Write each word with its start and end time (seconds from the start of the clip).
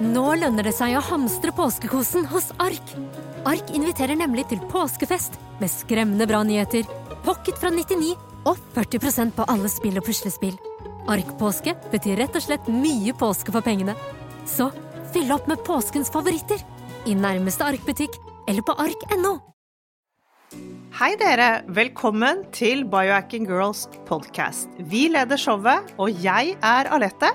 Nå 0.00 0.30
lønner 0.40 0.64
det 0.64 0.72
seg 0.72 0.94
å 0.96 1.02
hamstre 1.04 1.52
påskekosen 1.52 2.24
hos 2.30 2.46
Ark. 2.62 2.92
Ark 3.44 3.72
inviterer 3.76 4.16
nemlig 4.16 4.46
til 4.48 4.62
påskefest 4.72 5.34
med 5.60 5.68
skremmende 5.68 6.24
bra 6.28 6.40
nyheter, 6.40 6.86
pocket 7.26 7.58
fra 7.60 7.68
99 7.68 8.14
og 8.48 8.56
40% 8.72 9.34
på 9.36 9.44
alle 9.52 9.68
spill 9.68 10.00
og 10.00 10.06
puslespill. 10.06 10.56
Ark-påske 11.04 11.74
betyr 11.92 12.16
rett 12.22 12.38
og 12.38 12.46
slett 12.46 12.70
mye 12.72 13.12
påske 13.12 13.52
for 13.52 13.60
pengene. 13.66 13.92
Så 14.48 14.70
fyll 15.12 15.28
opp 15.36 15.50
med 15.52 15.60
påskens 15.68 16.08
favoritter 16.14 16.64
i 17.04 17.18
nærmeste 17.18 17.68
Ark-butikk 17.68 18.16
eller 18.48 18.64
på 18.64 18.78
ark.no. 18.80 19.34
Hei 20.96 21.12
dere, 21.20 21.50
velkommen 21.68 22.46
til 22.56 22.86
Biohacking 22.88 23.44
Girls 23.52 23.84
podcast. 24.08 24.72
Vi 24.80 25.10
leder 25.12 25.36
showet, 25.36 25.92
og 26.00 26.24
jeg 26.24 26.56
er 26.56 26.88
Alette. 26.88 27.34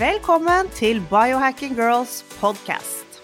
Velkommen 0.00 0.70
til 0.72 0.96
Biohacking 1.10 1.74
Girls 1.76 2.22
podcast. 2.38 3.18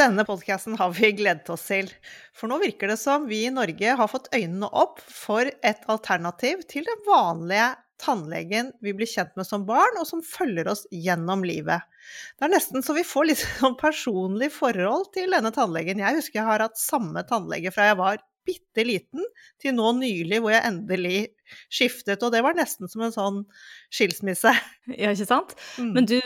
Denne 0.00 0.24
podkasten 0.24 0.78
har 0.80 0.94
vi 0.96 1.10
gledet 1.18 1.50
oss 1.52 1.66
til, 1.68 1.90
for 2.32 2.48
nå 2.48 2.56
virker 2.62 2.88
det 2.88 2.96
som 2.96 3.26
vi 3.28 3.42
i 3.44 3.50
Norge 3.52 3.98
har 3.98 4.08
fått 4.08 4.30
øynene 4.32 4.70
opp 4.72 5.02
for 5.04 5.50
et 5.50 5.84
alternativ 5.92 6.62
til 6.72 6.88
den 6.88 7.02
vanlige 7.04 7.66
tannlegen 8.00 8.70
vi 8.80 8.96
blir 8.96 9.10
kjent 9.12 9.36
med 9.36 9.44
som 9.44 9.68
barn, 9.68 10.00
og 10.00 10.08
som 10.08 10.24
følger 10.24 10.72
oss 10.72 10.86
gjennom 10.88 11.44
livet. 11.44 11.84
Det 12.38 12.48
er 12.48 12.54
nesten 12.54 12.86
så 12.86 12.96
vi 12.96 13.04
får 13.04 13.28
litt 13.28 13.44
sånn 13.44 13.76
personlig 13.84 14.54
forhold 14.56 15.10
til 15.18 15.36
denne 15.36 15.52
tannlegen. 15.52 16.00
Jeg 16.00 16.22
husker 16.22 16.40
jeg 16.40 16.48
har 16.48 16.64
hatt 16.64 16.80
samme 16.80 17.28
tannlege 17.28 17.76
fra 17.76 17.90
jeg 17.90 18.00
var 18.00 18.24
bitte 18.46 18.84
liten, 18.86 19.24
til 19.62 19.74
nå 19.76 19.92
nylig 19.98 20.40
hvor 20.42 20.54
jeg 20.54 20.64
endelig 20.68 21.20
skiftet. 21.72 22.22
Og 22.22 22.32
det 22.34 22.42
var 22.46 22.56
nesten 22.58 22.90
som 22.90 23.04
en 23.06 23.14
sånn 23.14 23.42
skilsmisse. 23.94 24.54
Ja, 24.96 25.10
ikke 25.10 25.26
sant? 25.26 25.56
Mm. 25.82 25.88
Men 25.96 26.06
du, 26.06 26.18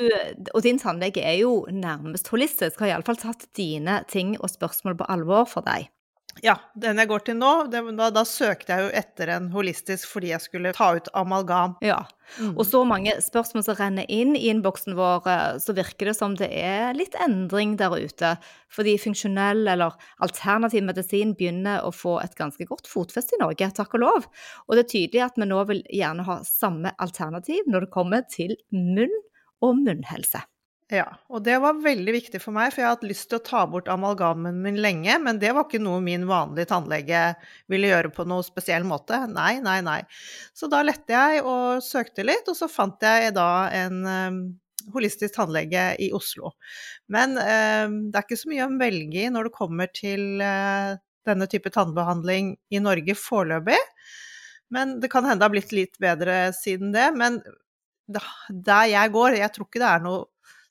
og 0.52 0.60
din 0.66 0.78
tannlege 0.80 1.24
er 1.24 1.38
jo 1.40 1.64
nærmest 1.72 2.28
holistisk, 2.28 2.82
har 2.82 2.92
iallfall 2.92 3.16
tatt 3.20 3.48
dine 3.56 4.02
ting 4.10 4.34
og 4.38 4.52
spørsmål 4.52 4.98
på 5.00 5.08
alvor 5.12 5.48
for 5.48 5.64
deg. 5.66 5.88
Ja, 6.44 6.54
den 6.78 7.00
jeg 7.00 7.08
går 7.10 7.24
til 7.26 7.36
nå, 7.40 7.50
det, 7.72 7.80
da, 7.98 8.08
da, 8.14 8.22
søkte 8.28 8.72
jeg 8.72 8.86
jo 8.86 8.90
etter 9.00 9.32
en 9.34 9.48
holistisk 9.52 10.08
fordi 10.08 10.30
jeg 10.30 10.44
skulle 10.44 10.72
ta 10.76 10.92
ut 10.96 11.10
amalgam. 11.18 11.74
Ja, 11.84 11.98
mm. 12.38 12.54
og 12.54 12.62
så 12.68 12.82
mange 12.88 13.16
spørsmål 13.24 13.64
som 13.66 13.76
renner 13.78 14.06
inn 14.08 14.36
i 14.38 14.46
innboksen 14.52 14.96
vår, 14.98 15.26
eh, 15.30 15.58
så 15.62 15.74
virker 15.76 16.10
det 16.10 16.16
som 16.16 16.36
det 16.38 16.48
er 16.54 16.94
litt 16.96 17.16
endring 17.20 17.74
der 17.80 17.96
ute. 17.98 18.34
Fordi 18.72 18.94
funksjonell 19.02 19.66
eller 19.74 19.96
alternativ 20.24 20.86
medisin 20.86 21.34
begynner 21.38 21.82
å 21.84 21.92
få 21.94 22.18
et 22.22 22.38
ganske 22.38 22.68
godt 22.68 22.88
fotfeste 22.90 23.36
i 23.36 23.42
Norge, 23.42 23.72
takk 23.76 23.98
og 23.98 24.04
lov. 24.06 24.30
Og 24.68 24.78
det 24.78 24.86
er 24.86 24.92
tydelig 24.94 25.26
at 25.26 25.40
vi 25.40 25.50
nå 25.50 25.64
vil 25.72 25.82
gjerne 25.90 26.28
ha 26.30 26.40
samme 26.46 26.94
alternativ 27.02 27.68
når 27.68 27.86
det 27.88 27.94
kommer 27.98 28.24
til 28.30 28.56
munn 28.70 29.12
og 29.60 29.76
munnhelse. 29.82 30.46
Ja, 30.90 31.06
og 31.30 31.44
det 31.46 31.54
var 31.62 31.76
veldig 31.78 32.12
viktig 32.16 32.40
for 32.42 32.54
meg, 32.56 32.72
for 32.72 32.82
jeg 32.82 32.88
har 32.88 32.96
hatt 32.96 33.06
lyst 33.06 33.28
til 33.30 33.38
å 33.38 33.44
ta 33.46 33.60
bort 33.70 33.86
amalgamen 33.92 34.56
min 34.64 34.80
lenge, 34.82 35.20
men 35.22 35.38
det 35.38 35.52
var 35.54 35.68
ikke 35.68 35.78
noe 35.82 36.00
min 36.02 36.24
vanlige 36.26 36.72
tannlege 36.72 37.20
ville 37.70 37.92
gjøre 37.92 38.10
på 38.16 38.26
noe 38.26 38.42
spesiell 38.42 38.82
måte. 38.88 39.20
Nei, 39.30 39.60
nei, 39.62 39.78
nei. 39.86 40.00
Så 40.56 40.66
da 40.72 40.80
lette 40.82 41.14
jeg 41.14 41.44
og 41.46 41.84
søkte 41.86 42.26
litt, 42.26 42.50
og 42.50 42.58
så 42.58 42.66
fant 42.70 43.06
jeg 43.06 43.30
da 43.36 43.68
en 43.84 44.00
um, 44.02 44.40
holistisk 44.96 45.36
tannlege 45.36 45.92
i 46.02 46.10
Oslo. 46.16 46.56
Men 47.06 47.38
um, 47.38 48.00
det 48.10 48.18
er 48.18 48.26
ikke 48.26 48.40
så 48.42 48.50
mye 48.50 48.66
å 48.66 48.74
velge 48.82 49.22
i 49.22 49.30
når 49.30 49.46
det 49.46 49.54
kommer 49.60 49.94
til 49.94 50.42
uh, 50.42 50.98
denne 51.28 51.46
type 51.54 51.70
tannbehandling 51.70 52.56
i 52.74 52.82
Norge 52.82 53.14
foreløpig. 53.14 53.78
Men 54.74 54.98
det 55.02 55.14
kan 55.14 55.22
hende 55.22 55.38
det 55.44 55.46
har 55.52 55.54
blitt 55.54 55.76
litt 55.76 56.02
bedre 56.02 56.42
siden 56.56 56.90
det. 56.94 57.06
Men 57.14 57.38
der 58.10 58.90
jeg 58.90 59.14
går, 59.14 59.38
jeg 59.38 59.54
tror 59.54 59.70
ikke 59.70 59.82
det 59.82 59.90
er 59.94 60.04
noe 60.04 60.26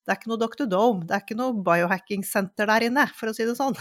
det 0.10 0.16
er 0.16 0.22
ikke 0.24 0.32
noe 0.32 0.42
Dr. 0.42 0.66
Dome, 0.66 1.04
det 1.06 1.14
er 1.14 1.22
ikke 1.22 1.36
noe 1.38 1.54
biohacking-senter 1.62 2.66
der 2.66 2.88
inne, 2.88 3.04
for 3.14 3.30
å 3.30 3.34
si 3.38 3.46
det 3.46 3.54
sånn. 3.60 3.76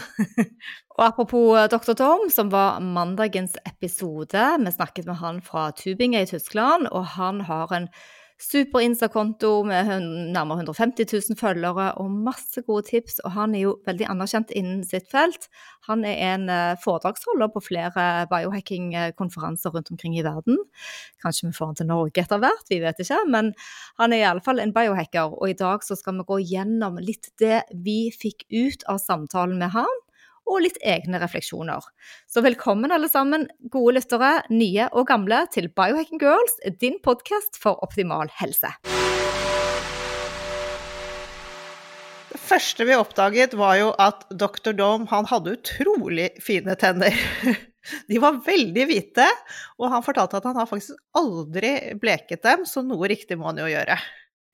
og 0.99 1.01
apropos 1.01 1.55
eh, 1.57 1.65
Dr. 1.73 1.95
Dome, 1.97 2.29
som 2.29 2.51
var 2.53 2.77
mandagens 2.85 3.57
episode, 3.65 4.43
vi 4.61 4.73
snakket 4.75 5.09
med 5.09 5.17
han 5.23 5.39
fra 5.41 5.71
Tubinge 5.73 6.21
i 6.21 6.29
Tyskland, 6.29 6.85
og 6.93 7.15
han 7.15 7.41
har 7.49 7.73
en 7.73 7.89
super 8.39 8.79
Insta-konto 8.79 9.63
med 9.67 9.89
nærmere 10.33 10.63
150 10.63 11.05
000 11.29 11.37
følgere 11.39 11.91
og 11.99 12.11
masse 12.11 12.61
gode 12.67 12.87
tips. 12.87 13.19
Og 13.27 13.33
han 13.35 13.55
er 13.55 13.65
jo 13.65 13.75
veldig 13.87 14.07
anerkjent 14.09 14.53
innen 14.55 14.81
sitt 14.87 15.09
felt. 15.11 15.49
Han 15.89 16.05
er 16.07 16.17
en 16.31 16.49
eh, 16.49 16.79
foredragsholder 16.83 17.51
på 17.53 17.63
flere 17.67 18.05
biohacking-konferanser 18.31 19.75
rundt 19.75 19.91
omkring 19.91 20.17
i 20.17 20.25
verden. 20.25 20.57
Kanskje 21.23 21.49
vi 21.49 21.55
får 21.57 21.71
han 21.71 21.79
til 21.81 21.91
Norge 21.91 22.23
etter 22.23 22.41
hvert, 22.41 22.67
vi 22.71 22.81
vet 22.83 23.03
ikke. 23.03 23.21
Men 23.27 23.53
han 23.99 24.15
er 24.15 24.23
i 24.23 24.29
alle 24.31 24.45
fall 24.45 24.63
en 24.63 24.75
biohacker, 24.75 25.35
og 25.35 25.49
i 25.51 25.57
dag 25.59 25.83
så 25.83 25.99
skal 25.99 26.21
vi 26.21 26.29
gå 26.31 26.39
gjennom 26.55 26.99
litt 27.03 27.33
det 27.43 27.65
vi 27.75 28.01
fikk 28.15 28.47
ut 28.55 28.87
av 28.87 29.03
samtalen 29.03 29.59
med 29.59 29.75
han 29.75 29.99
og 30.49 30.63
litt 30.65 30.79
egne 30.81 31.21
refleksjoner. 31.21 31.85
Så 32.29 32.43
velkommen 32.45 32.93
alle 32.93 33.09
sammen, 33.11 33.47
gode 33.71 33.99
lyttere, 33.99 34.39
nye 34.49 34.89
og 34.89 35.07
gamle, 35.11 35.45
til 35.53 35.69
Biohacking 35.69 36.21
Girls, 36.21 36.57
din 36.81 36.97
podkast 37.05 37.61
for 37.61 37.79
optimal 37.85 38.31
helse. 38.41 38.73
Det 42.29 42.41
første 42.41 42.85
vi 42.85 42.97
oppdaget, 42.97 43.55
var 43.57 43.77
jo 43.77 43.89
at 44.01 44.25
Dr. 44.33 44.73
Dome 44.77 45.09
han 45.13 45.29
hadde 45.29 45.57
utrolig 45.57 46.31
fine 46.45 46.75
tenner. 46.81 47.15
De 48.09 48.19
var 48.21 48.41
veldig 48.45 48.85
hvite, 48.89 49.25
og 49.79 49.93
han 49.93 50.03
fortalte 50.05 50.37
at 50.37 50.47
han 50.49 50.57
har 50.59 50.67
faktisk 50.69 50.97
aldri 51.17 51.95
bleket 51.97 52.43
dem, 52.45 52.65
så 52.69 52.83
noe 52.85 53.09
riktig 53.09 53.37
må 53.39 53.49
han 53.49 53.61
jo 53.63 53.69
gjøre. 53.71 53.95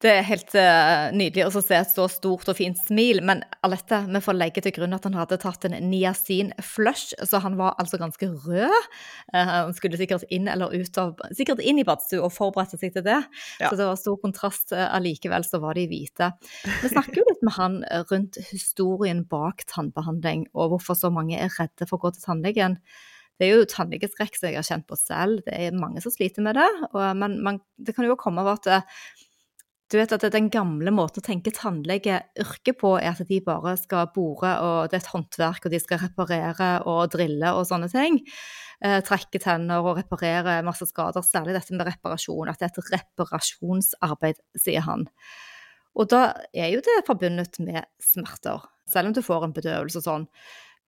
Det 0.04 0.12
er 0.12 0.26
helt 0.28 0.52
uh, 0.60 1.08
nydelig 1.16 1.46
å 1.48 1.62
se 1.64 1.78
et 1.78 1.88
så 1.88 2.06
stort 2.12 2.50
og 2.52 2.58
fint 2.58 2.76
smil, 2.84 3.22
men 3.24 3.46
Alette, 3.64 4.02
vi 4.12 4.20
får 4.22 4.36
legge 4.36 4.64
til 4.66 4.74
grunn 4.76 4.96
at 4.98 5.06
han 5.08 5.16
hadde 5.16 5.38
tatt 5.40 5.64
en 5.70 5.78
niacin 5.88 6.52
flush, 6.60 7.14
så 7.24 7.40
han 7.40 7.56
var 7.56 7.78
altså 7.80 8.00
ganske 8.02 8.28
rød. 8.28 8.90
Uh, 9.32 9.40
han 9.40 9.74
skulle 9.78 10.00
sikkert 10.00 10.28
inn 10.36 10.50
eller 10.52 10.76
ut 10.76 11.00
av, 11.00 11.16
sikkert 11.38 11.64
inn 11.64 11.80
i 11.80 11.88
badstua 11.88 12.28
og 12.28 12.36
forberedte 12.36 12.80
seg 12.82 12.92
til 12.98 13.08
det. 13.08 13.22
Ja. 13.64 13.70
Så 13.70 13.80
det 13.80 13.88
var 13.88 14.02
stor 14.02 14.20
kontrast. 14.20 14.76
Uh, 14.76 14.84
allikevel 14.98 15.48
så 15.48 15.64
var 15.64 15.80
de 15.80 15.88
hvite. 15.88 16.34
Vi 16.84 16.92
snakker 16.92 17.22
jo 17.22 17.28
litt 17.32 17.48
med 17.48 17.56
han 17.56 17.82
rundt 18.12 18.42
historien 18.52 19.24
bak 19.32 19.64
tannbehandling, 19.72 20.50
og 20.52 20.76
hvorfor 20.76 21.00
så 21.00 21.14
mange 21.14 21.40
er 21.40 21.56
redde 21.56 21.88
for 21.88 22.02
å 22.02 22.10
gå 22.10 22.18
til 22.18 22.28
tannlegen. 22.28 22.82
Det 23.40 23.48
er 23.48 23.58
jo 23.58 23.68
tannlegeskrekk 23.68 24.38
som 24.38 24.48
jeg 24.48 24.60
har 24.60 24.68
kjent 24.68 24.86
på 24.88 24.96
selv, 25.00 25.42
det 25.48 25.56
er 25.56 25.76
mange 25.76 26.04
som 26.04 26.12
sliter 26.14 26.44
med 26.44 26.56
det. 26.60 26.68
Og, 26.92 27.02
men 27.20 27.40
man, 27.44 27.64
det 27.76 27.96
kan 27.96 28.08
jo 28.08 28.16
komme 28.20 28.44
av 28.44 28.54
at 28.54 28.70
du 29.92 29.98
vet 30.00 30.14
at 30.16 30.24
Den 30.34 30.50
gamle 30.50 30.92
måten 30.94 31.22
å 31.22 31.26
tenke 31.26 31.54
tannlegeyrke 31.54 32.74
på 32.78 32.96
er 32.98 33.12
at 33.12 33.28
de 33.30 33.40
bare 33.46 33.76
skal 33.78 34.10
bore, 34.16 34.52
og 34.66 34.90
det 34.90 34.98
er 34.98 35.04
et 35.04 35.12
håndverk, 35.14 35.68
og 35.68 35.74
de 35.74 35.82
skal 35.82 36.02
reparere 36.02 36.70
og 36.90 37.12
drille 37.14 37.52
og 37.54 37.68
sånne 37.70 37.90
ting. 37.94 38.20
Eh, 38.82 38.98
trekke 39.06 39.40
tenner 39.42 39.86
og 39.86 40.00
reparere 40.00 40.58
masse 40.66 40.88
skader. 40.90 41.26
Særlig 41.26 41.56
dette 41.56 41.78
med 41.78 41.86
reparasjon, 41.88 42.50
at 42.50 42.60
det 42.60 42.70
er 42.70 42.74
et 42.74 42.94
reparasjonsarbeid, 42.98 44.42
sier 44.60 44.88
han. 44.88 45.06
Og 45.96 46.10
da 46.12 46.24
er 46.52 46.74
jo 46.74 46.82
det 46.84 47.04
forbundet 47.08 47.62
med 47.64 47.86
smerter, 48.04 48.66
selv 48.90 49.12
om 49.12 49.16
du 49.16 49.22
får 49.24 49.46
en 49.46 49.56
bedøvelse 49.56 50.02
og 50.02 50.08
sånn. 50.10 50.26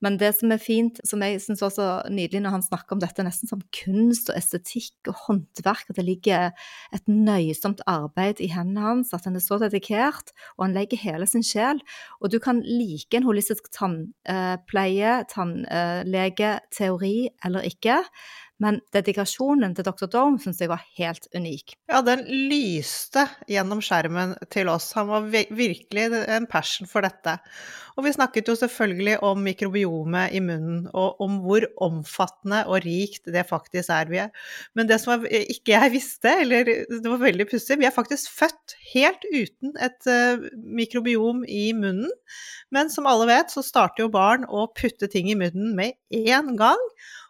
Men 0.03 0.19
det 0.21 0.29
som 0.37 0.51
er 0.53 0.61
fint, 0.61 0.99
som 1.07 1.23
jeg 1.25 1.39
syns 1.41 1.63
var 1.63 1.71
så 1.73 1.87
nydelig 2.13 2.43
når 2.43 2.53
han 2.53 2.65
snakker 2.65 2.95
om 2.95 3.01
dette 3.01 3.25
nesten 3.25 3.49
som 3.49 3.63
kunst 3.73 4.29
og 4.29 4.37
estetikk 4.37 5.09
og 5.09 5.23
håndverk, 5.25 5.89
at 5.89 5.97
det 5.97 6.05
ligger 6.05 6.51
et 6.93 7.09
nøysomt 7.09 7.81
arbeid 7.89 8.43
i 8.45 8.51
hendene 8.53 8.85
hans, 8.85 9.13
at 9.17 9.25
han 9.25 9.39
er 9.39 9.43
så 9.43 9.57
dedikert, 9.61 10.33
og 10.57 10.67
han 10.67 10.77
legger 10.77 11.01
hele 11.01 11.25
sin 11.29 11.45
sjel. 11.45 11.81
Og 12.21 12.29
du 12.33 12.37
kan 12.43 12.61
like 12.61 13.17
en 13.17 13.25
holistisk 13.25 13.71
tannpleie, 13.73 15.17
tannlege, 15.33 16.53
teori 16.77 17.29
eller 17.45 17.65
ikke, 17.65 18.03
Men 18.63 18.79
dedikasjonen 18.95 19.75
til 19.77 19.85
Dr. 19.85 20.07
Dorm 20.09 20.39
syns 20.41 20.61
jeg 20.61 20.71
var 20.71 20.81
helt 20.97 21.27
unik. 21.35 21.75
Ja, 21.91 22.01
den 22.05 22.23
lyste 22.49 23.27
gjennom 23.49 23.83
skjermen 23.85 24.33
til 24.53 24.71
oss. 24.73 24.89
Han 24.97 25.11
var 25.11 25.27
virkelig 25.29 26.07
en 26.25 26.47
passion 26.49 26.89
for 26.89 27.05
dette. 27.05 27.37
Og 27.97 28.05
vi 28.05 28.13
snakket 28.13 28.49
jo 28.49 28.53
selvfølgelig 28.57 29.15
om 29.25 29.39
mikrobiomet 29.41 30.33
i 30.37 30.41
munnen, 30.45 30.83
og 30.93 31.21
om 31.23 31.39
hvor 31.45 31.65
omfattende 31.81 32.63
og 32.69 32.85
rikt 32.85 33.29
det 33.33 33.45
faktisk 33.49 33.89
er. 33.93 34.09
vi 34.09 34.21
er. 34.21 34.33
Men 34.77 34.89
det 34.89 34.99
som 35.01 35.25
ikke 35.25 35.73
jeg 35.73 35.93
visste, 35.95 36.33
eller 36.43 36.65
det 36.65 37.05
var 37.05 37.21
veldig 37.23 37.47
pussig, 37.49 37.79
vi 37.81 37.89
er 37.89 37.95
faktisk 37.95 38.33
født 38.37 38.77
helt 38.93 39.25
uten 39.33 39.73
et 39.81 40.09
uh, 40.09 40.45
mikrobiom 40.77 41.43
i 41.45 41.71
munnen. 41.77 42.13
Men 42.73 42.93
som 42.93 43.09
alle 43.09 43.29
vet, 43.29 43.53
så 43.53 43.65
starter 43.65 44.05
jo 44.05 44.13
barn 44.13 44.45
å 44.45 44.67
putte 44.77 45.09
ting 45.09 45.31
i 45.33 45.39
munnen 45.39 45.73
med 45.77 45.97
én 46.13 46.53
gang. 46.59 46.81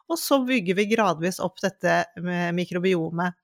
Og 0.07 0.19
så 0.21 0.39
bygger 0.47 0.77
vi 0.77 0.87
gradvis 0.93 1.41
opp 1.43 1.59
dette 1.63 2.03
mikrobiomet. 2.55 3.35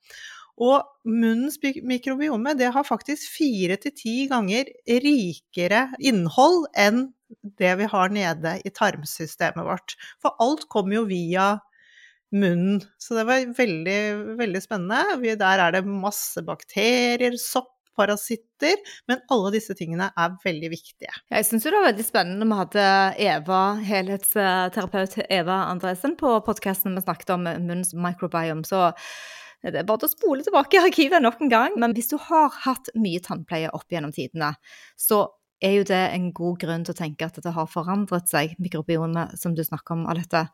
Og 0.61 0.85
munnens 1.09 1.57
mikrobiome 1.81 2.53
det 2.59 2.69
har 2.75 2.85
faktisk 2.85 3.25
fire 3.33 3.77
til 3.81 3.93
ti 3.97 4.15
ganger 4.29 4.69
rikere 4.85 5.87
innhold 5.97 6.67
enn 6.77 7.07
det 7.57 7.71
vi 7.79 7.89
har 7.89 8.13
nede 8.13 8.59
i 8.61 8.69
tarmsystemet 8.69 9.65
vårt. 9.65 9.95
For 10.21 10.37
alt 10.43 10.67
kommer 10.69 10.99
jo 10.99 11.07
via 11.09 11.55
munnen. 12.33 12.83
Så 13.01 13.17
det 13.17 13.25
var 13.29 13.47
veldig, 13.57 13.99
veldig 14.37 14.61
spennende. 14.61 15.35
Der 15.41 15.65
er 15.65 15.73
det 15.73 15.83
masse 15.89 16.45
bakterier, 16.45 17.37
sopp, 17.41 17.73
parasitter, 17.97 18.79
men 19.09 19.21
alle 19.33 19.51
disse 19.55 19.75
tingene 19.77 20.09
er 20.19 20.37
veldig 20.43 20.71
viktige. 20.73 21.13
Jeg 21.33 21.47
syns 21.47 21.67
det 21.67 21.75
var 21.75 21.87
veldig 21.89 22.07
spennende. 22.07 22.47
Vi 22.49 22.59
hadde 22.61 22.87
Eva, 23.27 23.61
helhetsterapeut 23.83 25.19
Eva 25.27 25.59
Andresen 25.69 26.17
på 26.19 26.33
podkasten 26.47 26.97
vi 26.97 27.05
snakket 27.05 27.35
om 27.35 27.47
munns 27.67 27.93
microbiome. 27.97 28.65
Så 28.67 28.91
det 29.63 29.79
er 29.79 29.87
bare 29.87 30.09
å 30.09 30.11
spole 30.11 30.43
tilbake 30.43 30.77
i 30.77 30.83
arkivet 30.83 31.23
nok 31.23 31.43
en 31.43 31.53
gang. 31.53 31.77
Men 31.79 31.95
hvis 31.95 32.11
du 32.11 32.17
har 32.19 32.51
hatt 32.65 32.91
mye 32.99 33.21
tannpleie 33.23 33.71
opp 33.71 33.87
gjennom 33.93 34.13
tidene, 34.15 34.53
så 34.99 35.25
er 35.63 35.77
jo 35.77 35.85
det 35.87 36.01
en 36.11 36.31
god 36.35 36.57
grunn 36.59 36.83
til 36.83 36.95
å 36.95 36.99
tenke 36.99 37.29
at 37.29 37.37
det 37.39 37.53
har 37.55 37.69
forandret 37.71 38.27
seg, 38.27 38.57
mikrobiomet 38.59 39.37
som 39.39 39.55
du 39.55 39.63
snakker 39.63 39.95
om, 39.95 40.07
Alette. 40.11 40.49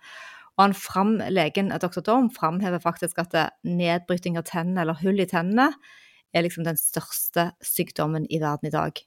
Og 0.60 0.68
han 0.68 0.76
fram, 0.76 1.16
legen 1.32 1.72
Dr. 1.72 2.04
Dorm 2.06 2.28
framhever 2.36 2.82
faktisk 2.84 3.22
at 3.24 3.34
nedbryting 3.64 4.38
av 4.38 4.46
tennene 4.50 4.84
eller 4.84 5.00
hull 5.02 5.24
i 5.24 5.28
tennene 5.30 5.72
er 6.34 6.46
liksom 6.46 6.66
den 6.68 6.78
største 6.80 7.50
sykdommen 7.66 8.28
i 8.30 8.42
verden 8.42 8.70
i 8.70 8.74
dag. 8.74 9.00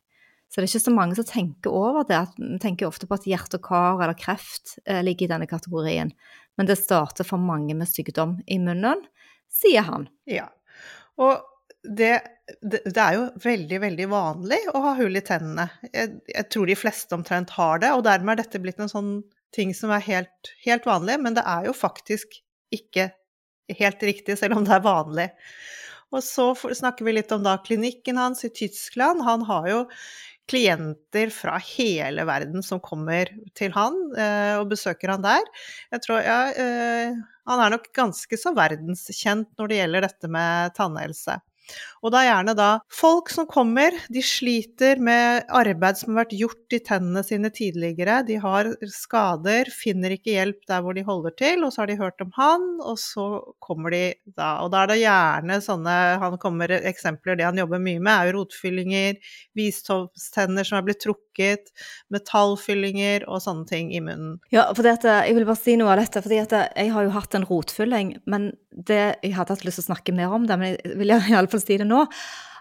Så 0.53 0.61
det 0.61 0.67
er 0.67 0.69
ikke 0.69 0.85
så 0.85 0.93
mange 0.93 1.17
som 1.17 1.29
tenker 1.29 1.73
over 1.73 2.05
det. 2.09 2.21
Vi 2.37 2.59
tenker 2.61 2.91
ofte 2.91 3.09
på 3.09 3.17
at 3.17 3.29
hjerte 3.29 3.57
og 3.57 3.65
kar 3.71 4.03
eller 4.03 4.19
kreft 4.19 4.77
eh, 4.85 5.01
ligger 5.05 5.27
i 5.27 5.31
denne 5.31 5.49
kategorien. 5.49 6.13
Men 6.61 6.69
det 6.69 6.77
starter 6.77 7.25
for 7.25 7.41
mange 7.41 7.77
med 7.79 7.89
sykdom 7.89 8.37
i 8.45 8.59
munnen, 8.61 9.01
sier 9.49 9.87
han. 9.89 10.11
Ja. 10.29 10.51
Og 11.17 11.41
det, 11.83 12.13
det, 12.61 12.83
det, 12.85 12.99
er 13.01 13.17
jo 13.17 13.25
veldig, 13.43 13.79
veldig 13.87 14.09
vanlig 14.13 14.61
å 14.75 14.83
ha 14.85 14.93
hull 15.01 15.17
i 15.17 15.25
tennene. 15.25 15.71
Jeg, 15.89 16.19
jeg, 16.29 16.49
tror 16.53 16.69
de 16.69 16.79
fleste 16.79 17.17
omtrent 17.17 17.57
har 17.57 17.81
det, 17.83 17.95
og 17.97 18.05
dermed 18.07 18.37
er 18.37 18.45
dette 18.45 18.61
blitt 18.63 18.83
en 18.83 18.93
sånn 18.93 19.13
ting 19.57 19.73
som 19.77 19.93
er 19.93 20.05
helt, 20.05 20.53
helt 20.67 20.87
vanlig, 20.89 21.19
men 21.25 21.37
det 21.37 21.45
er 21.49 21.69
jo 21.69 21.75
faktisk 21.77 22.39
ikke 22.73 23.11
helt 23.79 24.05
riktig, 24.05 24.37
selv 24.39 24.61
om 24.61 24.69
det 24.69 24.77
er 24.77 24.85
vanlig. 24.85 25.29
Og 26.12 26.23
så 26.25 26.53
snakker 26.55 27.06
vi 27.06 27.17
litt 27.17 27.32
om 27.32 27.44
da 27.44 27.56
klinikken 27.64 28.20
hans 28.20 28.44
i 28.44 28.53
Tyskland. 28.53 29.25
Han 29.25 29.47
har 29.49 29.69
jo 29.70 29.81
klienter 30.50 31.31
fra 31.32 31.56
hele 31.62 32.25
verden 32.29 32.64
som 32.67 32.81
kommer 32.82 33.31
til 33.59 33.73
han 33.76 33.94
eh, 34.19 34.59
og 34.59 34.73
besøker 34.73 35.14
han 35.14 35.25
der. 35.25 35.47
Jeg 35.94 36.05
tror, 36.05 36.20
ja, 36.26 36.41
eh, 36.50 37.20
Han 37.49 37.59
er 37.59 37.73
nok 37.75 37.88
ganske 37.94 38.37
så 38.38 38.53
verdenskjent 38.55 39.49
når 39.59 39.70
det 39.70 39.79
gjelder 39.81 40.05
dette 40.06 40.29
med 40.31 40.75
tannhelse. 40.76 41.41
Og 42.03 42.11
det 42.11 42.19
er 42.19 42.29
gjerne 42.29 42.55
da 42.59 42.69
folk 42.93 43.31
som 43.31 43.47
kommer, 43.50 43.94
de 44.11 44.23
sliter 44.26 44.99
med 45.03 45.47
arbeid 45.55 46.00
som 46.00 46.12
har 46.12 46.25
vært 46.25 46.35
gjort 46.35 46.75
i 46.75 46.81
tennene 46.82 47.23
sine 47.26 47.53
tidligere. 47.55 48.20
De 48.26 48.38
har 48.43 48.73
skader, 48.91 49.70
finner 49.70 50.17
ikke 50.17 50.35
hjelp 50.35 50.67
der 50.70 50.82
hvor 50.82 50.97
de 50.99 51.05
holder 51.06 51.37
til, 51.38 51.62
og 51.62 51.70
så 51.75 51.82
har 51.82 51.93
de 51.93 51.99
hørt 52.00 52.25
om 52.25 52.32
han, 52.38 52.67
og 52.82 52.99
så 53.00 53.26
kommer 53.62 53.94
de 53.94 54.03
da. 54.26 54.56
Og 54.64 54.73
da 54.75 54.82
er 54.82 54.93
det 54.93 55.00
gjerne 55.03 55.61
sånne 55.62 55.99
Han 56.23 56.38
kommer 56.43 56.73
eksempler, 56.75 57.37
det 57.38 57.47
han 57.47 57.59
jobber 57.61 57.81
mye 57.82 58.00
med, 58.03 58.12
er 58.12 58.31
jo 58.31 58.41
rotfyllinger, 58.41 59.20
visdomstenner 59.59 60.67
som 60.67 60.81
er 60.81 60.87
blitt 60.88 61.03
trukket, 61.05 61.70
metallfyllinger 62.12 63.29
og 63.29 63.43
sånne 63.44 63.69
ting 63.70 63.93
i 63.94 64.03
munnen. 64.03 64.38
Ja, 64.55 64.67
for 64.75 64.87
dette, 64.87 65.20
jeg 65.29 65.38
vil 65.38 65.47
bare 65.49 65.61
si 65.61 65.76
noe 65.79 65.94
av 65.94 66.03
dette, 66.03 66.23
fordi 66.25 66.41
jeg 66.43 66.93
har 66.97 67.06
jo 67.06 67.14
hatt 67.14 67.38
en 67.38 67.47
rotfylling, 67.49 68.17
men 68.26 68.50
det, 68.73 69.00
jeg 69.23 69.35
hadde 69.37 69.55
hatt 69.55 69.64
lyst 69.67 69.81
til 69.81 69.87
å 69.87 69.91
snakke 69.91 70.14
mer 70.17 70.32
om 70.35 70.47
det, 70.49 70.56
men 70.59 70.75
jeg 70.75 70.99
vil 70.99 71.12
iallfall 71.12 71.51
si 71.60 71.76
det 71.76 71.88
nå. 71.88 72.06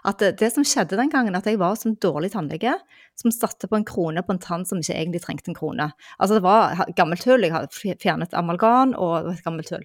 At 0.04 0.18
det, 0.18 0.48
som 0.50 0.64
skjedde 0.66 0.98
den 0.98 1.10
gangen, 1.12 1.36
at 1.38 1.46
jeg 1.46 1.60
var 1.60 1.76
som 1.78 1.94
dårlig 2.02 2.32
tannlege 2.34 2.74
som 3.18 3.30
satte 3.30 3.68
på 3.70 3.78
en 3.78 3.86
krone 3.86 4.24
på 4.26 4.34
en 4.34 4.40
tann 4.42 4.64
som 4.66 4.80
ikke 4.82 4.96
egentlig 4.98 5.22
trengte 5.22 5.52
en 5.52 5.58
krone. 5.58 5.92
Altså 6.18 6.38
det 6.38 6.44
var 6.46 6.82
gammelt 6.98 7.22
hull, 7.28 7.46
jeg 7.46 7.54
hadde 7.54 7.98
fjernet 8.02 8.34
amalgan 8.34 8.96
og 8.98 9.30
et 9.30 9.44
gammelt 9.46 9.70
hull. 9.70 9.84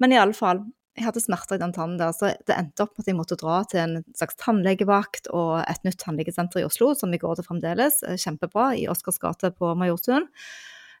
Men 0.00 0.14
i 0.14 0.18
alle 0.20 0.32
fall, 0.36 0.64
jeg 0.96 1.04
hadde 1.04 1.22
smerter 1.24 1.58
i 1.58 1.62
den 1.62 1.72
tannen 1.76 2.00
der, 2.00 2.16
så 2.16 2.32
det 2.48 2.56
endte 2.56 2.86
opp 2.86 2.96
med 2.96 3.04
at 3.04 3.12
jeg 3.12 3.18
måtte 3.18 3.38
dra 3.40 3.60
til 3.68 3.82
en 3.82 3.94
slags 4.16 4.40
tannlegevakt 4.40 5.28
og 5.36 5.54
et 5.66 5.84
nytt 5.84 6.00
tannlegesenter 6.00 6.62
i 6.62 6.66
Oslo, 6.68 6.94
som 6.96 7.12
vi 7.12 7.20
går 7.20 7.38
til 7.38 7.48
fremdeles, 7.48 8.02
eh, 8.08 8.18
kjempebra, 8.20 8.72
i 8.80 8.88
Oscars 8.92 9.20
gate 9.20 9.52
på 9.56 9.74
Majorstuen. 9.76 10.28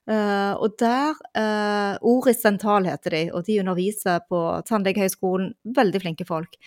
Uh, 0.02 0.58
og 0.58 0.72
der 0.82 1.14
uh, 1.38 1.94
Oris 2.02 2.40
Dental 2.42 2.88
heter 2.90 3.14
de, 3.14 3.20
og 3.30 3.44
de 3.46 3.60
underviser 3.62 4.24
på 4.26 4.40
Tannlegehøgskolen. 4.66 5.52
Veldig 5.78 6.00
flinke 6.02 6.26
folk. 6.26 6.58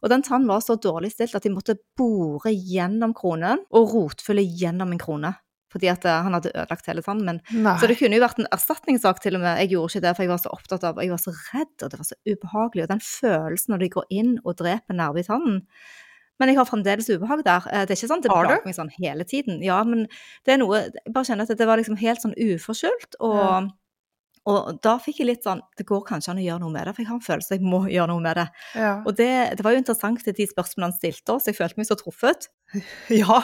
Og 0.00 0.10
den 0.12 0.24
tannen 0.26 0.48
var 0.50 0.64
så 0.64 0.78
dårlig 0.80 1.12
stilt 1.14 1.36
at 1.36 1.46
de 1.46 1.52
måtte 1.52 1.78
bore 1.98 2.52
gjennom 2.54 3.14
kronen 3.16 3.62
og 3.70 3.94
rotfylle 3.94 4.44
gjennom 4.44 4.94
en 4.94 5.00
krone. 5.00 5.32
Fordi 5.70 5.86
at 5.86 6.02
uh, 6.02 6.16
han 6.26 6.34
hadde 6.34 6.50
ødelagt 6.50 6.88
hele 6.90 7.02
tannen. 7.06 7.38
Så 7.78 7.86
det 7.86 8.00
kunne 8.00 8.18
jo 8.18 8.24
vært 8.24 8.40
en 8.42 8.48
erstatningssak 8.50 9.20
til 9.22 9.38
og 9.38 9.44
med. 9.44 9.60
Jeg 9.62 9.76
gjorde 9.76 9.92
ikke 9.92 10.04
det, 10.08 10.14
for 10.16 10.26
jeg 10.26 10.32
var 10.32 10.42
så 10.42 10.54
opptatt 10.56 10.86
av 10.88 10.98
Jeg 10.98 11.12
var 11.12 11.22
så 11.22 11.34
redd, 11.52 11.74
og 11.78 11.92
det 11.92 12.00
var 12.00 12.08
så 12.08 12.18
ubehagelig. 12.26 12.84
Og 12.86 12.90
den 12.90 13.04
følelsen 13.06 13.74
når 13.74 13.84
de 13.84 13.90
går 13.94 14.08
inn 14.18 14.32
og 14.42 14.56
dreper 14.58 14.98
nerve 14.98 15.22
i 15.22 15.28
tannen 15.28 15.60
men 16.40 16.48
jeg 16.48 16.56
har 16.56 16.68
fremdeles 16.68 17.10
ubehag 17.12 17.42
der. 17.44 17.66
Eh, 17.68 17.82
det 17.84 17.94
er 17.94 18.00
ikke 18.00 18.10
sånn 18.14 18.22
det 18.24 18.32
plager 18.32 18.64
meg 18.64 18.76
sånn 18.76 18.92
hele 18.96 19.26
tiden. 19.28 19.60
Ja, 19.64 19.82
men 19.84 20.06
det 20.48 20.54
er 20.54 20.62
noe 20.62 20.86
Jeg 20.86 21.12
bare 21.12 21.28
kjenner 21.28 21.44
at 21.44 21.60
det 21.60 21.68
var 21.68 21.80
liksom 21.80 21.98
helt 22.00 22.24
sånn 22.24 22.32
uforskyldt. 22.32 23.18
Og, 23.20 23.36
ja. 23.36 23.58
Og, 24.48 24.78
da 24.80 24.94
fikk 25.02 25.20
jeg 25.20 25.28
litt 25.28 25.44
sånn 25.44 25.60
Det 25.76 25.84
går 25.88 26.00
kanskje 26.08 26.32
an 26.32 26.40
å 26.40 26.44
gjøre 26.44 26.62
noe 26.62 26.72
med 26.72 26.88
det, 26.88 26.94
for 26.96 27.04
jeg 27.04 27.10
har 27.10 27.18
en 27.18 27.26
følelse 27.26 27.58
jeg 27.58 27.66
må 27.66 27.82
gjøre 27.96 28.12
noe 28.12 28.24
med 28.24 28.40
det. 28.40 28.46
Ja. 28.78 28.94
Og 29.04 29.18
det, 29.18 29.28
det, 29.58 29.66
var 29.66 29.76
jo 29.76 29.82
interessant 29.82 30.24
til 30.24 30.36
de 30.36 30.48
spørsmålene 30.48 30.90
han 30.90 30.96
stilte 30.96 31.36
oss, 31.36 31.48
jeg 31.50 31.58
følte 31.58 31.80
meg 31.80 31.90
så 31.90 31.98
truffet. 32.00 32.50
Ja. 33.10 33.40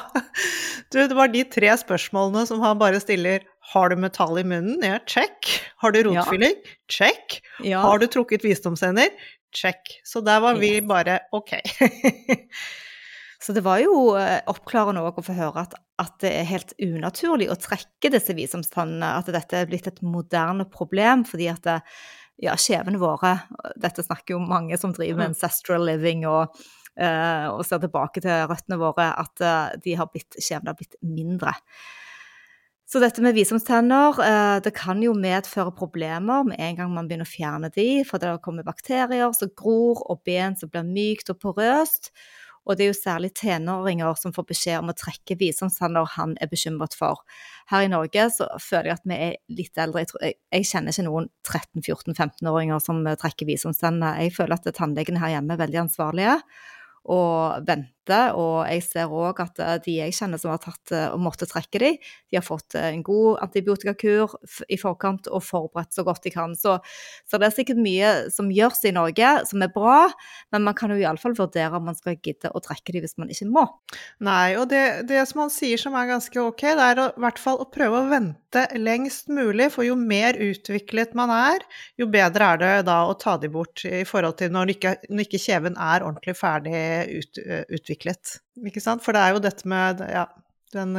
Du, 0.94 1.00
det 1.00 1.16
var 1.18 1.32
de 1.32 1.40
tre 1.50 1.72
spørsmålene 1.80 2.44
som 2.46 2.60
han 2.62 2.78
bare 2.78 3.00
stiller. 3.02 3.42
Har 3.72 3.90
du 3.90 3.96
metall 3.98 4.38
i 4.38 4.44
munnen? 4.46 4.78
Ja, 4.86 5.00
check. 5.10 5.50
Har 5.82 5.90
du 5.90 6.04
rotfylling? 6.06 6.54
Ja. 6.62 6.76
Check. 6.94 7.40
Har 7.74 7.98
du 7.98 8.06
trukket 8.06 8.46
visdomsender? 8.46 9.10
Check. 9.56 9.96
Så 10.06 10.22
der 10.22 10.38
var 10.44 10.60
vi 10.62 10.76
bare 10.86 11.24
OK. 11.34 11.56
Så 13.42 13.52
det 13.52 13.64
var 13.66 13.80
jo 13.82 14.14
eh, 14.16 14.40
oppklarende 14.48 15.02
å 15.04 15.24
få 15.24 15.34
høre 15.36 15.66
at, 15.66 15.74
at, 16.00 16.14
det 16.24 16.32
er 16.32 16.48
helt 16.48 16.72
unaturlig 16.82 17.50
å 17.52 17.58
trekke 17.60 18.10
disse 18.12 18.36
visdomstannene, 18.36 19.12
at 19.18 19.28
dette 19.32 19.60
er 19.60 19.68
blitt 19.68 19.88
et 19.90 20.00
moderne 20.04 20.68
problem 20.72 21.26
fordi 21.28 21.50
at 21.52 21.62
det, 21.66 21.76
ja, 22.44 22.56
skjevene 22.60 23.00
våre 23.00 23.38
Dette 23.80 24.04
snakker 24.04 24.34
jo 24.34 24.42
mange 24.44 24.76
som 24.80 24.92
driver 24.96 25.22
med 25.22 25.30
mm. 25.30 25.34
ancestral 25.34 25.86
living 25.88 26.26
og, 26.28 26.56
uh, 27.00 27.46
og 27.52 27.62
ser 27.64 27.80
tilbake 27.80 28.20
til 28.24 28.48
røttene 28.50 28.80
våre, 28.80 29.06
at 29.24 29.44
uh, 29.44 29.76
de 29.80 29.94
har 29.96 30.10
blitt, 30.12 30.36
skjevene 30.36 30.72
har 30.72 30.76
blitt 30.76 30.98
mindre. 31.00 31.54
Så 32.86 33.00
dette 33.02 33.24
med 33.24 33.34
visdomstenner 33.34 34.20
det 34.62 34.70
kan 34.76 35.00
jo 35.02 35.10
medføre 35.18 35.72
problemer 35.74 36.44
med 36.46 36.60
en 36.62 36.76
gang 36.78 36.92
man 36.94 37.08
begynner 37.08 37.26
å 37.26 37.32
fjerne 37.32 37.70
de, 37.74 38.04
for 38.06 38.22
det 38.22 38.36
kommer 38.44 38.68
bakterier 38.68 39.32
som 39.34 39.50
gror, 39.58 40.04
og 40.06 40.20
ben 40.28 40.54
som 40.54 40.70
blir 40.70 40.86
mykt 40.86 41.32
og 41.34 41.40
porøst. 41.42 42.12
Og 42.66 42.76
det 42.76 42.86
er 42.86 42.90
jo 42.90 42.98
særlig 42.98 43.30
tenåringer 43.38 44.18
som 44.18 44.34
får 44.34 44.48
beskjed 44.50 44.80
om 44.80 44.90
å 44.90 44.96
trekke 44.98 45.38
visdomstanner 45.38 46.08
han 46.16 46.34
er 46.42 46.50
bekymret 46.50 46.96
for. 46.98 47.22
Her 47.70 47.86
i 47.86 47.90
Norge 47.92 48.28
så 48.34 48.48
føler 48.62 48.90
jeg 48.90 48.98
at 48.98 49.06
vi 49.06 49.18
er 49.28 49.36
litt 49.54 49.82
eldre. 49.82 50.02
Jeg, 50.02 50.10
tror, 50.10 50.24
jeg, 50.26 50.38
jeg 50.58 50.70
kjenner 50.70 50.94
ikke 50.94 51.06
noen 51.06 51.28
13-14-15-åringer 51.46 52.82
som 52.82 53.02
trekker 53.22 53.50
visdomstanner. 53.50 54.18
Jeg 54.24 54.34
føler 54.36 54.58
at 54.58 54.70
tannlegene 54.74 55.22
her 55.22 55.36
hjemme 55.36 55.54
er 55.54 55.62
veldig 55.62 55.84
ansvarlige 55.86 56.40
og 57.06 57.62
venter 57.68 57.95
rette. 58.06 58.34
Og 58.36 58.66
jeg 58.68 58.82
ser 58.84 59.10
òg 59.12 59.40
at 59.40 59.58
eh, 59.58 59.76
de 59.84 59.96
jeg 60.00 60.14
kjenner 60.14 60.38
som 60.38 60.50
har 60.52 60.60
tatt 60.62 60.92
eh, 60.92 61.08
og 61.12 61.20
måtte 61.20 61.46
trekke 61.46 61.78
de, 61.78 61.92
de 62.30 62.36
har 62.38 62.44
fått 62.44 62.74
en 62.74 63.02
god 63.02 63.42
antibiotikakur 63.42 64.36
i 64.68 64.78
forkant 64.78 65.28
og 65.28 65.42
forberedt 65.42 65.94
så 65.94 66.04
godt 66.04 66.24
de 66.24 66.30
kan. 66.30 66.54
Så, 66.56 66.78
så 67.26 67.38
det 67.38 67.48
er 67.48 67.56
sikkert 67.56 67.82
mye 67.82 68.30
som 68.32 68.50
gjøres 68.50 68.84
i 68.86 68.94
Norge 68.94 69.32
som 69.46 69.62
er 69.62 69.72
bra, 69.72 70.06
men 70.52 70.64
man 70.66 70.76
kan 70.76 70.90
jo 70.90 70.98
iallfall 71.00 71.36
vurdere 71.36 71.76
om 71.76 71.86
man 71.86 71.98
skal 71.98 72.18
gidde 72.22 72.52
å 72.52 72.62
trekke 72.62 72.94
de 72.94 73.04
hvis 73.04 73.16
man 73.18 73.30
ikke 73.32 73.48
må. 73.50 73.66
Nei, 74.24 74.56
og 74.58 74.68
det, 74.70 75.08
det 75.10 75.22
som 75.28 75.44
han 75.44 75.52
sier 75.52 75.80
som 75.80 75.96
er 75.98 76.10
ganske 76.10 76.42
ok, 76.42 76.66
det 76.76 76.90
er 76.92 77.02
å, 77.02 77.08
i 77.14 77.24
hvert 77.26 77.40
fall 77.42 77.60
å 77.62 77.68
prøve 77.70 78.02
å 78.02 78.10
vente 78.10 78.66
lengst 78.80 79.28
mulig, 79.32 79.68
for 79.74 79.84
jo 79.84 79.96
mer 79.98 80.38
utviklet 80.40 81.12
man 81.18 81.32
er, 81.34 81.64
jo 82.00 82.08
bedre 82.10 82.52
er 82.54 82.60
det 82.62 82.72
da 82.88 83.02
å 83.08 83.16
ta 83.20 83.36
de 83.40 83.50
bort 83.52 83.82
i 83.84 84.04
forhold 84.08 84.38
til 84.40 84.52
når 84.54 84.76
ikke, 84.76 84.94
når 85.10 85.26
ikke 85.26 85.42
kjeven 85.42 85.76
er 85.76 86.04
ordentlig 86.06 86.36
ferdig 86.38 86.80
ut, 87.18 87.40
utviklet. 87.76 87.95
Ikke 88.66 88.82
sant? 88.82 89.04
For 89.04 89.16
det 89.16 89.22
er 89.22 89.36
jo 89.36 89.42
dette 89.44 89.68
med 89.70 90.02
ja, 90.10 90.26
den 90.74 90.96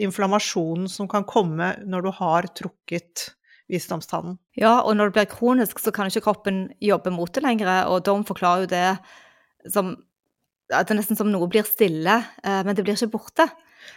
inflammasjonen 0.00 0.88
som 0.90 1.10
kan 1.10 1.26
komme 1.28 1.74
når 1.86 2.06
du 2.06 2.12
har 2.18 2.48
trukket 2.58 3.30
visdomstannen. 3.72 4.36
Ja, 4.58 4.80
og 4.82 4.96
når 4.98 5.10
det 5.10 5.16
blir 5.16 5.28
kronisk, 5.32 5.80
så 5.80 5.92
kan 5.94 6.10
ikke 6.10 6.26
kroppen 6.26 6.64
jobbe 6.82 7.12
mot 7.14 7.32
det 7.32 7.44
lenger, 7.44 7.70
og 7.88 8.02
Dom 8.06 8.24
forklarer 8.28 8.66
jo 8.66 8.72
det 8.72 9.70
som 9.72 9.94
at 10.72 10.88
det 10.88 10.94
er 10.94 11.00
nesten 11.02 11.18
som 11.18 11.28
noe 11.28 11.48
blir 11.52 11.66
stille, 11.68 12.14
eh, 12.42 12.60
men 12.64 12.76
det 12.76 12.84
blir 12.86 12.96
ikke 12.96 13.12
borte. 13.12 13.48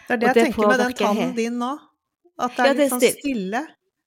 Det 0.06 0.16
er 0.16 0.20
det 0.20 0.32
jeg 0.32 0.50
tenker 0.50 0.68
med 0.68 0.82
den 0.82 0.96
tannen 0.98 1.32
din 1.36 1.56
nå. 1.60 1.72
At 2.36 2.56
det 2.56 2.64
er, 2.64 2.66
ja, 2.66 2.74
det 2.74 2.74
er 2.74 2.82
litt 2.82 2.92
sånn 2.92 3.04
stille. 3.16 3.62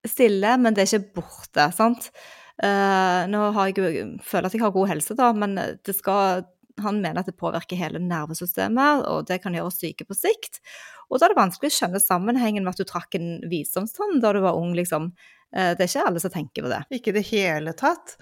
Stille, 0.05 0.51
men 0.61 0.75
det 0.75 0.83
er 0.83 0.91
ikke 0.91 1.21
borte, 1.21 1.65
sant. 1.75 2.11
Uh, 2.59 3.23
nå 3.31 3.41
har 3.55 3.69
jeg 3.71 4.03
føler 4.27 4.49
at 4.49 4.55
jeg 4.55 4.61
har 4.61 4.73
god 4.75 4.89
helse, 4.91 5.15
da, 5.15 5.31
men 5.33 5.55
det 5.57 5.95
skal, 5.95 6.43
han 6.83 7.01
mener 7.03 7.21
at 7.21 7.29
det 7.29 7.37
påvirker 7.39 7.79
hele 7.79 8.01
nervesystemet, 8.03 9.05
og 9.09 9.27
det 9.29 9.41
kan 9.43 9.55
gjøre 9.55 9.71
oss 9.71 9.79
syke 9.81 10.07
på 10.07 10.17
sikt. 10.17 10.61
Og 11.09 11.17
da 11.17 11.27
er 11.27 11.33
det 11.33 11.41
vanskelig 11.41 11.73
å 11.73 11.77
skjønne 11.79 12.01
sammenhengen 12.03 12.65
med 12.65 12.75
at 12.75 12.81
du 12.81 12.89
trakk 12.89 13.17
en 13.17 13.39
visdomstann 13.49 14.21
da 14.23 14.33
du 14.35 14.43
var 14.45 14.57
ung, 14.59 14.75
liksom. 14.77 15.11
Eh, 15.49 15.73
det 15.73 15.81
er 15.81 15.89
ikke 15.89 16.05
alle 16.05 16.21
som 16.21 16.33
tenker 16.33 16.65
på 16.65 16.69
det. 16.69 16.83
Ikke 16.93 17.09
i 17.13 17.17
det 17.17 17.25
hele 17.31 17.73
tatt. 17.77 18.17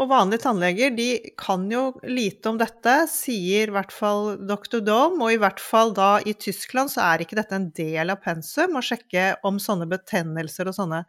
Og 0.00 0.08
vanlige 0.10 0.42
tannleger 0.46 0.90
de 0.96 1.06
kan 1.38 1.66
jo 1.70 1.82
lite 2.08 2.48
om 2.50 2.56
dette, 2.58 2.94
sier 3.12 3.68
i 3.68 3.74
hvert 3.74 3.92
fall 3.94 4.32
dr. 4.48 4.80
Dome. 4.82 5.20
Og 5.22 5.34
i 5.34 5.38
hvert 5.40 5.60
fall 5.62 5.92
da 5.94 6.16
i 6.26 6.34
Tyskland 6.34 6.90
så 6.90 7.04
er 7.04 7.22
ikke 7.22 7.38
dette 7.38 7.54
en 7.54 7.68
del 7.76 8.10
av 8.10 8.22
pensum 8.24 8.78
å 8.78 8.82
sjekke 8.82 9.26
om 9.46 9.60
sånne 9.62 9.86
betennelser 9.90 10.70
og 10.70 10.76
sånne 10.78 11.04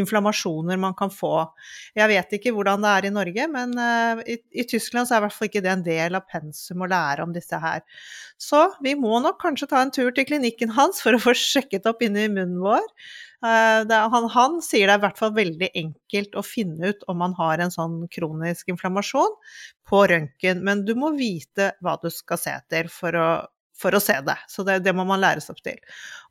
inflammasjoner 0.00 0.80
man 0.80 0.96
kan 0.98 1.12
få. 1.12 1.34
Jeg 1.98 2.08
vet 2.14 2.38
ikke 2.38 2.54
hvordan 2.56 2.86
det 2.86 2.94
er 2.94 3.08
i 3.10 3.12
Norge, 3.18 3.48
men 3.52 3.74
uh, 3.76 4.22
i, 4.24 4.38
i, 4.54 4.64
Tyskland 4.68 5.10
så 5.10 5.16
er 5.18 5.22
i 5.22 5.26
hvert 5.26 5.36
fall 5.36 5.50
ikke 5.50 5.64
det 5.66 5.74
en 5.74 5.84
del 5.84 6.16
av 6.16 6.28
pensum 6.30 6.86
å 6.86 6.88
lære 6.88 7.26
om 7.26 7.34
disse 7.36 7.58
her. 7.60 7.84
Så 8.40 8.62
vi 8.84 8.94
må 8.96 9.18
nok 9.20 9.42
kanskje 9.42 9.68
ta 9.68 9.82
en 9.82 9.92
tur 9.92 10.12
til 10.14 10.28
klinikken 10.28 10.72
hans 10.78 11.02
for 11.04 11.16
å 11.16 11.22
få 11.22 11.34
sjekket 11.36 11.88
opp 11.90 12.02
inni 12.06 12.28
munnen 12.30 12.60
vår. 12.62 12.86
Eh, 13.44 13.98
han, 14.14 14.28
han, 14.34 14.56
sier 14.64 14.88
det 14.88 14.96
er 14.96 15.00
i 15.00 15.04
hvert 15.04 15.20
fall 15.20 15.34
veldig 15.36 15.68
enkelt 15.82 16.38
å 16.38 16.42
finne 16.46 16.90
ut 16.90 17.04
om 17.10 17.20
man 17.22 17.36
har 17.38 17.62
en 17.62 17.74
sånn 17.74 18.00
kronisk 18.10 18.72
inflammasjon 18.72 19.36
på 19.88 20.02
røntgen, 20.10 20.64
men 20.66 20.82
du 20.88 20.96
må 20.98 21.12
vite 21.18 21.72
hva 21.84 21.94
du 22.02 22.10
skal 22.14 22.40
se 22.42 22.56
etter 22.56 22.90
for 22.92 23.14
å, 23.14 23.28
for 23.78 23.94
å 23.94 24.02
se 24.02 24.18
det. 24.26 24.38
Så 24.50 24.66
det, 24.66 24.80
det, 24.86 24.96
må 24.96 25.06
man 25.08 25.22
læres 25.22 25.50
opp 25.52 25.62
til. 25.62 25.78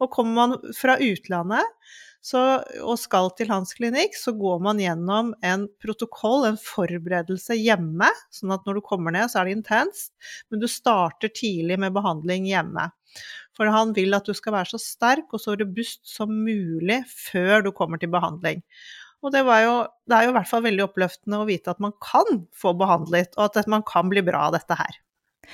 Og 0.01 0.11
kommer 0.11 0.35
man 0.41 0.75
fra 0.75 0.97
utlandet 0.99 1.95
så, 2.27 2.41
og 2.83 2.97
skal 2.99 3.29
til 3.37 3.47
hans 3.53 3.71
klinikk, 3.77 4.17
så 4.19 4.33
går 4.35 4.59
man 4.65 4.81
gjennom 4.81 5.31
en 5.45 5.67
protokoll, 5.79 6.47
en 6.49 6.59
forberedelse 6.59 7.55
hjemme. 7.55 8.09
Sånn 8.35 8.51
at 8.51 8.67
når 8.67 8.79
du 8.79 8.85
kommer 8.89 9.15
ned, 9.15 9.31
så 9.31 9.39
er 9.39 9.47
det 9.47 9.57
intenst, 9.61 10.11
men 10.51 10.59
du 10.59 10.67
starter 10.71 11.31
tidlig 11.31 11.79
med 11.79 11.95
behandling 11.95 12.49
hjemme. 12.49 12.89
For 13.57 13.73
han 13.73 13.95
vil 13.97 14.13
at 14.13 14.27
du 14.29 14.35
skal 14.37 14.53
være 14.53 14.71
så 14.75 14.79
sterk 14.81 15.33
og 15.33 15.41
så 15.41 15.57
robust 15.57 16.05
som 16.07 16.31
mulig 16.45 17.01
før 17.09 17.65
du 17.65 17.73
kommer 17.75 18.01
til 18.01 18.11
behandling. 18.13 18.61
Og 19.25 19.33
det, 19.33 19.41
jo, 19.41 19.73
det 20.05 20.13
er 20.13 20.27
jo 20.27 20.31
i 20.31 20.37
hvert 20.37 20.49
fall 20.49 20.63
veldig 20.67 20.85
oppløftende 20.85 21.41
å 21.41 21.47
vite 21.49 21.73
at 21.73 21.81
man 21.81 21.95
kan 22.03 22.43
få 22.53 22.75
behandlet, 22.77 23.33
og 23.35 23.49
at 23.49 23.69
man 23.71 23.85
kan 23.87 24.13
bli 24.13 24.21
bra 24.25 24.45
av 24.47 24.59
dette 24.59 24.77
her. 24.77 24.99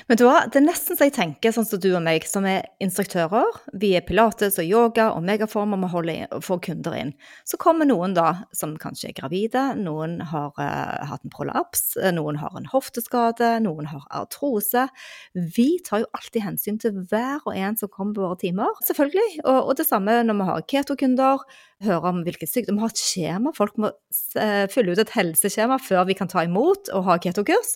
Men 0.09 0.17
da, 0.19 0.31
det 0.49 0.59
er 0.59 0.65
nesten 0.65 0.97
så 0.97 1.07
jeg 1.07 1.15
tenker 1.15 1.53
sånn 1.53 1.67
som 1.67 1.81
du 1.81 1.89
og 1.93 2.01
meg, 2.05 2.25
som 2.27 2.45
er 2.49 2.65
instruktører. 2.83 3.59
Vi 3.79 3.93
er 3.97 4.05
pilates 4.05 4.57
og 4.61 4.67
yoga 4.67 5.09
og 5.13 5.23
megaform, 5.25 5.75
og 5.75 5.83
vi 5.83 5.89
holder, 5.93 6.37
får 6.43 6.61
kunder 6.67 6.97
inn. 6.97 7.13
Så 7.49 7.59
kommer 7.61 7.87
noen 7.89 8.15
da 8.17 8.45
som 8.55 8.75
kanskje 8.81 9.11
er 9.11 9.17
gravide, 9.17 9.63
noen 9.79 10.19
har 10.31 10.51
uh, 10.57 11.03
hatt 11.09 11.23
en 11.25 11.33
prolaps, 11.33 11.93
noen 12.15 12.39
har 12.41 12.57
en 12.57 12.69
hofteskade, 12.71 13.51
noen 13.65 13.89
har 13.91 14.05
artrose. 14.23 14.87
Vi 15.33 15.69
tar 15.85 16.03
jo 16.03 16.09
alltid 16.17 16.47
hensyn 16.47 16.79
til 16.81 17.03
hver 17.11 17.43
og 17.45 17.53
en 17.53 17.77
som 17.79 17.91
kommer 17.91 18.17
på 18.17 18.25
våre 18.25 18.39
timer, 18.41 18.73
selvfølgelig. 18.87 19.43
Og, 19.45 19.59
og 19.59 19.77
det 19.79 19.87
samme 19.89 20.21
når 20.25 20.39
vi 20.39 20.49
har 20.49 20.65
ketokunder, 20.73 21.45
hører 21.83 22.09
om 22.13 22.23
hvilken 22.23 22.47
sykdom 22.47 22.77
Vi 22.77 22.85
har 22.85 22.93
et 22.93 23.01
skjema, 23.01 23.51
folk 23.55 23.77
må 23.81 23.91
uh, 23.91 24.65
fylle 24.73 24.93
ut 24.93 25.03
et 25.03 25.13
helseskjema 25.17 25.77
før 25.83 26.07
vi 26.09 26.17
kan 26.17 26.31
ta 26.31 26.45
imot 26.47 26.91
og 26.95 27.07
ha 27.09 27.19
ketokurs. 27.21 27.75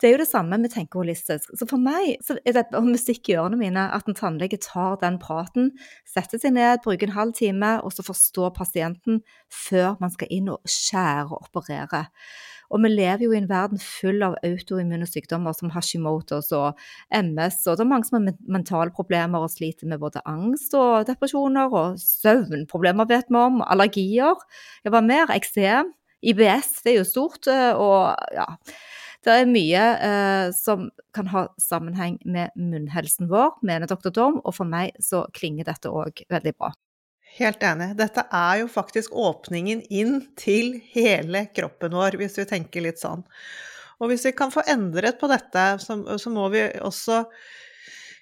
Det 0.00 0.08
er 0.08 0.14
jo 0.14 0.20
det 0.22 0.30
samme 0.30 0.56
vi 0.62 0.68
tenker 0.72 1.02
holistisk. 1.02 1.50
Så 1.60 1.66
for 1.68 1.80
meg 1.82 2.22
så 2.24 2.38
er 2.48 2.54
det 2.56 2.80
musikk 2.80 3.28
i 3.28 3.34
ørene 3.36 3.58
mine 3.60 3.82
at 3.92 4.06
en 4.08 4.16
tannlege 4.16 4.56
tar 4.64 4.96
den 5.02 5.18
praten, 5.20 5.74
setter 6.08 6.40
seg 6.40 6.54
ned, 6.56 6.80
bruker 6.84 7.10
en 7.10 7.18
halv 7.18 7.34
time, 7.36 7.74
og 7.84 7.92
så 7.92 8.04
forstår 8.06 8.54
pasienten 8.56 9.20
før 9.52 9.98
man 10.00 10.12
skal 10.14 10.32
inn 10.32 10.48
og 10.54 10.64
skjære 10.64 11.26
og 11.28 11.50
operere. 11.50 12.06
Og 12.70 12.80
vi 12.80 12.88
lever 12.92 13.26
jo 13.26 13.34
i 13.34 13.40
en 13.42 13.50
verden 13.50 13.82
full 13.82 14.24
av 14.24 14.38
autoimmune 14.46 15.04
sykdommer 15.10 15.52
som 15.58 15.72
Hashimotos 15.74 16.48
og 16.56 16.80
MS, 17.12 17.58
og 17.66 17.76
det 17.76 17.84
er 17.84 17.90
mange 17.90 18.08
som 18.08 18.22
har 18.22 18.38
mentale 18.48 18.94
problemer 18.94 19.44
og 19.44 19.52
sliter 19.52 19.90
med 19.90 20.00
både 20.00 20.22
angst 20.24 20.76
og 20.78 21.10
depresjoner, 21.10 21.68
og 21.68 21.98
søvnproblemer 22.00 23.10
vet 23.10 23.28
vi 23.28 23.42
om, 23.42 23.60
allergier. 23.66 24.46
Ja, 24.86 24.94
hva 24.94 25.04
mer? 25.04 25.34
Eksem. 25.34 25.92
IBS, 26.20 26.82
det 26.84 26.92
er 26.92 26.98
jo 26.98 27.04
stort, 27.08 27.46
eh, 27.48 27.72
og 27.72 28.12
ja 28.36 28.44
det 29.26 29.32
er 29.36 29.48
mye 29.48 29.80
eh, 30.00 30.50
som 30.56 30.88
kan 31.16 31.28
ha 31.32 31.44
sammenheng 31.60 32.18
med 32.24 32.54
munnhelsen 32.56 33.28
vår, 33.30 33.58
mener 33.66 33.90
dr. 33.90 34.08
Dorm, 34.14 34.38
og 34.44 34.54
for 34.56 34.68
meg 34.68 34.94
så 35.02 35.26
klinger 35.36 35.68
dette 35.68 35.92
òg 35.92 36.22
veldig 36.32 36.54
bra. 36.56 36.72
Helt 37.36 37.62
enig. 37.62 37.92
Dette 37.98 38.24
er 38.34 38.62
jo 38.62 38.70
faktisk 38.70 39.14
åpningen 39.14 39.84
inn 39.92 40.16
til 40.40 40.78
hele 40.94 41.44
kroppen 41.54 41.94
vår, 41.94 42.18
hvis 42.18 42.40
vi 42.40 42.48
tenker 42.48 42.86
litt 42.88 43.02
sånn. 43.02 43.22
Og 44.00 44.10
hvis 44.10 44.24
vi 44.26 44.32
kan 44.34 44.50
få 44.50 44.64
endret 44.70 45.20
på 45.20 45.28
dette, 45.30 45.66
så, 45.84 46.00
så 46.18 46.32
må 46.32 46.48
vi 46.54 46.64
også 46.80 47.22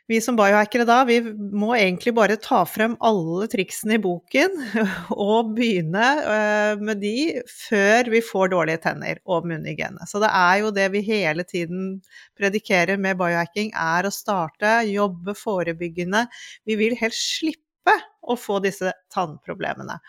vi 0.09 0.21
som 0.25 0.37
biohackere 0.39 0.87
da, 0.89 1.03
vi 1.05 1.19
må 1.23 1.75
egentlig 1.77 2.15
bare 2.17 2.39
ta 2.41 2.63
frem 2.69 2.95
alle 3.05 3.49
triksene 3.53 3.99
i 3.99 4.01
boken 4.01 4.55
og 5.29 5.53
begynne 5.59 6.07
eh, 6.23 6.81
med 6.81 7.03
de 7.03 7.43
før 7.53 8.09
vi 8.15 8.23
får 8.25 8.55
dårlige 8.55 8.83
tenner 8.87 9.21
og 9.29 9.49
munnhygiene. 9.51 10.09
Så 10.09 10.23
det 10.25 10.33
er 10.33 10.63
jo 10.63 10.73
det 10.73 10.89
vi 10.97 11.05
hele 11.11 11.45
tiden 11.49 11.99
predikerer 12.41 13.01
med 13.01 13.21
biohacking, 13.21 13.75
er 13.77 14.09
å 14.09 14.15
starte, 14.15 14.79
jobbe 14.89 15.37
forebyggende. 15.37 16.25
Vi 16.65 16.79
vil 16.81 16.97
helst 16.97 17.39
slippe 17.43 17.99
å 18.29 18.37
få 18.37 18.63
disse 18.65 18.95
tannproblemene. 19.13 20.01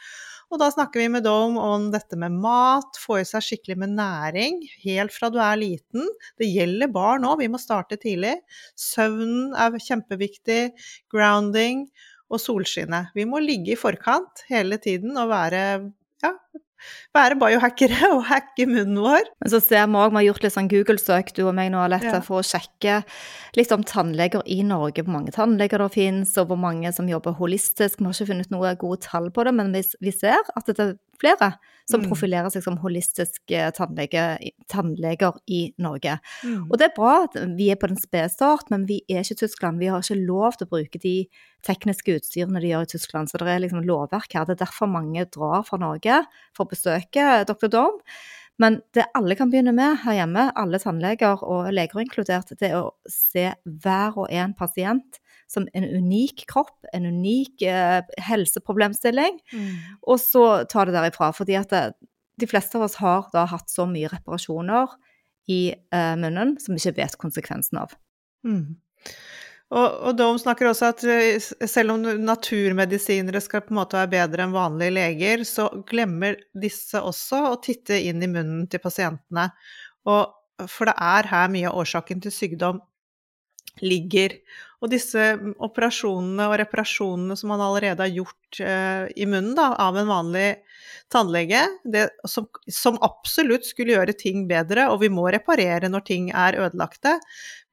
Og 0.49 0.57
da 0.57 0.71
snakker 0.73 1.03
vi 1.03 1.09
med 1.13 1.27
Dome 1.27 1.61
om 1.61 1.89
dette 1.93 2.17
med 2.17 2.33
mat, 2.41 2.97
få 2.97 3.19
i 3.21 3.25
seg 3.27 3.43
skikkelig 3.45 3.75
med 3.83 3.91
næring 3.99 4.63
helt 4.81 5.13
fra 5.13 5.29
du 5.29 5.37
er 5.45 5.59
liten. 5.61 6.07
Det 6.41 6.47
gjelder 6.49 6.89
barn 6.93 7.27
òg, 7.29 7.43
vi 7.43 7.49
må 7.53 7.61
starte 7.61 7.99
tidlig. 8.01 8.33
Søvnen 8.73 9.53
er 9.53 9.77
kjempeviktig, 9.77 10.71
grounding 11.13 11.85
og 12.33 12.41
solskinnet. 12.41 13.13
Vi 13.13 13.27
må 13.29 13.43
ligge 13.45 13.75
i 13.75 13.79
forkant 13.79 14.41
hele 14.49 14.81
tiden 14.81 15.21
og 15.21 15.29
være 15.29 15.61
ja, 16.25 16.33
være 17.15 17.37
biohackere 17.41 18.09
og 18.15 18.23
hacke 18.29 18.67
munnen 18.69 19.01
vår. 19.03 19.27
Men 19.43 19.53
så 19.53 19.61
ser 19.63 19.87
vi 19.89 19.99
òg, 19.99 20.13
vi 20.13 20.21
har 20.21 20.27
gjort 20.29 20.45
litt 20.45 20.55
sånn 20.55 20.71
Google-søk 20.71 21.33
du 21.37 21.43
og 21.47 21.53
meg 21.57 21.73
nå, 21.73 21.83
Alette, 21.83 22.15
ja. 22.19 22.23
for 22.25 22.41
å 22.41 22.45
sjekke 22.45 23.01
litt 23.57 23.75
om 23.75 23.85
tannleger 23.87 24.45
i 24.45 24.61
Norge. 24.67 25.03
Hvor 25.03 25.15
mange 25.19 25.35
tannleger 25.35 25.83
det 25.83 25.91
finnes, 25.97 26.35
og 26.41 26.51
hvor 26.51 26.61
mange 26.61 26.93
som 26.95 27.09
jobber 27.09 27.37
holistisk. 27.39 27.99
Vi 27.99 28.07
har 28.07 28.17
ikke 28.17 28.31
funnet 28.33 28.53
noe 28.53 28.73
gode 28.79 29.03
tall 29.05 29.29
på 29.33 29.45
det, 29.47 29.55
men 29.57 29.73
vi, 29.75 29.83
vi 30.03 30.15
ser 30.15 30.39
at 30.55 30.73
det 30.73 30.91
flere 31.19 31.53
som 31.89 32.03
mm. 32.03 32.07
profilerer 32.09 32.53
seg 32.53 32.63
som 32.63 32.77
holistiske 32.83 33.57
eh, 33.57 33.71
tannlege, 33.75 34.23
tannleger 34.71 35.39
i 35.49 35.61
Norge. 35.81 36.17
Mm. 36.45 36.67
Og 36.67 36.77
det 36.79 36.89
er 36.89 36.95
bra 36.97 37.13
at 37.25 37.37
vi 37.57 37.69
er 37.73 37.79
på 37.81 37.89
den 37.89 37.99
spede 37.99 38.29
start, 38.31 38.69
men 38.73 38.85
vi 38.89 39.01
er 39.09 39.23
ikke 39.23 39.41
Tyskland. 39.43 39.81
Vi 39.81 39.89
har 39.91 40.03
ikke 40.03 40.19
lov 40.21 40.59
til 40.59 40.69
å 40.69 40.73
bruke 40.75 41.01
de 41.01 41.15
tekniske 41.65 42.19
utstyrene 42.19 42.61
de 42.61 42.73
gjør 42.73 42.85
i 42.85 42.91
Tyskland, 42.93 43.31
så 43.31 43.41
det 43.41 43.49
er 43.53 43.63
liksom 43.65 43.85
lovverk 43.87 44.35
her. 44.37 44.45
Det 44.47 44.57
er 44.57 44.65
derfor 44.65 44.91
mange 44.91 45.25
drar 45.33 45.65
fra 45.67 45.81
Norge 45.81 46.21
for 46.57 46.67
å 46.67 46.73
besøke 46.75 47.31
Dr. 47.49 47.71
Dorm. 47.71 48.03
Men 48.59 48.81
det 48.93 49.07
alle 49.15 49.37
kan 49.39 49.51
begynne 49.51 49.71
med 49.71 50.01
her 50.03 50.17
hjemme, 50.17 50.49
alle 50.59 50.81
tannleger 50.83 51.39
og 51.47 51.71
leger 51.71 52.03
inkludert, 52.03 52.51
det 52.59 52.73
er 52.73 52.81
å 52.81 52.89
se 53.07 53.53
hver 53.63 54.19
og 54.19 54.27
en 54.35 54.55
pasient 54.57 55.21
som 55.49 55.65
en 55.73 55.85
unik 55.85 56.45
kropp, 56.51 56.77
en 56.93 57.07
unik 57.09 57.63
eh, 57.65 58.03
helseproblemstilling, 58.21 59.39
mm. 59.49 59.71
og 60.05 60.21
så 60.21 60.45
ta 60.69 60.85
det 60.85 60.93
derifra. 60.95 61.31
Fordi 61.35 61.57
at 61.59 61.73
det, 61.73 61.83
eh, 61.89 62.09
de 62.39 62.47
fleste 62.47 62.77
av 62.79 62.85
oss 62.85 62.99
har 63.01 63.25
da 63.33 63.43
hatt 63.51 63.67
så 63.67 63.83
mye 63.89 64.07
reparasjoner 64.13 64.93
i 65.51 65.73
eh, 65.73 66.13
munnen 66.21 66.55
som 66.61 66.75
vi 66.75 66.79
ikke 66.79 67.01
vet 67.01 67.17
konsekvensen 67.19 67.81
av. 67.81 67.97
Mm. 68.47 68.77
Og, 69.69 69.85
og 70.09 70.15
Dome 70.17 70.41
snakker 70.41 70.69
også 70.69 70.89
at 70.93 71.03
eh, 71.05 71.37
selv 71.69 71.93
om 71.93 72.05
naturmedisinere 72.25 73.41
skal 73.43 73.65
på 73.65 73.73
en 73.73 73.81
måte 73.81 73.99
være 73.99 74.13
bedre 74.15 74.45
enn 74.45 74.55
vanlige 74.55 74.95
leger, 74.95 75.45
så 75.45 75.67
glemmer 75.89 76.39
disse 76.57 77.01
også 77.01 77.43
å 77.51 77.59
titte 77.63 77.99
inn 77.99 78.23
i 78.25 78.31
munnen 78.31 78.65
til 78.71 78.81
pasientene. 78.81 79.49
Og, 80.09 80.33
for 80.65 80.89
det 80.89 80.95
er 80.97 81.29
her 81.29 81.51
mye 81.53 81.69
av 81.69 81.81
årsaken 81.83 82.23
til 82.25 82.33
sykdom 82.33 82.81
ligger. 83.85 84.33
Og 84.79 84.91
disse 84.93 85.23
operasjonene 85.59 86.45
og 86.47 86.55
reparasjonene 86.61 87.35
som 87.35 87.51
man 87.51 87.63
allerede 87.63 88.05
har 88.05 88.13
gjort 88.15 88.59
eh, 88.63 89.09
i 89.19 89.27
munnen 89.27 89.51
da, 89.57 89.73
av 89.75 89.97
en 89.99 90.07
vanlig 90.07 90.47
tannlege, 91.11 91.65
det, 91.83 92.05
som, 92.29 92.47
som, 92.71 92.99
absolutt 93.03 93.67
skulle 93.67 93.97
gjøre 93.97 94.15
ting 94.15 94.45
bedre, 94.47 94.87
og 94.93 95.01
vi 95.03 95.09
må 95.11 95.25
reparere 95.33 95.89
når 95.91 96.05
ting 96.07 96.29
er 96.31 96.57
ødelagte, 96.63 97.17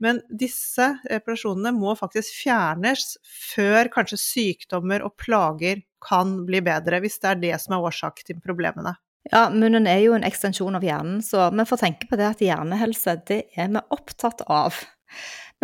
men 0.03 0.19
disse 0.29 0.89
reparasjonene 1.07 1.75
må 1.77 1.95
faktisk 1.99 2.41
fjernes 2.43 3.15
før 3.55 3.93
kanskje 3.93 4.19
sykdommer 4.21 5.05
og 5.07 5.15
plager 5.21 5.85
kan 6.03 6.41
bli 6.49 6.63
bedre, 6.65 7.01
hvis 7.05 7.21
det 7.23 7.31
er 7.31 7.43
det 7.45 7.55
som 7.63 7.77
er 7.77 7.87
årsak 7.87 8.25
til 8.27 8.43
problemene. 8.43 8.97
Ja, 9.31 9.49
munnen 9.51 9.89
er 9.91 10.03
jo 10.05 10.15
en 10.15 10.27
ekstensjon 10.27 10.79
av 10.79 10.85
hjernen, 10.87 11.23
så 11.25 11.49
vi 11.55 11.67
får 11.67 11.83
tenke 11.83 12.11
på 12.11 12.19
det 12.19 12.29
at 12.29 12.43
hjernehelse, 12.43 13.17
det 13.27 13.41
er 13.59 13.73
vi 13.75 13.83
opptatt 13.95 14.45
av. 14.47 14.79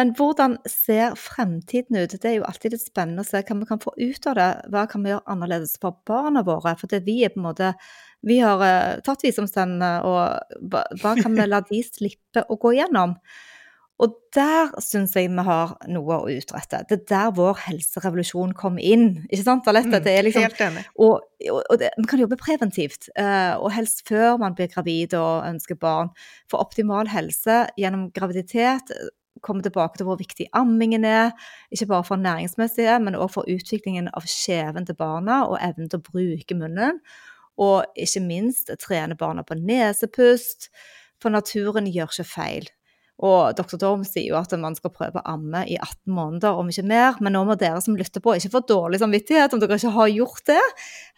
Men 0.01 0.15
hvordan 0.17 0.57
ser 0.69 1.17
fremtiden 1.21 1.99
ut? 2.01 2.15
Det 2.17 2.29
er 2.31 2.39
jo 2.39 2.47
alltid 2.49 2.73
litt 2.73 2.85
spennende 2.85 3.25
å 3.25 3.29
se 3.29 3.43
hva 3.45 3.59
vi 3.59 3.69
kan 3.69 3.83
få 3.83 3.93
ut 3.99 4.29
av 4.31 4.39
det. 4.39 4.49
Hva 4.73 4.87
kan 4.89 5.05
vi 5.05 5.13
gjøre 5.13 5.35
annerledes 5.35 5.77
for 5.83 6.01
barna 6.09 6.45
våre? 6.47 6.73
For 6.81 6.89
det 6.89 7.03
vi 7.05 7.21
er 7.27 7.35
på 7.35 7.43
en 7.43 7.49
måte 7.51 7.75
Vi 8.23 8.39
har 8.39 8.61
uh, 8.63 9.01
tatt 9.03 9.25
visdomstennene, 9.27 9.97
og 10.07 10.69
hva, 10.71 11.17
kan 11.19 11.35
vi 11.35 11.49
la 11.49 11.59
de 11.67 11.81
slippe 11.89 12.47
å 12.49 12.57
gå 12.63 12.77
gjennom? 12.79 13.17
Og 14.03 14.15
der 14.35 14.71
syns 14.83 15.13
jeg 15.15 15.29
vi 15.31 15.45
har 15.47 15.75
noe 15.93 16.19
å 16.25 16.31
utrette. 16.33 16.81
Det 16.89 16.97
er 16.97 17.03
der 17.11 17.35
vår 17.37 17.61
helserevolusjon 17.67 18.55
kom 18.59 18.79
inn. 18.81 19.27
Ikke 19.29 19.45
sant, 19.45 19.69
Alette? 19.71 19.99
Mm, 20.01 20.05
det 20.07 20.15
er 20.15 20.27
liksom, 20.27 20.47
helt 20.49 20.63
enig. 20.65 20.85
Og, 20.97 21.27
og, 21.53 21.75
det, 21.83 21.93
vi 21.99 22.09
kan 22.11 22.23
jobbe 22.23 22.39
preventivt, 22.41 23.11
uh, 23.19 23.61
og 23.61 23.75
helst 23.77 24.07
før 24.09 24.41
man 24.43 24.57
blir 24.59 24.73
gravid 24.73 25.19
og 25.19 25.45
ønsker 25.51 25.79
barn. 25.79 26.15
For 26.51 26.65
optimal 26.65 27.13
helse 27.13 27.67
gjennom 27.79 28.09
graviditet 28.17 28.95
komme 29.45 29.65
tilbake 29.65 29.99
til 29.99 30.09
hvor 30.09 30.21
viktig 30.21 30.49
ammingen 30.57 31.05
er. 31.09 31.33
Ikke 31.75 31.91
bare 31.91 32.07
for 32.07 32.21
næringsmessige, 32.21 32.99
men 33.03 33.19
også 33.19 33.41
for 33.41 33.53
utviklingen 33.53 34.11
av 34.15 34.27
kjeven 34.29 34.87
til 34.89 34.99
barna 34.99 35.43
og 35.49 35.59
evnen 35.61 35.91
til 35.91 36.01
å 36.01 36.07
bruke 36.11 36.59
munnen. 36.59 37.01
Og 37.61 37.85
ikke 37.99 38.23
minst 38.25 38.73
trene 38.81 39.19
barna 39.19 39.45
på 39.47 39.59
nesepust, 39.59 40.71
for 41.23 41.35
naturen 41.35 41.91
gjør 41.91 42.11
ikke 42.11 42.31
feil. 42.31 42.71
Og 43.23 43.53
dr. 43.55 43.77
Dorm 43.79 44.03
sier 44.07 44.25
jo 44.33 44.39
at 44.39 44.55
man 44.59 44.75
skal 44.75 44.91
prøve 44.95 45.21
å 45.21 45.35
amme 45.35 45.63
i 45.71 45.77
18 45.77 46.11
måneder, 46.11 46.57
om 46.59 46.71
ikke 46.73 46.87
mer. 46.89 47.19
Men 47.23 47.37
nå 47.37 47.45
må 47.47 47.55
dere 47.61 47.83
som 47.85 47.99
lytter 47.99 48.25
på, 48.25 48.35
ikke 48.35 48.55
få 48.57 48.63
dårlig 48.67 49.03
samvittighet 49.03 49.55
om 49.55 49.63
dere 49.63 49.79
ikke 49.79 49.93
har 49.95 50.11
gjort 50.11 50.49
det. 50.51 50.63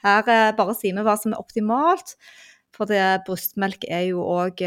Her 0.04 0.32
eh, 0.34 0.50
bare 0.58 0.74
sier 0.76 0.96
vi 0.96 1.06
hva 1.06 1.16
som 1.20 1.32
er 1.32 1.40
optimalt. 1.40 2.16
For 2.74 2.90
det, 2.90 3.00
brystmelk 3.28 3.86
er 3.88 4.08
jo 4.10 4.24
òg 4.26 4.60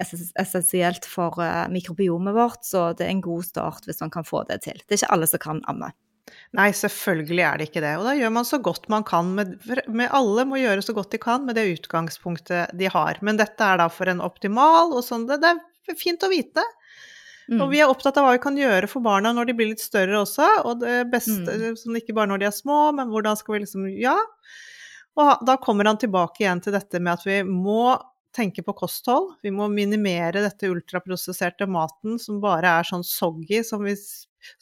essensielt 0.00 1.06
for 1.06 1.38
uh, 1.38 1.66
mikrobiomet 1.70 2.34
vårt, 2.34 2.64
så 2.66 2.88
det 2.96 3.06
er 3.06 3.14
en 3.14 3.24
god 3.24 3.46
start 3.46 3.86
hvis 3.88 4.02
man 4.02 4.12
kan 4.14 4.26
få 4.26 4.42
det 4.48 4.62
til. 4.66 4.80
Det 4.82 4.96
er 4.96 5.02
ikke 5.02 5.14
alle 5.16 5.30
som 5.30 5.42
kan 5.42 5.62
amme. 5.70 5.92
Nei, 6.56 6.70
selvfølgelig 6.74 7.42
er 7.44 7.58
det 7.58 7.66
ikke 7.68 7.82
det. 7.84 7.92
Og 7.98 8.06
da 8.08 8.14
gjør 8.16 8.32
man 8.32 8.46
så 8.48 8.58
godt 8.62 8.86
man 8.92 9.04
kan. 9.06 9.34
Med, 9.36 9.56
med 9.86 10.12
alle 10.14 10.46
må 10.48 10.60
gjøre 10.60 10.84
så 10.86 10.94
godt 10.96 11.12
de 11.14 11.20
kan 11.22 11.44
med 11.46 11.58
det 11.58 11.66
utgangspunktet 11.74 12.72
de 12.78 12.88
har. 12.90 13.18
Men 13.26 13.38
dette 13.40 13.66
er 13.66 13.80
da 13.82 13.90
for 13.92 14.10
en 14.10 14.22
optimal 14.24 14.94
og 14.94 15.04
sånn. 15.04 15.26
Det, 15.28 15.40
det 15.42 15.52
er 15.92 16.00
fint 16.00 16.24
å 16.24 16.30
vite. 16.32 16.64
Mm. 17.50 17.60
Og 17.60 17.74
vi 17.74 17.82
er 17.82 17.90
opptatt 17.92 18.16
av 18.16 18.24
hva 18.24 18.36
vi 18.36 18.42
kan 18.42 18.56
gjøre 18.56 18.88
for 18.88 19.04
barna 19.04 19.34
når 19.36 19.50
de 19.50 19.56
blir 19.58 19.72
litt 19.74 19.84
større 19.84 20.22
også. 20.22 20.46
Og 20.64 20.80
det 20.84 21.02
beste, 21.12 21.44
mm. 21.44 21.80
sånn 21.82 22.00
ikke 22.00 22.16
bare 22.16 22.32
når 22.32 22.44
de 22.44 22.48
er 22.48 22.56
små, 22.56 22.86
men 22.96 23.12
hvordan 23.12 23.40
skal 23.40 23.58
vi 23.58 23.64
liksom 23.66 23.90
Ja. 23.92 24.16
Og 25.20 25.44
da 25.46 25.54
kommer 25.62 25.86
han 25.86 25.98
tilbake 26.00 26.42
igjen 26.42 26.58
til 26.64 26.74
dette 26.74 26.98
med 26.98 27.12
at 27.12 27.26
vi 27.26 27.36
må 27.46 27.92
tenke 28.34 28.64
på 28.66 28.74
kosthold. 28.76 29.34
Vi 29.44 29.52
må 29.54 29.68
minimere 29.72 30.42
dette 30.44 30.70
ultraprosesserte 30.72 31.68
maten 31.70 32.18
som 32.22 32.42
bare 32.42 32.80
er 32.80 32.88
sånn 32.88 33.06
soggy 33.06 33.62
som, 33.66 33.84
vi, 33.86 33.94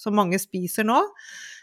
som 0.00 0.16
mange 0.18 0.40
spiser 0.42 0.86
nå. 0.88 1.00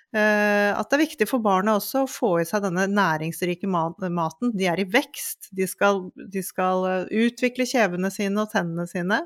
Uh, 0.10 0.74
at 0.74 0.90
det 0.90 0.96
er 0.98 1.04
viktig 1.04 1.26
for 1.30 1.42
barna 1.46 1.76
også 1.78 2.02
å 2.02 2.10
få 2.10 2.32
i 2.42 2.46
seg 2.50 2.64
denne 2.66 2.88
næringsrike 2.90 3.70
maten. 3.70 4.56
De 4.58 4.66
er 4.72 4.82
i 4.82 4.88
vekst, 4.90 5.52
de 5.54 5.68
skal, 5.70 6.08
de 6.18 6.42
skal 6.46 6.88
eh, 6.90 7.28
utvikle 7.28 7.68
kjevene 7.70 8.10
sine 8.14 8.42
og 8.42 8.50
tennene 8.50 8.88
sine. 8.90 9.22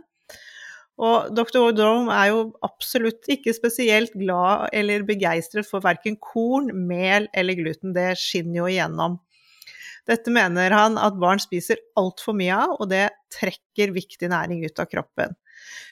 Og 1.02 1.32
dr. 1.34 1.58
O'Dome 1.58 2.14
er 2.14 2.34
jo 2.34 2.42
absolutt 2.68 3.26
ikke 3.32 3.56
spesielt 3.56 4.14
glad 4.14 4.68
eller 4.76 5.08
begeistret 5.08 5.66
for 5.66 5.82
verken 5.82 6.20
korn, 6.22 6.70
mel 6.88 7.26
eller 7.34 7.58
gluten. 7.58 7.96
Det 7.96 8.12
skinner 8.20 8.60
jo 8.60 8.68
igjennom. 8.70 9.18
Dette 10.10 10.32
mener 10.36 10.74
han 10.76 10.98
at 11.00 11.16
barn 11.20 11.40
spiser 11.40 11.80
altfor 12.00 12.36
mye 12.36 12.56
av, 12.66 12.76
og 12.82 12.90
det 12.92 13.06
trekker 13.34 13.94
viktig 13.96 14.30
næring 14.32 14.64
ut 14.66 14.82
av 14.82 14.90
kroppen. 14.92 15.38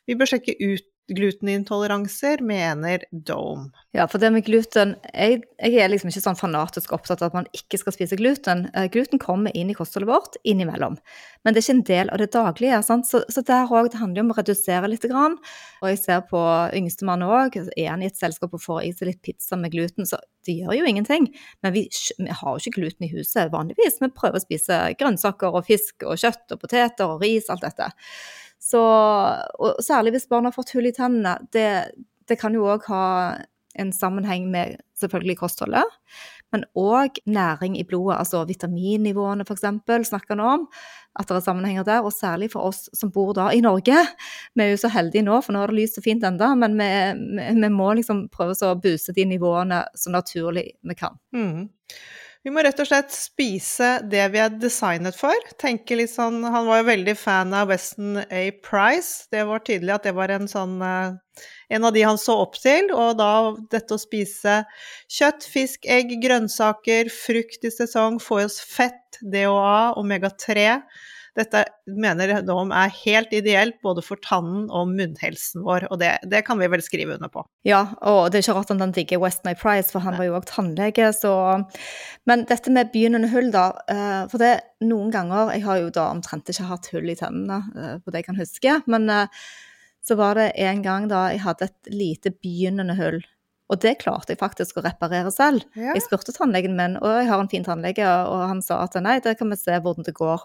Vi 0.10 0.18
bør 0.20 0.34
sjekke 0.34 0.58
ut 0.60 0.88
glutenintoleranser, 1.16 2.42
mener 2.46 3.04
Dome. 3.12 3.70
Ja, 3.96 4.08
for 4.08 4.24
det 4.24 4.32
med 4.32 4.46
gluten 4.48 4.94
jeg, 5.12 5.42
jeg, 5.60 5.76
er 5.76 5.92
liksom 5.92 6.12
ikke 6.12 6.24
sånn 6.24 6.40
fanatisk 6.40 6.94
opptatt 6.96 7.22
av 7.22 7.32
at 7.32 7.38
man 7.42 7.50
ikke 7.58 7.80
skal 7.82 7.96
spise 7.96 8.20
gluten. 8.20 8.66
Uh, 8.76 8.88
gluten 8.92 9.22
kommer 9.22 9.54
inn 9.58 9.72
i 9.72 9.76
kostholdet 9.78 10.10
vårt 10.10 10.38
innimellom, 10.48 10.96
men 11.44 11.54
det 11.54 11.62
er 11.62 11.66
ikke 11.66 11.78
en 11.78 11.86
del 11.92 12.12
av 12.14 12.22
det 12.22 12.30
daglige. 12.36 12.82
Sant? 12.88 13.10
Så, 13.10 13.24
så 13.32 13.44
der 13.46 13.70
òg, 13.70 13.92
det 13.92 14.02
handler 14.02 14.26
om 14.26 14.34
å 14.34 14.40
redusere 14.40 14.90
litt. 14.90 15.02
Grann. 15.12 15.40
Og 15.82 15.90
jeg 15.90 15.98
ser 15.98 16.20
på 16.30 16.40
yngstemann 16.78 17.26
òg, 17.26 17.58
er 17.74 17.88
han 17.90 18.04
i 18.06 18.10
et 18.12 18.20
selskap 18.20 18.54
og 18.54 18.62
får 18.62 18.84
i 18.86 18.92
seg 18.96 19.10
litt 19.10 19.22
pizza 19.26 19.58
med 19.58 19.74
gluten, 19.74 20.06
så 20.08 20.20
det 20.46 20.60
gjør 20.60 20.78
jo 20.78 20.90
ingenting. 20.90 21.26
Men 21.66 21.74
vi, 21.76 21.88
vi 22.20 22.30
har 22.30 22.54
jo 22.54 22.62
ikke 22.62 22.78
gluten 22.78 23.08
i 23.08 23.12
huset 23.16 23.52
vanligvis. 23.54 23.98
Vi 24.02 24.12
prøver 24.14 24.40
å 24.40 24.44
spise 24.44 24.78
grønnsaker 25.00 25.58
og 25.58 25.66
fisk 25.68 26.06
og 26.06 26.22
kjøtt 26.22 26.56
og 26.56 26.62
poteter 26.62 27.10
og 27.10 27.26
ris, 27.26 27.50
alt 27.52 27.66
dette. 27.66 27.90
Så, 28.72 28.82
og 29.60 29.82
særlig 29.84 30.16
hvis 30.16 30.30
barn 30.32 30.48
har 30.48 30.56
fått 30.56 30.74
hull 30.76 30.88
i 30.88 30.96
tennene. 30.96 31.38
Det, 31.54 31.68
det 32.30 32.40
kan 32.40 32.56
jo 32.56 32.68
òg 32.72 32.88
ha 32.92 33.06
en 33.80 33.92
sammenheng 33.96 34.50
med 34.52 34.80
selvfølgelig 35.00 35.38
kostholdet, 35.40 35.88
men 36.52 36.66
òg 36.76 37.22
næring 37.32 37.78
i 37.80 37.86
blodet, 37.88 38.18
altså 38.20 38.44
vitaminnivåene 38.48 39.46
f.eks. 39.48 39.64
snakker 40.10 40.36
han 40.36 40.42
om. 40.44 40.66
At 41.20 41.28
det 41.28 41.38
er 41.38 41.44
sammenhenger 41.44 41.86
der, 41.88 42.06
og 42.08 42.14
særlig 42.16 42.52
for 42.54 42.70
oss 42.70 42.86
som 42.96 43.12
bor 43.12 43.34
da 43.36 43.50
i 43.52 43.62
Norge. 43.64 43.96
Vi 44.56 44.64
er 44.64 44.74
jo 44.74 44.80
så 44.80 44.92
heldige 44.92 45.24
nå, 45.28 45.40
for 45.44 45.56
nå 45.56 45.64
er 45.64 45.72
det 45.72 45.80
lyst 45.80 46.00
og 46.00 46.06
fint 46.08 46.24
enda, 46.28 46.54
men 46.60 46.78
vi, 46.80 46.90
vi, 47.40 47.48
vi 47.64 47.72
må 47.72 47.92
liksom 48.00 48.26
prøve 48.32 48.56
å 48.68 48.78
buse 48.80 49.16
de 49.16 49.26
nivåene 49.28 49.84
så 49.96 50.12
naturlig 50.12 50.70
vi 50.88 50.98
kan. 51.00 51.20
Mm. 51.36 51.70
Vi 52.42 52.50
må 52.50 52.64
rett 52.66 52.80
og 52.82 52.88
slett 52.90 53.12
spise 53.14 53.88
det 54.10 54.24
vi 54.34 54.40
er 54.42 54.54
designet 54.58 55.14
for. 55.14 55.38
Tenke 55.62 55.94
litt 56.00 56.10
sånn 56.10 56.40
Han 56.42 56.66
var 56.66 56.82
jo 56.82 56.88
veldig 56.88 57.14
fan 57.20 57.54
av 57.54 57.70
Weston 57.70 58.18
A. 58.24 58.42
Price. 58.66 59.28
Det 59.30 59.44
var 59.46 59.62
tydelig 59.62 59.94
at 59.94 60.08
det 60.10 60.16
var 60.18 60.34
en 60.34 60.50
sånn 60.50 60.80
eh, 60.82 61.14
En 61.78 61.86
av 61.86 61.94
de 61.94 62.02
han 62.02 62.18
så 62.18 62.40
opp 62.42 62.58
til. 62.58 62.90
Og 62.98 63.20
da 63.22 63.54
dette 63.70 63.94
å 63.94 64.02
spise 64.02 64.64
kjøtt, 65.06 65.46
fisk, 65.54 65.86
egg, 65.86 66.18
grønnsaker, 66.24 67.14
frukt 67.14 67.70
i 67.70 67.74
sesong, 67.74 68.18
få 68.20 68.42
i 68.42 68.50
oss 68.50 68.58
fett, 68.66 69.22
DHA, 69.22 69.94
omega-3 70.02 70.82
dette 71.38 71.62
mener 71.88 72.34
de 72.44 72.56
er 72.76 72.96
helt 72.98 73.32
ideelt 73.36 73.78
både 73.86 74.04
for 74.04 74.20
tannen 74.24 74.66
og 74.68 74.90
munnhelsen 74.92 75.64
vår, 75.64 75.88
og 75.88 76.02
det, 76.02 76.12
det, 76.28 76.44
kan 76.48 76.60
vi 76.60 76.68
vel 76.72 76.84
skrive 76.84 77.16
under 77.16 77.32
på. 77.32 77.46
Ja, 77.68 77.86
og 78.04 78.32
det 78.32 78.42
er 78.42 78.46
ikke 78.46 78.58
rart 78.58 78.74
han 78.74 78.96
digger 78.96 79.22
Weston 79.24 79.56
Price, 79.56 79.94
for 79.94 80.04
han 80.04 80.18
var 80.20 80.28
jo 80.28 80.36
òg 80.40 80.48
tannlege, 80.50 81.12
så 81.16 81.34
Men 82.28 82.46
dette 82.50 82.72
med 82.74 82.92
begynnende 82.92 83.32
hull, 83.32 83.52
da. 83.54 83.72
Eh, 83.90 84.22
for 84.32 84.42
det 84.42 84.54
noen 84.84 85.12
ganger 85.14 85.54
Jeg 85.56 85.64
har 85.66 85.80
jo 85.80 85.90
da 85.94 86.10
omtrent 86.12 86.50
ikke 86.50 86.68
hatt 86.70 86.90
hull 86.92 87.10
i 87.10 87.18
tennene, 87.18 87.62
for 87.72 88.06
på 88.06 88.12
det 88.12 88.24
jeg 88.24 88.30
kan 88.30 88.42
huske, 88.42 88.80
men 88.92 89.10
eh, 89.10 89.44
så 90.04 90.18
var 90.18 90.36
det 90.36 90.52
en 90.60 90.82
gang 90.82 91.08
da 91.08 91.30
jeg 91.32 91.46
hadde 91.46 91.70
et 91.70 91.94
lite 91.94 92.34
begynnende 92.34 92.98
hull. 92.98 93.22
Og 93.72 93.80
det 93.80 94.02
klarte 94.02 94.34
jeg 94.34 94.42
faktisk 94.42 94.80
å 94.80 94.84
reparere 94.84 95.32
selv. 95.32 95.64
Ja. 95.80 95.94
Jeg 95.96 96.04
spurte 96.04 96.34
tannlegen 96.36 96.76
min, 96.76 96.98
og 97.00 97.22
jeg 97.22 97.30
har 97.30 97.40
en 97.40 97.52
fin 97.52 97.64
tannlege, 97.64 98.04
og 98.04 98.44
han 98.50 98.60
sa 98.66 98.82
at 98.84 98.98
nei, 99.00 99.22
det 99.24 99.38
kan 99.40 99.52
vi 99.54 99.60
se 99.60 99.78
hvordan 99.80 100.08
det 100.08 100.18
går. 100.18 100.44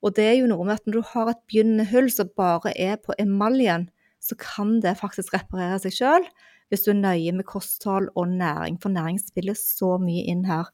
Og 0.00 0.14
det 0.16 0.26
er 0.26 0.36
jo 0.38 0.48
noe 0.50 0.64
med 0.64 0.78
at 0.78 0.86
når 0.86 0.96
du 0.96 1.08
har 1.12 1.30
et 1.30 1.42
begynnende 1.48 1.88
hull 1.90 2.08
som 2.12 2.30
bare 2.38 2.72
er 2.78 2.96
på 3.02 3.16
emaljen, 3.20 3.88
så 4.20 4.36
kan 4.40 4.78
det 4.84 4.98
faktisk 5.00 5.34
reparere 5.36 5.80
seg 5.82 5.96
sjøl 5.96 6.26
hvis 6.70 6.84
du 6.86 6.92
er 6.92 7.00
nøye 7.00 7.32
med 7.34 7.48
kosthold 7.50 8.12
og 8.14 8.30
næring, 8.30 8.76
for 8.78 8.94
næring 8.94 9.16
spiller 9.18 9.56
så 9.58 9.96
mye 9.98 10.22
inn 10.30 10.44
her. 10.46 10.68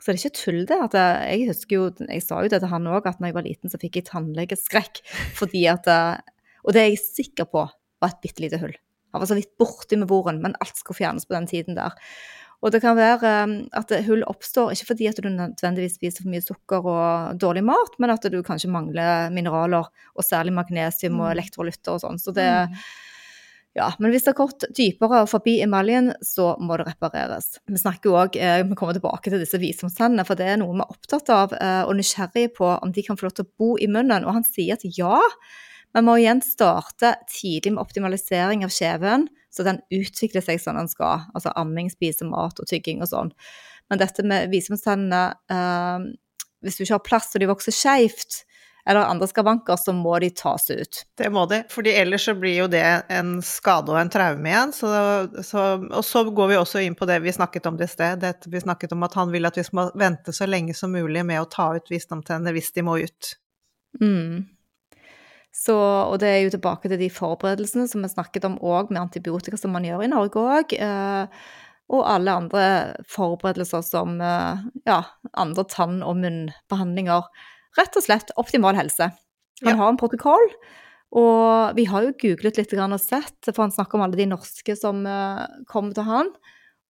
Så 0.00 0.10
det 0.10 0.16
er 0.16 0.24
ikke 0.24 0.38
tull, 0.40 0.60
det. 0.66 0.78
at 0.88 0.96
Jeg 1.30 1.46
husker 1.52 1.76
jo, 1.76 1.84
jeg 2.02 2.24
sa 2.24 2.40
jo 2.42 2.50
det 2.50 2.58
til 2.62 2.72
han 2.72 2.88
òg, 2.90 3.06
at 3.06 3.20
når 3.20 3.30
jeg 3.30 3.36
var 3.36 3.46
liten, 3.46 3.70
så 3.70 3.78
fikk 3.78 4.00
jeg 4.00 4.08
tannlegeskrekk 4.08 5.02
fordi 5.38 5.66
at 5.70 5.86
Og 6.64 6.74
det 6.74 6.82
er 6.82 6.90
jeg 6.90 7.04
sikker 7.04 7.46
på 7.46 7.62
var 8.00 8.10
et 8.10 8.22
bitte 8.24 8.42
lite 8.42 8.58
hull. 8.58 8.74
Han 9.12 9.22
var 9.22 9.28
så 9.30 9.36
vidt 9.38 9.52
borti 9.60 9.98
med 9.98 10.10
voren, 10.10 10.40
men 10.42 10.56
alt 10.62 10.76
skulle 10.78 10.98
fjernes 10.98 11.26
på 11.28 11.36
den 11.36 11.46
tiden 11.50 11.78
der. 11.78 11.94
Og 12.60 12.72
det 12.74 12.82
kan 12.84 12.96
være 12.98 13.34
um, 13.46 13.52
at 13.72 13.92
hull 14.04 14.24
oppstår 14.28 14.74
ikke 14.74 14.90
fordi 14.90 15.06
at 15.08 15.20
du 15.22 15.30
nødvendigvis 15.32 15.94
spiser 15.96 16.24
for 16.24 16.32
mye 16.32 16.44
sukker 16.44 16.88
og 16.92 17.38
dårlig 17.40 17.62
mat, 17.64 17.94
men 18.02 18.12
at 18.12 18.26
du 18.28 18.42
kanskje 18.44 18.72
mangler 18.72 19.30
mineraler, 19.32 19.88
og 19.88 20.26
særlig 20.26 20.52
magnesium 20.58 21.22
og 21.22 21.30
mm. 21.30 21.32
elektrolytter 21.38 21.96
og 21.96 22.02
sånn. 22.04 22.20
Så 22.20 22.34
det, 22.36 22.50
mm. 22.68 22.76
Ja, 23.78 23.86
men 24.02 24.10
hvis 24.10 24.24
det 24.26 24.32
er 24.32 24.38
kort 24.40 24.64
dypere 24.74 25.22
forbi 25.30 25.60
emaljen, 25.62 26.10
så 26.26 26.56
må 26.58 26.74
det 26.80 26.88
repareres. 26.88 27.52
Vi 27.70 27.78
snakker 27.78 28.10
jo 28.10 28.16
òg, 28.18 28.36
eh, 28.36 28.64
vi 28.66 28.76
kommer 28.78 28.96
tilbake 28.96 29.30
til 29.30 29.38
disse 29.38 29.60
visdomstennene, 29.62 30.24
for 30.26 30.38
det 30.38 30.48
er 30.50 30.58
noe 30.58 30.74
vi 30.74 30.82
er 30.82 30.90
opptatt 30.90 31.30
av 31.30 31.54
eh, 31.54 31.84
og 31.86 31.94
nysgjerrig 31.94 32.48
på 32.56 32.66
om 32.66 32.90
de 32.90 33.04
kan 33.06 33.18
få 33.18 33.28
lov 33.28 33.36
til 33.38 33.46
å 33.46 33.52
bo 33.62 33.76
i 33.78 33.86
munnen. 33.86 34.26
Og 34.26 34.40
han 34.40 34.46
sier 34.48 34.74
at 34.74 34.82
ja, 34.98 35.20
vi 35.94 36.02
må 36.02 36.18
igjen 36.18 36.42
starte 36.42 37.14
tidlig 37.30 37.76
med 37.76 37.84
optimalisering 37.84 38.66
av 38.66 38.74
kjeven, 38.74 39.30
så 39.50 39.66
den 39.66 39.80
utvikler 39.94 40.44
seg 40.44 40.60
som 40.62 40.78
den 40.78 40.90
skal. 40.90 41.26
Altså 41.34 41.52
amming, 41.58 41.90
spise 41.92 42.28
mat 42.28 42.60
og 42.62 42.70
tygging 42.70 43.02
og 43.02 43.10
sånn. 43.10 43.32
Men 43.90 44.02
dette 44.02 44.22
med 44.26 44.52
visdomstennene, 44.52 45.24
eh, 45.50 46.06
hvis 46.62 46.78
du 46.78 46.84
ikke 46.84 46.98
har 46.98 47.08
plass 47.08 47.34
og 47.34 47.42
de 47.42 47.50
vokser 47.50 47.74
skeivt, 47.74 48.44
eller 48.86 49.00
andre 49.00 49.26
skavanker, 49.28 49.76
så 49.76 49.92
må 49.92 50.18
de 50.18 50.30
tas 50.34 50.70
ut. 50.70 51.02
Det 51.18 51.28
må 51.30 51.44
de, 51.50 51.60
fordi 51.70 51.92
ellers 52.00 52.24
så 52.24 52.34
blir 52.34 52.56
jo 52.62 52.68
det 52.70 52.84
en 53.12 53.36
skade 53.44 53.92
og 53.92 53.98
en 54.00 54.12
traume 54.12 54.48
igjen. 54.48 54.72
Så, 54.74 54.92
så, 55.46 55.64
og 55.84 56.04
så 56.06 56.24
går 56.24 56.52
vi 56.52 56.58
også 56.58 56.82
inn 56.84 56.96
på 56.98 57.08
det 57.10 57.20
vi 57.24 57.34
snakket 57.34 57.68
om 57.68 57.76
det 57.78 57.90
i 57.90 57.92
sted. 57.92 58.22
Det, 58.24 58.48
vi 58.50 58.62
snakket 58.62 58.94
om 58.96 59.04
at 59.06 59.18
han 59.20 59.34
vil 59.34 59.46
at 59.48 59.58
vi 59.60 59.66
skal 59.66 59.92
vente 60.00 60.34
så 60.34 60.48
lenge 60.48 60.74
som 60.76 60.96
mulig 60.96 61.26
med 61.28 61.42
å 61.42 61.50
ta 61.50 61.68
ut 61.76 61.92
visdomstennene 61.92 62.54
hvis 62.56 62.72
de 62.76 62.86
må 62.86 62.96
ut. 63.04 63.34
Mm. 64.00 64.48
Så, 65.50 65.74
og 65.74 66.20
det 66.22 66.28
er 66.30 66.44
jo 66.44 66.52
tilbake 66.54 66.90
til 66.90 67.00
de 67.00 67.08
forberedelsene 67.10 67.88
som 67.90 68.04
vi 68.04 68.10
snakket 68.12 68.46
om 68.46 68.58
òg, 68.62 68.92
med 68.92 69.02
antibiotika 69.02 69.58
som 69.58 69.74
man 69.74 69.86
gjør 69.86 70.04
i 70.06 70.10
Norge 70.12 70.42
òg. 70.42 70.74
Eh, 70.78 71.46
og 71.90 72.04
alle 72.06 72.36
andre 72.44 72.66
forberedelser 73.10 73.82
som 73.82 74.20
eh, 74.22 74.60
ja, 74.86 75.00
andre 75.34 75.64
tann- 75.66 76.04
og 76.06 76.20
munnbehandlinger 76.22 77.26
rett 77.78 77.98
og 77.98 78.06
slett 78.06 78.30
optimal 78.38 78.78
helse. 78.78 79.10
Han 79.64 79.74
ja. 79.74 79.80
har 79.80 79.90
en 79.90 79.98
protokoll, 79.98 80.46
og 81.18 81.74
vi 81.74 81.88
har 81.90 82.06
jo 82.06 82.14
googlet 82.22 82.60
litt 82.60 82.72
og 82.78 82.94
sett, 83.02 83.50
for 83.50 83.64
han 83.64 83.74
snakker 83.74 83.98
om 83.98 84.06
alle 84.06 84.18
de 84.18 84.28
norske 84.30 84.76
som 84.78 85.02
uh, 85.04 85.42
kom 85.68 85.90
til 85.94 86.06
han. 86.06 86.30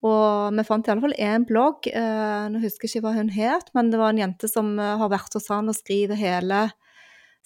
Og 0.04 0.52
vi 0.56 0.64
fant 0.68 0.86
i 0.86 0.92
alle 0.92 1.04
fall 1.04 1.16
én 1.20 1.44
blogg, 1.48 1.88
nå 1.92 2.60
husker 2.62 2.88
jeg 2.88 3.00
ikke 3.00 3.04
hva 3.04 3.16
hun 3.18 3.32
het, 3.34 3.66
men 3.76 3.90
det 3.92 3.98
var 4.00 4.14
en 4.14 4.20
jente 4.22 4.48
som 4.48 4.70
har 4.80 5.10
vært 5.12 5.34
hos 5.36 5.50
han 5.52 5.68
og 5.68 5.76
skriver 5.76 6.16
hele 6.16 6.62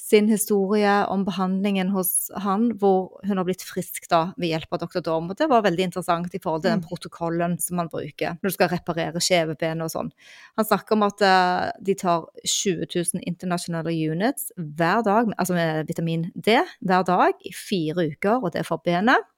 sin 0.01 0.27
historie 0.29 0.93
om 1.09 1.23
behandlingen 1.25 1.89
hos 1.95 2.29
han, 2.45 2.67
hvor 2.81 3.21
hun 3.25 3.39
har 3.41 3.47
blitt 3.47 3.63
frisk 3.65 4.09
da 4.11 4.35
ved 4.37 4.51
hjelp 4.51 4.75
av 4.75 4.83
Dr. 4.83 5.01
Dorm. 5.07 5.31
Og 5.33 5.39
det 5.39 5.47
var 5.49 5.65
veldig 5.65 5.87
interessant 5.87 6.35
i 6.35 6.41
forhold 6.43 6.65
til 6.65 6.73
den 6.73 6.83
mm. 6.83 6.89
protokollen 6.91 7.55
som 7.63 7.79
man 7.81 7.91
bruker 7.93 8.35
når 8.37 8.51
du 8.51 8.57
skal 8.57 8.73
reparere 8.75 9.23
skjeveben 9.23 9.85
og 9.85 9.93
sånn. 9.95 10.11
Han 10.59 10.69
snakker 10.69 10.99
om 10.99 11.07
at 11.07 11.25
uh, 11.25 11.69
de 11.87 11.97
tar 12.01 12.27
20 12.43 12.91
000 12.91 13.23
internasjonale 13.23 13.95
units 13.95 14.51
hver 14.59 15.07
dag, 15.07 15.31
altså 15.39 15.57
med 15.57 15.89
vitamin 15.89 16.29
D 16.35 16.59
hver 16.85 17.07
dag 17.09 17.47
i 17.47 17.55
fire 17.57 18.09
uker, 18.11 18.43
og 18.43 18.53
det 18.53 18.65
er 18.65 18.69
for 18.69 18.83
benet. 18.85 19.31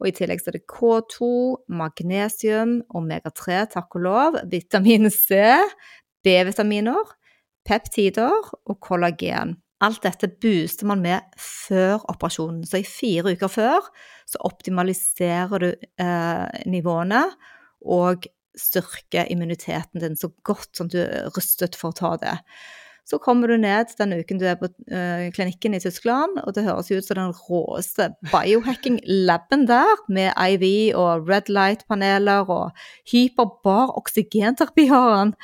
Og 0.00 0.08
i 0.08 0.14
tillegg 0.16 0.40
så 0.40 0.50
er 0.50 0.56
det 0.56 0.66
K2, 0.68 1.30
magnesium, 1.76 2.78
omega-3, 2.96 3.64
takk 3.74 3.98
og 3.98 4.04
lov, 4.06 4.38
vitamin 4.52 5.10
C, 5.12 5.36
B-vitaminer, 6.24 7.12
peptider 7.68 8.32
og 8.64 8.78
kollagen. 8.80 9.58
Alt 9.80 10.02
dette 10.04 10.28
booster 10.42 10.88
man 10.88 11.00
med 11.00 11.40
før 11.40 12.02
operasjonen. 12.12 12.66
Så 12.68 12.82
i 12.82 12.88
fire 12.88 13.32
uker 13.32 13.48
før 13.48 13.86
så 14.28 14.42
optimaliserer 14.44 15.64
du 15.64 15.70
eh, 15.72 16.60
nivåene 16.68 17.24
og 17.88 18.28
styrker 18.58 19.30
immuniteten 19.32 20.02
din 20.02 20.18
så 20.18 20.28
godt 20.44 20.76
som 20.76 20.90
du 20.90 20.98
er 21.00 21.30
rustet 21.32 21.78
for 21.78 21.94
å 21.94 21.96
ta 21.96 22.12
det. 22.20 22.36
Så 23.08 23.18
kommer 23.18 23.50
du 23.50 23.56
ned 23.58 23.90
den 23.98 24.12
uken 24.20 24.38
du 24.38 24.44
er 24.46 24.58
på 24.60 24.68
eh, 24.92 25.30
klinikken 25.34 25.74
i 25.74 25.80
Tyskland, 25.82 26.38
og 26.44 26.54
det 26.54 26.66
høres 26.66 26.92
ut 26.92 27.06
som 27.06 27.18
den 27.18 27.32
råeste 27.34 28.10
biohacking-laben 28.30 29.64
der, 29.66 30.04
med 30.12 30.30
IV 30.36 30.94
og 30.98 31.26
red 31.30 31.50
light-paneler 31.50 32.46
og 32.52 32.76
hyperbar 33.10 33.96
oksygenterapi 33.98 34.86
har 34.92 35.16
han. 35.16 35.34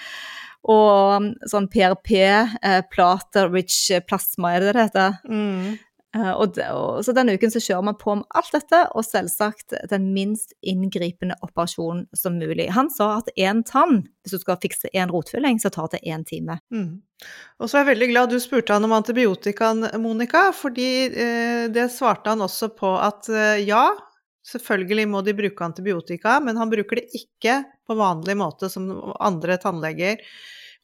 Og 0.66 1.16
um, 1.22 1.32
sånn 1.46 1.68
PRP-plate, 1.70 3.42
eh, 3.42 3.50
rich 3.52 3.80
plasma, 4.08 4.56
er 4.56 4.64
det 4.64 4.72
det 4.74 4.86
heter? 4.88 5.18
Mm. 5.30 5.76
Eh, 6.16 6.32
og, 6.32 6.56
og, 6.72 7.02
så 7.04 7.12
denne 7.16 7.34
uken 7.36 7.52
så 7.52 7.60
kjører 7.62 7.86
man 7.90 7.98
på 8.00 8.14
med 8.18 8.38
alt 8.38 8.52
dette, 8.54 8.82
og 8.96 9.04
selvsagt 9.06 9.76
den 9.90 10.10
minst 10.14 10.54
inngripende 10.64 11.36
operasjonen 11.44 12.06
som 12.16 12.38
mulig. 12.40 12.68
Han 12.76 12.90
sa 12.92 13.16
at 13.18 13.30
én 13.36 13.62
tann, 13.68 14.04
hvis 14.24 14.36
du 14.36 14.42
skal 14.42 14.60
fikse 14.62 14.90
én 14.94 15.12
rotfylling, 15.12 15.60
så 15.62 15.72
tar 15.74 15.90
det 15.92 16.04
én 16.06 16.24
time. 16.28 16.58
Mm. 16.72 17.02
Og 17.60 17.68
så 17.68 17.78
er 17.78 17.84
jeg 17.84 17.92
veldig 17.94 18.10
glad 18.12 18.32
du 18.32 18.38
spurte 18.42 18.76
han 18.76 18.86
om 18.86 18.94
antibiotikaen, 18.96 19.86
Monica, 20.02 20.48
fordi 20.56 20.90
eh, 21.08 21.66
det 21.72 21.88
svarte 21.94 22.32
han 22.32 22.44
også 22.44 22.72
på 22.76 22.96
at 23.00 23.30
eh, 23.32 23.64
ja, 23.66 23.88
selvfølgelig 24.46 25.08
må 25.10 25.22
de 25.26 25.34
bruke 25.36 25.66
antibiotika, 25.66 26.38
men 26.42 26.58
han 26.60 26.70
bruker 26.72 27.00
det 27.00 27.08
ikke 27.18 27.60
på 27.86 27.96
vanlig 27.98 28.36
måte 28.38 28.70
som 28.72 28.88
andre 29.22 29.58
tannleger 29.62 30.22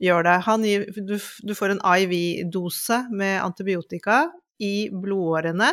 gjør 0.02 0.26
det. 0.26 0.38
Gir, 0.66 0.86
du, 0.96 1.16
du, 1.18 1.52
får 1.54 1.76
en 1.76 1.84
IV-dose 1.84 3.04
med 3.14 3.38
antibiotika 3.42 4.24
i 4.62 4.88
blodårene, 4.90 5.72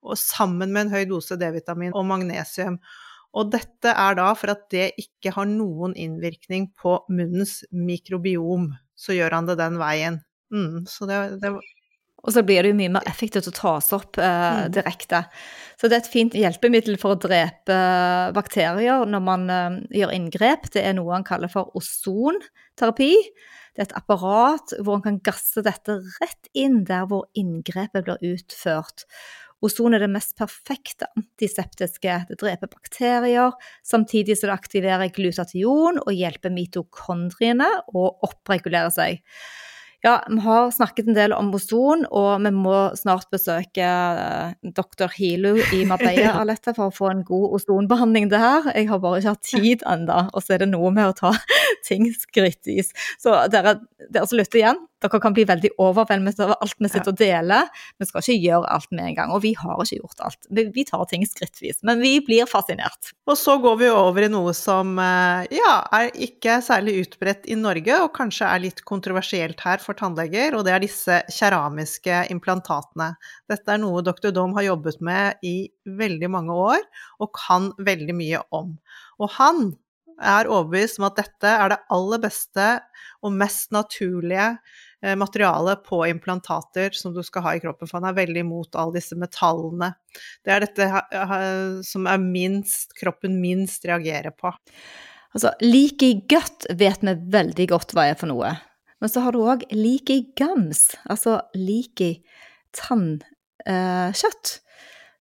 og 0.00 0.18
sammen 0.18 0.72
med 0.72 0.86
en 0.86 0.94
høy 0.94 1.04
dose 1.10 1.36
D-vitamin 1.40 1.94
og 1.94 2.06
magnesium. 2.08 2.80
Og 3.36 3.50
dette 3.52 3.92
er 3.92 4.16
da 4.18 4.30
for 4.34 4.50
at 4.56 4.64
det 4.74 4.88
ikke 4.98 5.34
har 5.36 5.46
noen 5.46 5.92
innvirkning 5.94 6.70
på 6.78 6.96
munnens 7.12 7.60
mikrobiom. 7.70 8.72
Så 8.98 9.14
gjør 9.14 9.36
han 9.38 9.46
det 9.46 9.60
den 9.60 9.78
veien. 9.78 10.18
Mm, 10.50 10.82
så 10.90 11.06
det, 11.06 11.20
det 11.42 11.52
og 12.20 12.34
så 12.34 12.42
blir 12.44 12.62
det 12.62 12.72
jo 12.72 12.78
mye 12.78 12.92
mer 12.98 13.06
effektivt 13.08 13.48
å 13.48 13.54
tas 13.56 13.90
opp 13.96 14.18
eh, 14.20 14.64
mm. 14.66 14.72
direkte. 14.76 15.22
Så 15.80 15.88
det 15.88 15.96
er 15.96 16.02
et 16.02 16.12
fint 16.12 16.36
hjelpemiddel 16.36 16.98
for 17.00 17.16
å 17.16 17.20
drepe 17.20 17.78
bakterier 18.36 19.06
når 19.08 19.24
man 19.24 19.46
eh, 19.52 19.78
gjør 20.02 20.14
inngrep. 20.16 20.68
Det 20.74 20.84
er 20.84 20.98
noe 20.98 21.14
han 21.16 21.26
kaller 21.26 21.52
for 21.52 21.72
ozonterapi. 21.78 23.14
Det 23.72 23.84
er 23.84 23.88
et 23.88 23.96
apparat 23.96 24.74
hvor 24.80 24.98
en 24.98 25.06
kan 25.06 25.20
gasse 25.24 25.64
dette 25.64 26.00
rett 26.20 26.50
inn 26.58 26.82
der 26.88 27.06
hvor 27.08 27.30
inngrepet 27.38 28.04
blir 28.04 28.34
utført. 28.34 29.06
Ozon 29.64 29.92
er 29.92 30.00
det 30.00 30.12
mest 30.12 30.38
perfekte 30.40 31.08
antiseptiske. 31.18 32.14
Det 32.30 32.36
dreper 32.40 32.70
bakterier, 32.72 33.52
samtidig 33.84 34.38
som 34.38 34.48
det 34.48 34.56
aktiverer 34.56 35.12
glutation 35.12 36.00
og 36.00 36.16
hjelper 36.16 36.52
mitokondriene 36.54 37.68
å 37.92 38.06
oppregulere 38.28 38.92
seg. 38.94 39.20
Ja, 40.02 40.24
vi 40.28 40.38
har 40.40 40.70
snakket 40.72 41.10
en 41.10 41.16
del 41.16 41.32
om 41.36 41.50
ozon, 41.52 42.06
og 42.08 42.40
vi 42.40 42.52
må 42.56 42.76
snart 42.96 43.28
besøke 43.32 43.84
uh, 43.84 44.54
doktor 44.76 45.12
Hilu 45.12 45.58
i 45.76 45.82
Marbella 45.90 46.38
Alette, 46.40 46.72
for 46.76 46.88
å 46.88 46.94
få 46.96 47.10
en 47.12 47.24
god 47.28 47.58
ozonbehandling 47.58 48.30
der. 48.32 48.70
Jeg 48.72 48.88
har 48.88 49.02
bare 49.02 49.20
ikke 49.20 49.34
hatt 49.34 49.50
tid 49.50 49.84
ennå, 49.88 50.22
og 50.32 50.44
så 50.44 50.56
er 50.56 50.64
det 50.64 50.70
noe 50.72 50.92
med 50.96 51.10
å 51.10 51.16
ta 51.18 51.34
ting 51.88 52.08
skrittvis. 52.16 52.94
Så 53.20 53.36
dere, 53.52 53.76
dere 54.08 54.30
som 54.30 54.40
lytter 54.40 54.62
igjen, 54.62 54.80
dere 55.00 55.20
kan 55.22 55.34
bli 55.36 55.46
veldig 55.48 55.72
overveldet 55.80 56.42
over 56.44 56.58
alt 56.60 56.76
vi 56.78 56.90
sitter 56.90 57.12
og 57.12 57.18
deler. 57.20 57.68
Vi 58.00 58.08
skal 58.08 58.24
ikke 58.24 58.44
gjøre 58.44 58.72
alt 58.74 58.90
med 58.92 59.04
en 59.06 59.16
gang, 59.16 59.32
og 59.34 59.42
vi 59.44 59.52
har 59.58 59.80
ikke 59.80 60.00
gjort 60.00 60.24
alt. 60.26 60.48
Vi 60.50 60.84
tar 60.88 61.04
ting 61.10 61.24
skrittvis, 61.28 61.80
men 61.86 62.02
vi 62.04 62.14
blir 62.24 62.48
fascinert. 62.50 63.12
Og 63.30 63.38
så 63.38 63.56
går 63.62 63.80
vi 63.80 63.90
over 63.94 64.26
i 64.26 64.30
noe 64.32 64.54
som 64.56 64.94
eh, 65.00 65.48
ja, 65.56 65.74
er 65.96 66.10
ikke 66.28 66.60
særlig 66.64 66.98
utbredt 67.04 67.48
i 67.50 67.58
Norge, 67.58 68.00
og 68.04 68.12
kanskje 68.16 68.48
er 68.48 68.64
litt 68.66 68.84
kontroversielt 68.88 69.60
her 69.64 69.82
for 69.82 69.98
tannleger, 69.98 70.56
og 70.56 70.66
det 70.66 70.76
er 70.76 70.84
disse 70.84 71.20
keramiske 71.32 72.24
implantatene. 72.34 73.12
Dette 73.50 73.76
er 73.76 73.82
noe 73.82 74.04
dr. 74.04 74.30
Dom 74.36 74.56
har 74.58 74.68
jobbet 74.68 75.00
med 75.04 75.40
i 75.46 75.56
veldig 76.00 76.32
mange 76.32 76.56
år, 76.70 76.82
og 77.20 77.32
kan 77.36 77.70
veldig 77.80 78.16
mye 78.16 78.42
om. 78.56 78.74
Og 79.20 79.32
han 79.38 79.70
er 80.20 80.48
overbevist 80.50 81.00
om 81.00 81.08
at 81.08 81.18
dette 81.18 81.48
er 81.48 81.72
det 81.72 81.80
aller 81.92 82.20
beste 82.22 82.68
og 83.24 83.34
mest 83.40 83.72
naturlige 83.74 84.52
materiale 85.00 85.76
på 85.86 86.02
implantater 86.10 86.90
som 86.96 87.14
du 87.14 87.22
skal 87.24 87.42
ha 87.46 87.54
i 87.56 87.60
kroppen, 87.62 87.88
for 87.88 87.98
han 88.00 88.08
er 88.10 88.18
veldig 88.18 88.42
imot 88.44 88.76
alle 88.76 88.98
disse 88.98 89.16
metallene. 89.16 89.94
Det 90.44 90.52
er 90.52 90.60
dette 90.66 90.84
som 91.88 92.08
er 92.10 92.20
minst, 92.20 92.92
kroppen 93.00 93.40
minst 93.40 93.86
reagerer 93.88 94.34
på. 94.36 94.52
Altså, 95.32 95.54
like 95.62 96.04
i 96.04 96.20
godt 96.28 96.66
vet 96.76 97.04
vi 97.06 97.14
veldig 97.32 97.66
godt 97.70 97.94
hva 97.96 98.10
er 98.10 98.18
for 98.20 98.28
noe. 98.28 98.50
Men 99.00 99.08
så 99.08 99.22
har 99.24 99.32
du 99.32 99.40
òg 99.40 99.62
like 99.72 100.12
i 100.12 100.26
gams, 100.36 100.90
altså 101.08 101.38
leaky 101.56 102.18
tannkjøtt. 102.76 104.58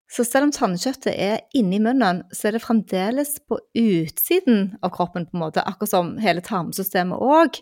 Så 0.09 0.25
selv 0.25 0.49
om 0.49 0.53
tannkjøttet 0.57 1.13
er 1.13 1.45
inni 1.55 1.79
munnen, 1.85 2.25
så 2.33 2.49
er 2.49 2.57
det 2.57 2.65
fremdeles 2.65 3.37
på 3.45 3.61
utsiden 3.77 4.73
av 4.81 4.91
kroppen, 4.97 5.29
på 5.29 5.37
en 5.37 5.45
måte, 5.45 5.61
akkurat 5.61 5.93
som 5.93 6.15
hele 6.25 6.41
tarmsystemet 6.43 7.21
òg 7.21 7.61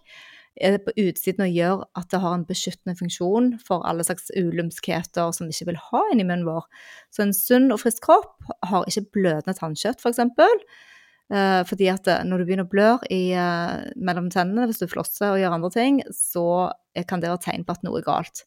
er 0.57 0.77
det 0.77 0.85
på 0.87 0.95
utsiden 0.97 1.45
og 1.47 1.53
gjør 1.53 1.85
at 1.99 2.09
det 2.13 2.21
har 2.23 2.35
en 2.37 2.47
beskyttende 2.49 2.97
funksjon 2.99 3.53
for 3.67 3.85
alle 3.89 4.07
slags 4.07 4.31
ulumskheter 4.37 5.33
som 5.37 5.49
vi 5.49 5.57
ikke 5.57 5.71
vil 5.73 5.83
ha 5.91 6.03
inni 6.13 6.25
munnen 6.25 6.47
vår. 6.49 6.65
Så 7.13 7.27
en 7.27 7.37
sunn 7.37 7.69
og 7.75 7.83
frisk 7.83 8.05
kropp 8.07 8.51
har 8.71 8.89
ikke 8.89 9.11
blødende 9.19 9.57
tannkjøtt, 9.59 10.01
f.eks. 10.01 10.23
For 10.39 11.37
eh, 11.37 11.61
fordi 11.69 11.91
at 11.93 12.09
eh, 12.09 12.25
når 12.25 12.41
du 12.43 12.49
begynner 12.49 12.69
å 12.69 12.73
blø 12.73 12.89
i, 13.11 13.35
eh, 13.37 13.93
mellom 13.97 14.31
tennene 14.33 14.69
hvis 14.71 14.81
du 14.83 14.89
flosser 14.91 15.35
og 15.35 15.43
gjør 15.43 15.59
andre 15.59 15.73
ting, 15.75 16.01
så 16.15 16.73
kan 17.09 17.21
det 17.21 17.33
være 17.33 17.45
tegn 17.51 17.67
på 17.67 17.77
at 17.77 17.85
noe 17.85 18.01
er 18.01 18.09
galt. 18.09 18.47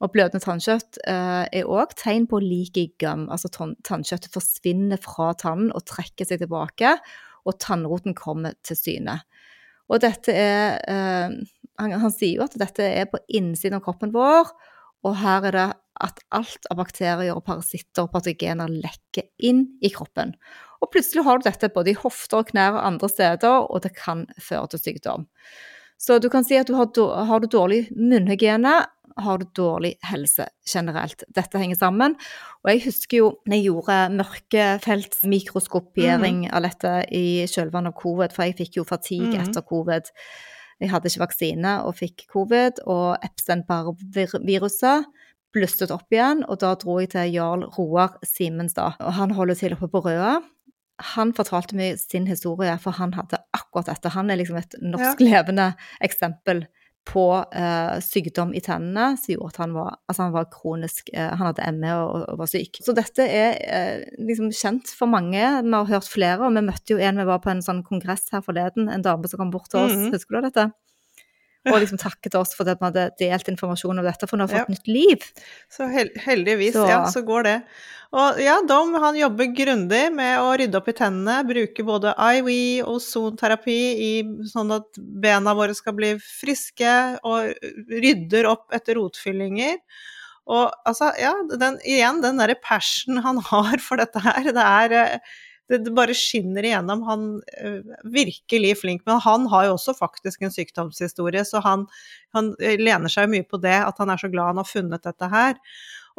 Og 0.00 0.12
blødende 0.14 0.40
tannkjøtt 0.40 1.00
eh, 1.08 1.44
er 1.60 1.68
òg 1.68 1.92
tegn 2.00 2.26
på 2.28 2.40
leaky 2.40 2.86
gum, 3.00 3.26
altså 3.32 3.50
tannkjøttet 3.52 4.32
forsvinner 4.32 5.00
fra 5.00 5.34
tannen 5.40 5.72
og 5.76 5.84
trekker 5.88 6.28
seg 6.28 6.40
tilbake, 6.40 6.94
og 7.48 7.56
tannroten 7.60 8.16
kommer 8.16 8.56
til 8.64 8.78
syne. 8.78 9.20
Og 9.90 10.02
dette 10.02 10.34
er 10.34 10.78
eh, 10.88 11.38
han, 11.80 11.94
han, 12.02 12.12
sier 12.12 12.38
jo 12.38 12.46
at 12.46 12.58
dette 12.60 12.84
er 12.84 13.08
på 13.10 13.20
innsiden 13.32 13.78
av 13.78 13.84
kroppen 13.86 14.12
vår, 14.14 14.50
og 15.06 15.16
her 15.22 15.48
er 15.48 15.56
det 15.56 15.68
at 16.00 16.20
alt 16.36 16.68
av 16.72 16.78
bakterier 16.80 17.34
og 17.34 17.44
parasitter 17.46 18.06
og 18.06 18.12
patogener 18.14 18.70
lekker 18.72 19.26
inn 19.48 19.66
i 19.84 19.90
kroppen. 19.92 20.34
Og 20.80 20.92
plutselig 20.92 21.24
har 21.26 21.40
du 21.40 21.48
dette 21.48 21.72
både 21.72 21.92
i 21.92 21.98
hofter 21.98 22.40
og 22.40 22.52
knær 22.52 22.78
og 22.78 22.86
andre 22.86 23.10
steder, 23.12 23.66
og 23.68 23.82
det 23.84 23.92
kan 23.96 24.24
føre 24.40 24.72
til 24.72 24.82
sykdom. 24.84 25.26
Så 26.00 26.16
du 26.20 26.30
kan 26.32 26.46
si 26.46 26.56
at 26.56 26.68
du 26.70 26.76
har, 26.78 26.88
har 27.28 27.42
du 27.42 27.48
dårlig 27.52 27.82
munnhygiene, 27.92 28.78
har 29.16 29.38
du 29.40 29.46
dårlig 29.56 29.94
helse 30.06 30.46
generelt. 30.68 31.24
Dette 31.34 31.58
henger 31.58 31.76
sammen. 31.80 32.16
Og 32.64 32.70
jeg 32.72 32.84
husker 32.86 33.16
jo 33.18 33.26
når 33.46 33.56
jeg 33.56 33.64
gjorde 33.70 33.96
mørkefeltsmikroskopiering 34.20 36.38
mm. 36.46 36.52
av 36.54 36.60
dette 36.66 36.92
i 37.16 37.46
kjølvannet 37.50 37.92
av 37.94 38.00
covid, 38.00 38.30
for 38.36 38.42
jeg 38.46 38.58
fikk 38.60 38.72
jo 38.80 38.84
fatigue 38.88 39.36
mm. 39.36 39.42
etter 39.46 39.62
covid. 39.66 40.04
Jeg 40.80 40.88
hadde 40.94 41.08
ikke 41.10 41.26
vaksine 41.26 41.72
og 41.84 41.92
fikk 41.98 42.16
covid, 42.32 42.74
og 42.88 43.08
Epstein-Barr-viruset 43.26 44.98
blusset 45.54 45.92
opp 45.92 46.14
igjen, 46.14 46.44
og 46.46 46.60
da 46.62 46.72
dro 46.78 47.00
jeg 47.02 47.12
til 47.14 47.34
Jarl 47.34 47.66
Roar 47.74 48.16
Simenstad. 48.26 49.00
Og 49.02 49.14
han 49.18 49.34
holder 49.36 49.58
til 49.58 49.76
oppe 49.76 49.90
på 49.92 50.02
Røa. 50.06 50.38
Han 51.14 51.32
fortalte 51.36 51.76
meg 51.76 51.98
sin 52.00 52.28
historie, 52.28 52.76
for 52.80 52.96
han 53.00 53.14
hadde 53.16 53.40
akkurat 53.56 53.90
dette. 53.90 54.12
Han 54.14 54.30
er 54.30 54.40
liksom 54.40 54.60
et 54.60 54.76
norsk 54.84 55.24
ja. 55.24 55.32
levende 55.32 55.72
eksempel 56.04 56.66
på 57.08 57.24
eh, 57.56 57.96
sykdom 58.04 58.52
i 58.54 58.60
tennene 58.62 59.16
som 59.18 59.32
gjorde 59.32 59.54
at 59.54 59.60
han 59.62 59.72
var, 59.74 59.96
altså 60.10 60.26
han 60.26 60.34
var 60.34 60.50
kronisk 60.52 61.08
eh, 61.14 61.30
Han 61.32 61.48
hadde 61.48 61.70
ME 61.78 61.94
og, 61.96 62.26
og, 62.28 62.36
var 62.42 62.50
syk. 62.50 62.80
Så 62.84 62.94
dette 62.96 63.24
er 63.24 63.56
eh, 63.64 64.04
liksom 64.20 64.52
kjent 64.54 64.92
for 64.96 65.10
mange. 65.10 65.40
Vi 65.40 65.74
har 65.74 65.88
hørt 65.88 66.10
flere, 66.10 66.44
og 66.44 66.54
vi 66.56 66.64
møtte 66.66 66.94
jo 66.94 67.00
en 67.00 67.20
vi 67.20 67.26
var 67.28 67.42
på 67.42 67.52
en 67.52 67.64
sånn 67.64 67.82
kongress 67.86 68.28
her 68.34 68.44
forleden, 68.44 68.90
en 68.92 69.04
dame 69.06 69.30
som 69.30 69.42
kom 69.42 69.52
bort 69.54 69.70
til 69.72 69.82
oss. 69.82 69.96
Mm 69.96 70.06
-hmm. 70.06 70.14
Husker 70.14 70.36
du 70.36 70.48
dette? 70.48 70.70
Og 71.68 71.76
liksom 71.82 72.00
takket 72.00 72.36
oss 72.38 72.54
for 72.56 72.68
at 72.70 72.80
vi 72.80 72.88
hadde 72.88 73.06
delt 73.20 73.48
informasjon 73.52 74.00
om 74.00 74.06
dette, 74.06 74.26
for 74.26 74.36
hun 74.38 74.46
har 74.46 74.52
fått 74.52 74.70
ja. 74.70 74.76
nytt 74.76 74.88
liv. 74.88 75.26
Så 75.72 75.88
heldigvis, 75.90 76.76
så. 76.76 76.86
ja, 76.88 77.00
så 77.12 77.22
går 77.26 77.48
det. 77.48 77.56
Og 78.16 78.40
ja, 78.42 78.56
Dom 78.66 78.96
han 78.98 79.18
jobber 79.18 79.52
grundig 79.54 80.02
med 80.16 80.40
å 80.42 80.54
rydde 80.58 80.80
opp 80.80 80.88
i 80.90 80.96
tennene, 80.98 81.44
bruker 81.46 81.86
både 81.86 82.14
IV 82.16 82.48
og 82.88 82.98
sonterapi 83.04 83.80
i, 84.06 84.14
sånn 84.50 84.72
at 84.74 84.98
bena 84.98 85.54
våre 85.58 85.76
skal 85.78 85.94
bli 85.98 86.14
friske, 86.24 86.94
og 87.28 87.52
rydder 87.92 88.48
opp 88.50 88.72
etter 88.74 88.98
rotfyllinger. 88.98 89.78
Og 90.50 90.72
altså, 90.88 91.12
ja, 91.20 91.36
den, 91.60 91.76
igjen, 91.86 92.24
den 92.24 92.40
derre 92.40 92.56
passion 92.58 93.20
han 93.22 93.38
har 93.52 93.78
for 93.84 94.00
dette 94.00 94.24
her, 94.24 94.48
det 94.56 94.66
er 94.66 95.20
eh, 95.70 95.80
det 95.80 95.94
bare 95.96 96.16
skinner 96.16 96.66
igjennom. 96.66 97.04
Han 97.08 97.24
er 97.54 97.78
eh, 97.78 97.94
virkelig 98.16 98.74
flink. 98.82 99.06
Men 99.08 99.22
han 99.24 99.46
har 99.52 99.68
jo 99.68 99.76
også 99.78 99.96
faktisk 99.98 100.42
en 100.44 100.54
sykdomshistorie, 100.54 101.44
så 101.48 101.62
han, 101.64 101.86
han 102.36 102.52
lener 102.58 103.12
seg 103.12 103.30
mye 103.32 103.46
på 103.46 103.62
det, 103.62 103.78
at 103.86 104.02
han 104.02 104.12
er 104.12 104.20
så 104.20 104.30
glad 104.32 104.52
han 104.52 104.62
har 104.62 104.68
funnet 104.68 105.06
dette 105.06 105.30
her. 105.32 105.56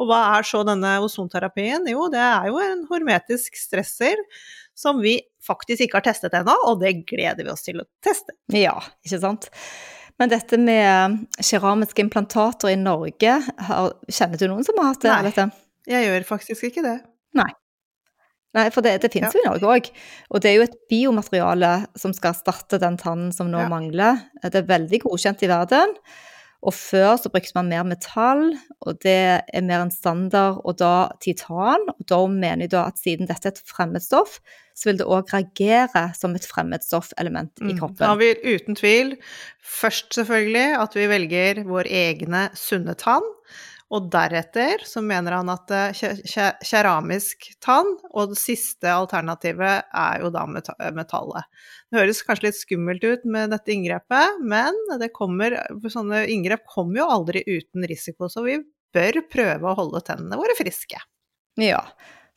Og 0.00 0.08
hva 0.08 0.20
er 0.38 0.46
så 0.48 0.62
denne 0.66 0.96
ozonterapien? 1.04 1.86
Jo, 1.90 2.08
det 2.12 2.20
er 2.22 2.48
jo 2.50 2.60
en 2.64 2.86
hormetisk 2.88 3.58
stresser 3.60 4.18
som 4.78 5.02
vi 5.04 5.18
faktisk 5.44 5.84
ikke 5.84 6.00
har 6.00 6.06
testet 6.08 6.34
ennå, 6.38 6.54
og 6.68 6.80
det 6.80 7.02
gleder 7.08 7.44
vi 7.44 7.52
oss 7.52 7.66
til 7.66 7.82
å 7.82 7.88
teste. 8.04 8.34
Ja, 8.56 8.78
ikke 9.04 9.20
sant. 9.22 9.50
Men 10.20 10.30
dette 10.32 10.58
med 10.60 11.24
keramiske 11.42 12.04
implantater 12.04 12.72
i 12.72 12.78
Norge, 12.78 13.38
kjenner 14.08 14.40
du 14.40 14.46
noen 14.48 14.66
som 14.66 14.78
har 14.80 14.92
hatt 14.92 15.04
det? 15.04 15.34
Nei, 15.34 15.48
jeg 15.92 16.08
gjør 16.08 16.28
faktisk 16.28 16.68
ikke 16.68 16.84
det. 16.84 16.98
Nei. 17.38 17.50
Nei, 18.56 18.66
for 18.72 18.84
det, 18.84 18.98
det 19.04 19.12
finnes 19.14 19.32
ja. 19.32 19.38
jo 19.38 19.44
i 19.44 19.48
Norge 19.48 19.70
òg. 19.76 19.88
Og 20.32 20.42
det 20.44 20.50
er 20.50 20.58
jo 20.58 20.66
et 20.66 20.76
biomateriale 20.92 21.72
som 21.98 22.12
skal 22.16 22.34
erstatte 22.34 22.80
den 22.82 22.98
tannen 23.00 23.32
som 23.32 23.48
nå 23.52 23.64
ja. 23.64 23.70
mangler. 23.72 24.20
Det 24.44 24.60
er 24.60 24.68
veldig 24.68 25.02
godkjent 25.06 25.46
i 25.46 25.50
verden. 25.52 25.96
Og 26.62 26.74
før 26.76 27.16
så 27.18 27.30
brukte 27.32 27.56
man 27.56 27.70
mer 27.72 27.82
metall, 27.86 28.52
og 28.86 29.00
det 29.02 29.16
er 29.42 29.64
mer 29.66 29.82
en 29.82 29.90
standard, 29.90 30.60
og 30.62 30.76
da 30.78 31.08
titan. 31.24 31.88
Og 31.90 32.06
da 32.06 32.20
mener 32.30 32.68
jeg 32.68 32.74
da 32.76 32.84
at 32.92 33.00
siden 33.02 33.26
dette 33.26 33.50
er 33.50 33.56
et 33.56 33.64
fremmedstoff, 33.66 34.36
så 34.78 34.88
vil 34.88 35.00
det 35.00 35.08
òg 35.10 35.32
reagere 35.34 36.04
som 36.14 36.36
et 36.38 36.46
fremmedstoffelement 36.46 37.64
i 37.64 37.72
mm. 37.72 37.80
kroppen. 37.80 37.98
Da 37.98 38.12
har 38.12 38.20
vi 38.20 38.30
uten 38.54 38.78
tvil 38.78 39.16
først 39.72 40.14
selvfølgelig 40.14 40.78
at 40.84 40.94
vi 40.96 41.10
velger 41.10 41.64
vår 41.66 41.90
egne 41.90 42.46
sunne 42.58 42.94
tann. 43.00 43.26
Og 43.92 44.06
deretter 44.12 44.80
så 44.88 45.02
mener 45.04 45.36
han 45.36 45.50
at 45.52 45.72
eh, 45.76 46.04
keramisk 46.64 47.50
tann, 47.60 47.90
og 48.12 48.32
det 48.32 48.40
siste 48.40 48.88
alternativet 48.88 49.90
er 49.92 50.22
jo 50.22 50.30
da 50.32 50.46
metallet. 50.48 51.50
Det 51.92 52.00
høres 52.00 52.22
kanskje 52.24 52.48
litt 52.48 52.60
skummelt 52.60 53.04
ut 53.04 53.26
med 53.28 53.52
dette 53.52 53.74
inngrepet, 53.74 54.40
men 54.40 54.78
det 55.00 55.12
kommer, 55.16 55.58
sånne 55.92 56.24
inngrep 56.32 56.64
kommer 56.72 57.02
jo 57.02 57.10
aldri 57.18 57.44
uten 57.44 57.84
risiko, 57.88 58.30
så 58.32 58.46
vi 58.46 58.62
bør 58.96 59.20
prøve 59.32 59.68
å 59.68 59.76
holde 59.76 60.02
tennene 60.08 60.40
våre 60.40 60.56
friske. 60.56 61.00
Ja, 61.60 61.82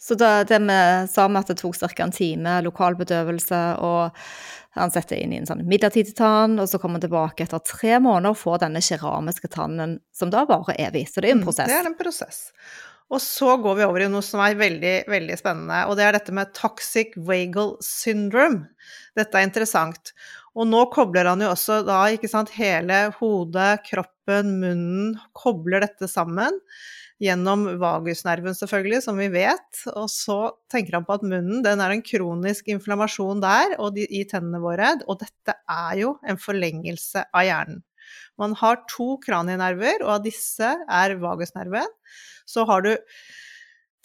så 0.06 0.16
det, 0.20 0.32
det 0.52 0.60
vi 0.62 0.78
sa 1.10 1.24
med 1.28 1.42
at 1.42 1.50
det 1.50 1.58
tok 1.64 1.78
ca. 1.82 1.90
en 2.04 2.14
time 2.14 2.60
lokalbedøvelse, 2.68 3.62
og 3.82 4.18
han 4.78 4.92
setter 4.94 5.18
inn 5.18 5.34
i 5.34 5.40
en 5.40 5.48
sånn 5.50 5.64
midlertidig 5.66 6.14
tann, 6.20 6.60
og 6.62 6.68
så 6.70 6.78
kommer 6.82 7.00
han 7.00 7.08
tilbake 7.08 7.48
etter 7.48 7.64
tre 7.66 7.96
måneder 7.98 8.36
og 8.36 8.38
får 8.38 8.60
denne 8.68 8.84
keramiske 8.86 9.50
tannen, 9.56 9.98
som 10.14 10.30
da 10.34 10.44
varer 10.46 10.78
evig. 10.90 11.08
Så 11.10 11.24
det 11.24 11.32
er 11.32 11.38
en 11.38 11.42
mm, 11.42 11.48
prosess. 11.48 11.72
Det 11.72 11.80
er 11.80 11.90
en 11.90 11.98
prosess. 11.98 12.42
Og 13.16 13.22
så 13.22 13.56
går 13.62 13.80
vi 13.80 13.86
over 13.88 14.06
i 14.06 14.10
noe 14.12 14.26
som 14.26 14.44
er 14.46 14.58
veldig, 14.60 14.96
veldig 15.10 15.38
spennende, 15.42 15.84
og 15.90 15.98
det 15.98 16.06
er 16.06 16.18
dette 16.20 16.36
med 16.38 16.54
toxic 16.58 17.18
vagal 17.26 17.74
syndrome. 17.86 18.68
Dette 19.18 19.40
er 19.40 19.48
interessant. 19.48 20.14
Og 20.56 20.70
nå 20.70 20.84
kobler 20.94 21.32
han 21.32 21.42
jo 21.42 21.50
også 21.50 21.80
da, 21.88 22.04
ikke 22.14 22.30
sant, 22.30 22.54
hele 22.60 23.08
hodet, 23.18 23.82
kroppen, 23.90 24.54
munnen, 24.62 25.16
kobler 25.34 25.82
dette 25.88 26.10
sammen 26.12 26.62
gjennom 27.24 27.64
vagusnerven, 27.80 28.56
selvfølgelig, 28.58 29.02
som 29.06 29.20
vi 29.20 29.30
vet. 29.32 29.82
Og 29.96 30.10
så 30.12 30.40
tenker 30.72 30.98
han 30.98 31.08
på 31.08 31.16
at 31.18 31.26
munnen 31.26 31.64
den 31.66 31.84
er 31.84 31.94
en 31.94 32.04
kronisk 32.06 32.68
inflammasjon 32.72 33.44
der 33.44 33.78
og 33.80 33.96
de, 33.96 34.08
i 34.10 34.26
tennene 34.30 34.62
våre. 34.64 34.96
Og 35.08 35.22
dette 35.24 35.56
er 35.56 36.02
jo 36.02 36.16
en 36.28 36.40
forlengelse 36.42 37.26
av 37.32 37.48
hjernen. 37.48 37.82
Man 38.38 38.54
har 38.60 38.84
to 38.92 39.16
kranienerver, 39.24 40.04
og 40.04 40.18
av 40.18 40.26
disse 40.26 40.68
er 40.68 41.16
vagusnerven. 41.22 41.90
Så 42.46 42.66
har 42.68 42.84
du 42.86 42.92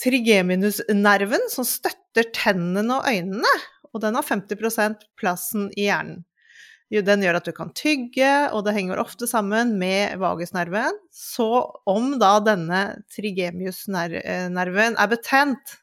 trigeminusnerven, 0.01 1.51
som 1.53 1.67
støtter 1.69 2.31
tennene 2.33 3.01
og 3.01 3.11
øynene. 3.11 3.55
Og 3.91 4.01
den 4.05 4.17
har 4.17 4.25
50% 4.25 5.03
plassen 5.19 5.69
i 5.75 5.89
hjernen. 5.89 6.23
Den 6.91 7.23
gjør 7.23 7.39
at 7.39 7.47
du 7.47 7.53
kan 7.55 7.71
tygge, 7.77 8.31
og 8.51 8.65
det 8.67 8.75
henger 8.75 8.99
ofte 8.99 9.29
sammen 9.31 9.77
med 9.79 10.19
vagusnerven. 10.19 10.97
Så 11.15 11.47
om 11.87 12.17
da 12.19 12.33
denne 12.43 12.81
trigemiusnerven 13.15 14.99
er 14.99 15.13
betent, 15.13 15.77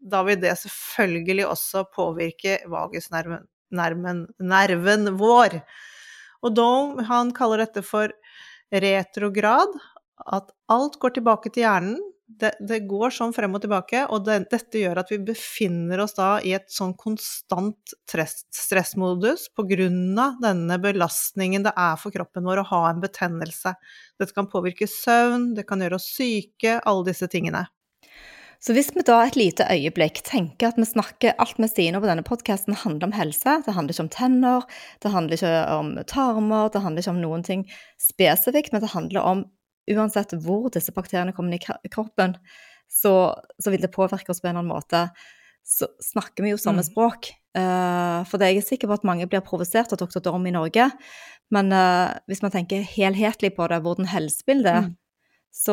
da 0.00 0.22
vil 0.24 0.40
det 0.40 0.54
selvfølgelig 0.60 1.46
også 1.50 1.84
påvirke 1.92 2.62
vagusnerven 2.72 3.44
nerven, 3.74 5.10
vår. 5.18 5.60
Og 6.44 6.54
Dome 6.54 7.04
han 7.08 7.32
kaller 7.36 7.64
dette 7.64 7.82
for 7.84 8.12
retrograd, 8.72 9.74
at 10.32 10.52
alt 10.72 10.98
går 11.02 11.16
tilbake 11.16 11.52
til 11.52 11.66
hjernen, 11.66 11.98
det, 12.26 12.52
det, 12.58 12.80
går 12.90 13.12
sånn 13.14 13.32
frem 13.34 13.54
og 13.54 13.62
tilbake, 13.62 14.02
og 14.10 14.24
det, 14.26 14.40
dette 14.50 14.80
gjør 14.80 14.98
at 14.98 15.12
vi 15.12 15.20
befinner 15.28 16.02
oss 16.02 16.16
da 16.16 16.36
i 16.42 16.56
et 16.56 16.66
sånn 16.72 16.96
konstant 16.98 17.94
stress, 18.02 18.42
stressmodus 18.50 19.46
pga. 19.54 19.86
denne 20.42 20.80
belastningen 20.82 21.66
det 21.66 21.72
er 21.78 21.94
for 22.00 22.14
kroppen 22.14 22.46
vår 22.46 22.64
å 22.64 22.68
ha 22.72 22.82
en 22.90 23.04
betennelse. 23.04 23.76
Dette 24.18 24.34
kan 24.34 24.50
påvirke 24.50 24.90
søvn, 24.90 25.52
det 25.54 25.68
kan 25.68 25.80
gjøre 25.80 26.00
oss 26.00 26.10
syke, 26.16 26.80
alle 26.82 27.06
disse 27.12 27.30
tingene. 27.30 27.66
Så 28.58 28.72
hvis 28.74 28.88
vi 28.96 29.04
da 29.06 29.20
et 29.22 29.36
lite 29.36 29.66
øyeblikk 29.68 30.22
tenker 30.26 30.70
at 30.70 30.78
vi 30.80 30.86
snakker 30.88 31.36
alt 31.42 31.58
vi 31.60 31.68
sier 31.70 31.92
nå 31.92 32.00
på 32.02 32.08
denne 32.08 32.24
podkasten 32.26 32.74
handler 32.80 33.10
om 33.10 33.14
helse, 33.14 33.58
det 33.66 33.74
handler 33.76 33.94
ikke 33.94 34.06
om 34.06 34.14
tenner, 34.14 34.64
det 35.04 35.12
handler 35.12 35.38
ikke 35.38 35.52
om 35.76 35.92
tarmer, 36.08 36.72
det 36.72 36.82
handler 36.82 37.04
ikke 37.04 37.14
om 37.14 37.20
noen 37.22 37.46
ting 37.46 37.66
spesifikt, 38.02 38.72
men 38.72 38.82
det 38.82 38.94
handler 38.96 39.28
om 39.28 39.44
uansett 39.94 40.34
hvor 40.42 40.70
disse 40.74 40.94
bakteriene 40.94 41.34
kommer 41.36 41.56
i 41.56 41.92
kroppen, 41.92 42.36
så, 42.90 43.34
så, 43.58 43.72
vil 43.72 43.82
det 43.82 43.94
påvirke 43.94 44.30
oss 44.32 44.42
på 44.42 44.48
en 44.48 44.54
eller 44.56 44.64
annen 44.64 44.74
måte. 44.74 45.06
Så 45.66 45.88
snakker 46.02 46.46
vi 46.46 46.52
jo 46.52 46.60
samme 46.60 46.84
mm. 46.84 46.88
språk. 46.90 47.32
Uh, 47.56 48.22
for 48.28 48.38
det 48.38 48.48
er 48.48 48.58
jeg 48.58 48.66
sikker 48.68 48.90
på 48.90 48.98
at 48.98 49.06
mange 49.08 49.26
blir 49.30 49.42
provosert 49.44 49.94
av 49.94 50.02
Dr. 50.02 50.20
Dorm 50.22 50.46
i 50.46 50.54
Norge. 50.54 50.90
Men 51.54 51.72
uh, 51.74 52.14
hvis 52.30 52.44
man 52.44 52.54
tenker 52.54 52.86
helhetlig 52.86 53.54
på 53.56 53.66
det, 53.72 53.82
hvordan 53.82 54.12
helsebildet 54.12 54.86
mm. 54.86 54.94
Så, 55.56 55.72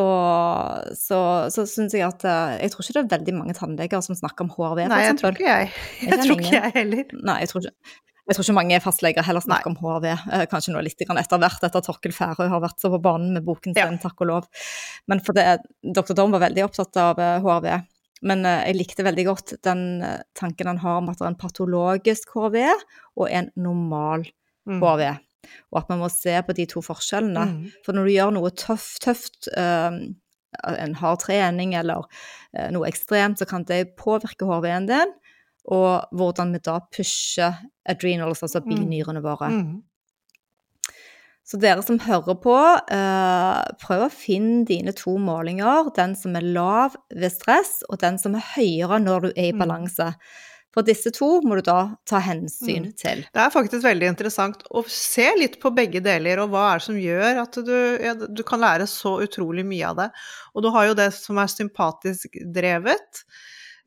så, 0.95 1.17
så 1.51 1.65
syns 1.67 1.91
jeg 1.91 2.05
at 2.07 2.21
uh, 2.23 2.53
Jeg 2.55 2.71
tror 2.71 2.85
ikke 2.85 2.93
det 2.95 3.01
er 3.01 3.09
veldig 3.17 3.33
mange 3.35 3.55
tannleger 3.57 3.99
som 4.05 4.15
snakker 4.15 4.45
om 4.45 4.53
HRV, 4.53 4.79
for 4.85 4.93
Nei, 4.93 4.99
jeg 5.03 5.17
tror 5.19 5.35
ikke 5.35 5.49
jeg. 5.49 5.73
Jeg, 5.73 6.07
jeg 6.07 6.19
tror 6.21 6.37
ikke 6.37 6.53
jeg 6.53 6.73
heller. 6.77 7.09
Nei, 7.27 7.35
jeg 7.43 7.51
tror 7.51 7.65
ikke. 7.65 8.12
Jeg 8.23 8.37
tror 8.37 8.45
ikke 8.45 8.55
mange 8.55 8.79
fastleger 8.79 9.25
heller 9.27 9.43
snakker 9.43 9.73
om 9.73 9.75
HRV, 9.81 10.05
eh, 10.07 10.43
kanskje 10.51 10.71
nå 10.71 10.81
litt 10.85 11.01
etter 11.03 11.41
hvert, 11.41 11.63
etter 11.67 11.83
Torkel 11.83 12.13
Færøy 12.15 12.47
har 12.47 12.61
vært 12.63 12.79
så 12.79 12.91
på 12.93 13.01
banen 13.03 13.33
med 13.35 13.43
boken 13.43 13.75
sin, 13.75 13.97
ja. 13.97 13.99
takk 13.99 14.23
og 14.23 14.29
lov. 14.29 14.47
Men 15.11 15.19
for 15.19 15.35
det, 15.35 15.59
Dr. 15.83 16.15
Dorm 16.15 16.31
var 16.31 16.45
veldig 16.45 16.63
opptatt 16.63 16.95
av 17.01 17.19
HRV. 17.19 17.67
Eh, 17.67 17.83
Men 18.23 18.45
eh, 18.47 18.61
jeg 18.69 18.77
likte 18.79 19.03
veldig 19.03 19.25
godt 19.27 19.53
den 19.67 19.99
tanken 20.39 20.71
han 20.71 20.79
har 20.79 21.01
om 21.01 21.09
at 21.11 21.19
det 21.19 21.25
er 21.25 21.33
en 21.33 21.41
patologisk 21.41 22.31
HRV 22.31 22.57
og 23.19 23.27
en 23.27 23.51
normal 23.59 24.23
mm. 24.69 24.79
HRV. 24.79 25.03
Og 25.73 25.81
at 25.81 25.89
man 25.91 25.99
må 26.05 26.07
se 26.07 26.37
på 26.47 26.55
de 26.55 26.65
to 26.71 26.79
forskjellene. 26.79 27.43
Mm. 27.49 27.71
For 27.83 27.91
når 27.91 28.07
du 28.07 28.13
gjør 28.13 28.31
noe 28.37 28.53
tøft, 28.55 29.01
tøft 29.03 29.49
en 29.51 30.95
hard 30.95 31.19
trening 31.25 31.75
eller 31.75 32.07
noe 32.71 32.87
ekstremt, 32.87 33.41
så 33.41 33.49
kan 33.49 33.67
det 33.67 33.97
påvirke 33.99 34.47
HRV-en 34.47 34.87
din 34.87 35.11
og 35.71 36.15
hvordan 36.15 36.53
vi 36.55 36.61
da 36.63 36.79
pusher 36.91 37.63
adrenals, 37.89 38.43
altså 38.43 38.61
mm. 38.63 38.69
binyrene 38.69 39.23
våre. 39.23 39.49
Mm. 39.53 39.81
Så 41.43 41.59
dere 41.59 41.83
som 41.83 41.99
hører 41.99 42.37
på, 42.39 42.55
eh, 42.95 43.59
prøv 43.83 44.05
å 44.05 44.13
finne 44.13 44.63
dine 44.67 44.93
to 44.95 45.17
målinger. 45.19 45.91
Den 45.95 46.15
som 46.15 46.35
er 46.39 46.47
lav 46.55 46.95
ved 47.11 47.33
stress, 47.33 47.81
og 47.89 47.99
den 47.99 48.17
som 48.19 48.37
er 48.39 48.47
høyere 48.55 49.01
når 49.03 49.27
du 49.27 49.29
er 49.33 49.49
i 49.49 49.53
mm. 49.55 49.59
balanse. 49.59 50.13
For 50.73 50.87
disse 50.87 51.11
to 51.13 51.27
må 51.45 51.59
du 51.59 51.67
da 51.67 51.93
ta 52.09 52.21
hensyn 52.23 52.87
mm. 52.87 52.93
til. 52.97 53.25
Det 53.29 53.41
er 53.43 53.51
faktisk 53.53 53.83
veldig 53.85 54.07
interessant 54.09 54.63
å 54.73 54.81
se 54.89 55.27
litt 55.37 55.59
på 55.61 55.69
begge 55.75 56.01
deler, 56.03 56.41
og 56.41 56.55
hva 56.55 56.69
er 56.71 56.79
det 56.81 56.87
som 56.87 56.97
gjør 56.97 57.41
at 57.43 57.59
du, 57.67 57.75
ja, 58.01 58.15
du 58.15 58.43
kan 58.47 58.63
lære 58.63 58.87
så 58.89 59.19
utrolig 59.21 59.67
mye 59.67 59.91
av 59.91 59.99
det. 59.99 60.09
Og 60.55 60.65
du 60.65 60.71
har 60.73 60.89
jo 60.89 60.97
det 60.97 61.11
som 61.13 61.37
er 61.43 61.51
sympatisk 61.51 62.39
drevet 62.55 63.25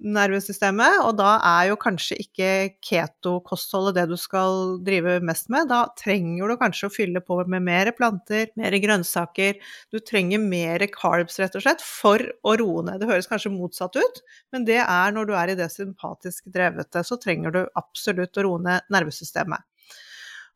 nervesystemet, 0.03 0.99
og 1.07 1.17
da 1.19 1.37
er 1.41 1.71
jo 1.71 1.77
kanskje 1.81 2.19
ikke 2.21 2.49
keto-kostholdet 2.85 3.97
det 3.97 4.05
du 4.11 4.17
skal 4.21 4.77
drive 4.85 5.17
mest 5.25 5.49
med. 5.53 5.71
Da 5.71 5.87
trenger 5.99 6.53
du 6.53 6.57
kanskje 6.61 6.91
å 6.91 6.93
fylle 6.93 7.23
på 7.25 7.39
med 7.49 7.65
mer 7.67 7.91
planter, 7.97 8.51
mer 8.61 8.77
grønnsaker. 8.83 9.57
Du 9.95 9.99
trenger 10.05 10.43
mer 10.43 10.85
carbs, 10.93 11.39
rett 11.43 11.57
og 11.57 11.65
slett, 11.65 11.85
for 11.85 12.23
å 12.45 12.57
roe 12.61 12.85
ned. 12.87 13.01
Det 13.01 13.09
høres 13.11 13.31
kanskje 13.31 13.55
motsatt 13.55 13.97
ut, 13.97 14.21
men 14.53 14.69
det 14.69 14.83
er 14.85 15.17
når 15.17 15.31
du 15.31 15.37
er 15.39 15.55
i 15.55 15.59
det 15.59 15.71
sympatisk 15.73 16.51
drevete, 16.53 17.05
så 17.07 17.19
trenger 17.23 17.57
du 17.57 17.63
absolutt 17.81 18.37
å 18.37 18.47
roe 18.51 18.63
ned 18.69 18.93
nervesystemet. 18.93 19.65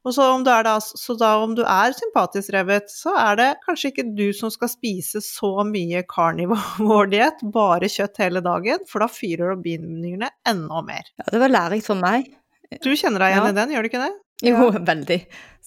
Og 0.00 0.14
så 0.16 0.26
om, 0.32 0.44
da, 0.46 0.78
så 0.80 1.14
da 1.20 1.34
om 1.42 1.52
du 1.56 1.60
er 1.60 1.92
sympatisk 1.92 2.54
revet, 2.54 2.88
så 2.88 3.12
er 3.20 3.36
det 3.36 3.48
kanskje 3.66 3.90
ikke 3.90 4.06
du 4.16 4.30
som 4.36 4.52
skal 4.52 4.70
spise 4.72 5.20
så 5.24 5.50
mye 5.68 6.00
carnivore-diett, 6.08 7.44
bare 7.58 7.90
kjøtt 7.92 8.22
hele 8.22 8.40
dagen, 8.44 8.86
for 8.88 9.04
da 9.04 9.10
fyrer 9.12 9.52
du 9.52 9.66
binyrene 9.66 10.32
enda 10.48 10.80
mer. 10.86 11.10
Ja, 11.20 11.28
det 11.34 11.42
var 11.44 11.52
lærerikt 11.52 11.90
for 11.90 12.00
meg. 12.00 12.32
Du 12.80 12.92
kjenner 12.94 13.20
deg 13.20 13.34
igjen 13.34 13.48
ja. 13.50 13.52
i 13.52 13.58
den, 13.60 13.74
gjør 13.74 13.84
du 13.84 13.90
ikke 13.90 14.04
det? 14.06 14.12
Jo, 14.46 14.70
veldig. 14.92 15.20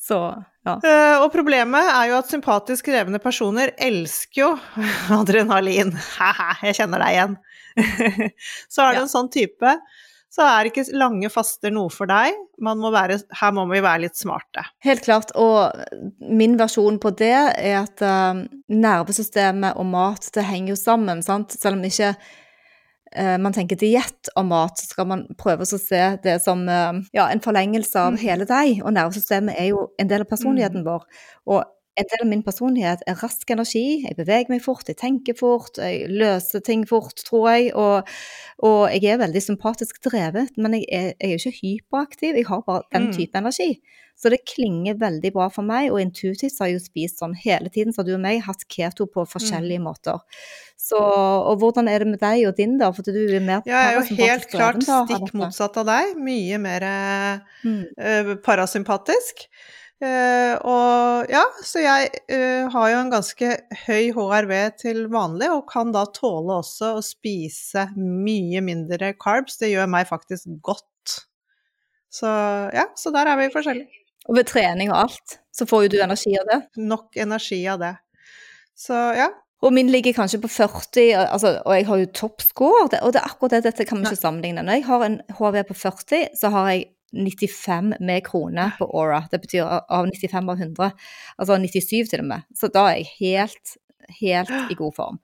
Så, 0.04 0.20
ja. 0.66 0.76
Uh, 0.82 1.22
og 1.22 1.30
problemet 1.36 1.92
er 1.94 2.10
jo 2.10 2.18
at 2.18 2.32
sympatisk 2.34 2.90
krevende 2.90 3.22
personer 3.22 3.76
elsker 3.78 4.42
jo 4.42 4.50
adrenalin. 5.20 5.94
Haha, 6.18 6.56
jeg 6.66 6.82
kjenner 6.82 7.06
deg 7.06 7.20
igjen. 7.20 7.38
så 8.74 8.88
er 8.88 8.98
det 8.98 9.06
en 9.06 9.14
sånn 9.14 9.30
type 9.34 9.78
så 10.34 10.46
er 10.48 10.70
ikke 10.70 10.86
lange 10.98 11.30
faster 11.30 11.74
noe 11.74 11.92
for 11.94 12.10
deg. 12.10 12.34
Må 12.66 12.90
være, 12.94 13.20
her 13.38 13.52
må 13.54 13.68
vi 13.70 13.82
være 13.86 14.06
litt 14.08 14.18
smarte. 14.18 14.64
Helt 14.86 15.04
klart. 15.06 15.34
Og 15.38 15.70
min 16.26 16.56
versjon 16.58 16.98
på 17.02 17.12
det 17.20 17.34
er 17.34 17.84
at 17.84 18.02
uh, 18.02 18.42
nervesystemet 18.74 19.78
og 19.78 19.92
mat, 19.92 20.26
det 20.34 20.48
henger 20.48 20.74
jo 20.74 20.80
sammen. 20.80 21.22
Sant? 21.26 21.54
Selv 21.54 21.78
om 21.78 21.86
ikke 21.86 22.16
uh, 22.16 23.38
man 23.46 23.54
tenker 23.54 23.78
diett 23.78 24.32
og 24.34 24.50
mat, 24.50 24.82
så 24.82 24.90
skal 24.96 25.12
man 25.12 25.24
prøve 25.38 25.68
å 25.68 25.70
se 25.70 26.02
det 26.26 26.40
som 26.42 26.66
uh, 26.66 26.98
ja, 27.14 27.28
en 27.28 27.44
forlengelse 27.44 28.02
av 28.02 28.18
mm. 28.18 28.20
hele 28.26 28.50
deg. 28.50 28.82
Og 28.82 28.98
nervesystemet 28.98 29.60
er 29.62 29.70
jo 29.70 29.92
en 30.02 30.10
del 30.10 30.26
av 30.26 30.34
personligheten 30.34 30.82
mm. 30.82 30.90
vår. 30.90 31.06
Og 31.54 31.62
en 32.00 32.08
del 32.10 32.24
av 32.24 32.30
min 32.30 32.44
personlighet 32.46 33.04
er 33.10 33.18
rask 33.22 33.50
energi. 33.54 34.02
Jeg 34.02 34.18
beveger 34.18 34.50
meg 34.50 34.64
fort, 34.66 34.88
jeg 34.90 34.98
tenker 34.98 35.38
fort, 35.38 35.78
jeg 35.78 36.08
løser 36.10 36.64
ting 36.66 36.88
fort, 36.90 37.22
tror 37.28 37.50
jeg. 37.52 37.74
Og, 37.78 38.10
og 38.66 38.80
jeg 38.96 39.14
er 39.14 39.22
veldig 39.22 39.44
sympatisk 39.46 40.02
drevet, 40.06 40.56
men 40.58 40.80
jeg 40.80 40.88
er, 40.90 41.12
jeg 41.20 41.36
er 41.36 41.42
ikke 41.42 41.60
hyperaktiv. 41.60 42.40
Jeg 42.40 42.50
har 42.50 42.64
bare 42.66 42.88
den 42.96 43.10
mm. 43.10 43.14
type 43.20 43.38
mm. 43.38 43.44
energi. 43.44 43.70
Så 44.18 44.30
det 44.30 44.44
klinger 44.46 44.98
veldig 45.02 45.32
bra 45.36 45.48
for 45.54 45.66
meg, 45.66 45.90
og 45.92 46.00
intuitivt 46.02 46.60
har 46.62 46.70
jeg 46.70 46.78
jo 46.78 46.84
spist 46.84 47.22
sånn 47.22 47.34
hele 47.38 47.72
tiden, 47.74 47.94
så 47.96 48.06
du 48.06 48.14
og 48.14 48.22
meg 48.24 48.44
hatt 48.46 48.66
keto 48.70 49.08
på 49.10 49.26
forskjellige 49.30 49.82
mm. 49.82 49.88
måter. 49.90 50.22
Så, 50.80 51.00
og 51.00 51.62
hvordan 51.62 51.90
er 51.90 52.04
det 52.04 52.10
med 52.14 52.22
deg 52.22 52.48
og 52.50 52.58
din, 52.58 52.78
da? 52.82 52.92
For 52.94 53.06
du 53.06 53.22
er 53.24 53.44
mer 53.44 53.62
ja, 53.70 53.86
Jeg 53.86 53.94
er 53.94 53.98
jo 54.00 54.18
helt 54.22 54.50
klart 54.52 54.82
stikk 54.86 55.34
motsatt 55.38 55.78
av 55.82 55.90
deg. 55.90 56.18
Mye 56.22 56.60
mer 56.62 56.88
mm. 57.64 57.80
uh, 57.98 58.34
parasympatisk. 58.46 59.48
Uh, 60.04 60.58
og 60.68 61.30
ja, 61.32 61.44
så 61.64 61.80
jeg 61.80 62.10
uh, 62.28 62.68
har 62.74 62.88
jo 62.92 63.00
en 63.00 63.12
ganske 63.14 63.52
høy 63.86 64.10
HRV 64.12 64.54
til 64.82 65.06
vanlig, 65.14 65.48
og 65.54 65.70
kan 65.70 65.94
da 65.96 66.04
tåle 66.12 66.58
også 66.60 66.98
å 66.98 67.04
spise 67.06 67.86
mye 67.96 68.60
mindre 68.66 69.14
carbs. 69.16 69.62
Det 69.62 69.72
gjør 69.72 69.88
meg 69.94 70.10
faktisk 70.10 70.58
godt. 70.66 71.22
Så 72.14 72.30
ja, 72.76 72.90
så 73.00 73.14
der 73.16 73.32
er 73.32 73.40
vi 73.40 73.54
forskjellige. 73.54 74.04
Og 74.28 74.38
ved 74.38 74.48
trening 74.48 74.92
og 74.92 75.06
alt, 75.06 75.38
så 75.56 75.68
får 75.68 75.86
jo 75.86 75.94
du 75.96 75.98
energi 76.04 76.36
av 76.40 76.52
det? 76.52 76.60
Nok 76.80 77.18
energi 77.20 77.62
av 77.72 77.80
det. 77.82 77.96
Så 78.80 78.98
ja. 79.18 79.30
Og 79.64 79.72
min 79.72 79.88
ligger 79.92 80.16
kanskje 80.16 80.42
på 80.44 80.50
40, 80.52 81.04
altså, 81.24 81.54
og 81.64 81.76
jeg 81.78 81.86
har 81.88 82.00
jo 82.02 82.08
toppscore, 82.20 82.82
og 82.84 82.90
det 82.92 83.22
er 83.22 83.28
akkurat 83.30 83.56
det, 83.56 83.62
dette 83.70 83.86
kan 83.88 84.02
vi 84.02 84.10
ikke 84.10 84.20
sammenligne. 84.20 84.66
Når 84.68 84.80
jeg 84.80 84.86
har 84.90 85.06
en 85.06 85.16
HV 85.38 85.60
på 85.70 85.78
40, 85.86 86.26
så 86.36 86.52
har 86.52 86.72
jeg 86.74 86.90
95 87.14 87.94
med 88.02 88.26
kroner 88.26 88.76
på 88.80 88.88
Aura. 88.90 89.24
Det 89.32 89.40
betyr 89.46 89.64
av 89.64 90.10
95 90.10 90.50
av 90.50 90.60
100. 90.60 90.92
Altså 91.38 91.58
97 91.62 92.12
til 92.12 92.24
og 92.24 92.30
med. 92.34 92.46
Så 92.58 92.70
da 92.74 92.90
er 92.90 93.02
jeg 93.02 93.14
helt, 93.20 93.76
helt 94.20 94.54
i 94.74 94.78
god 94.80 94.96
form. 94.98 95.20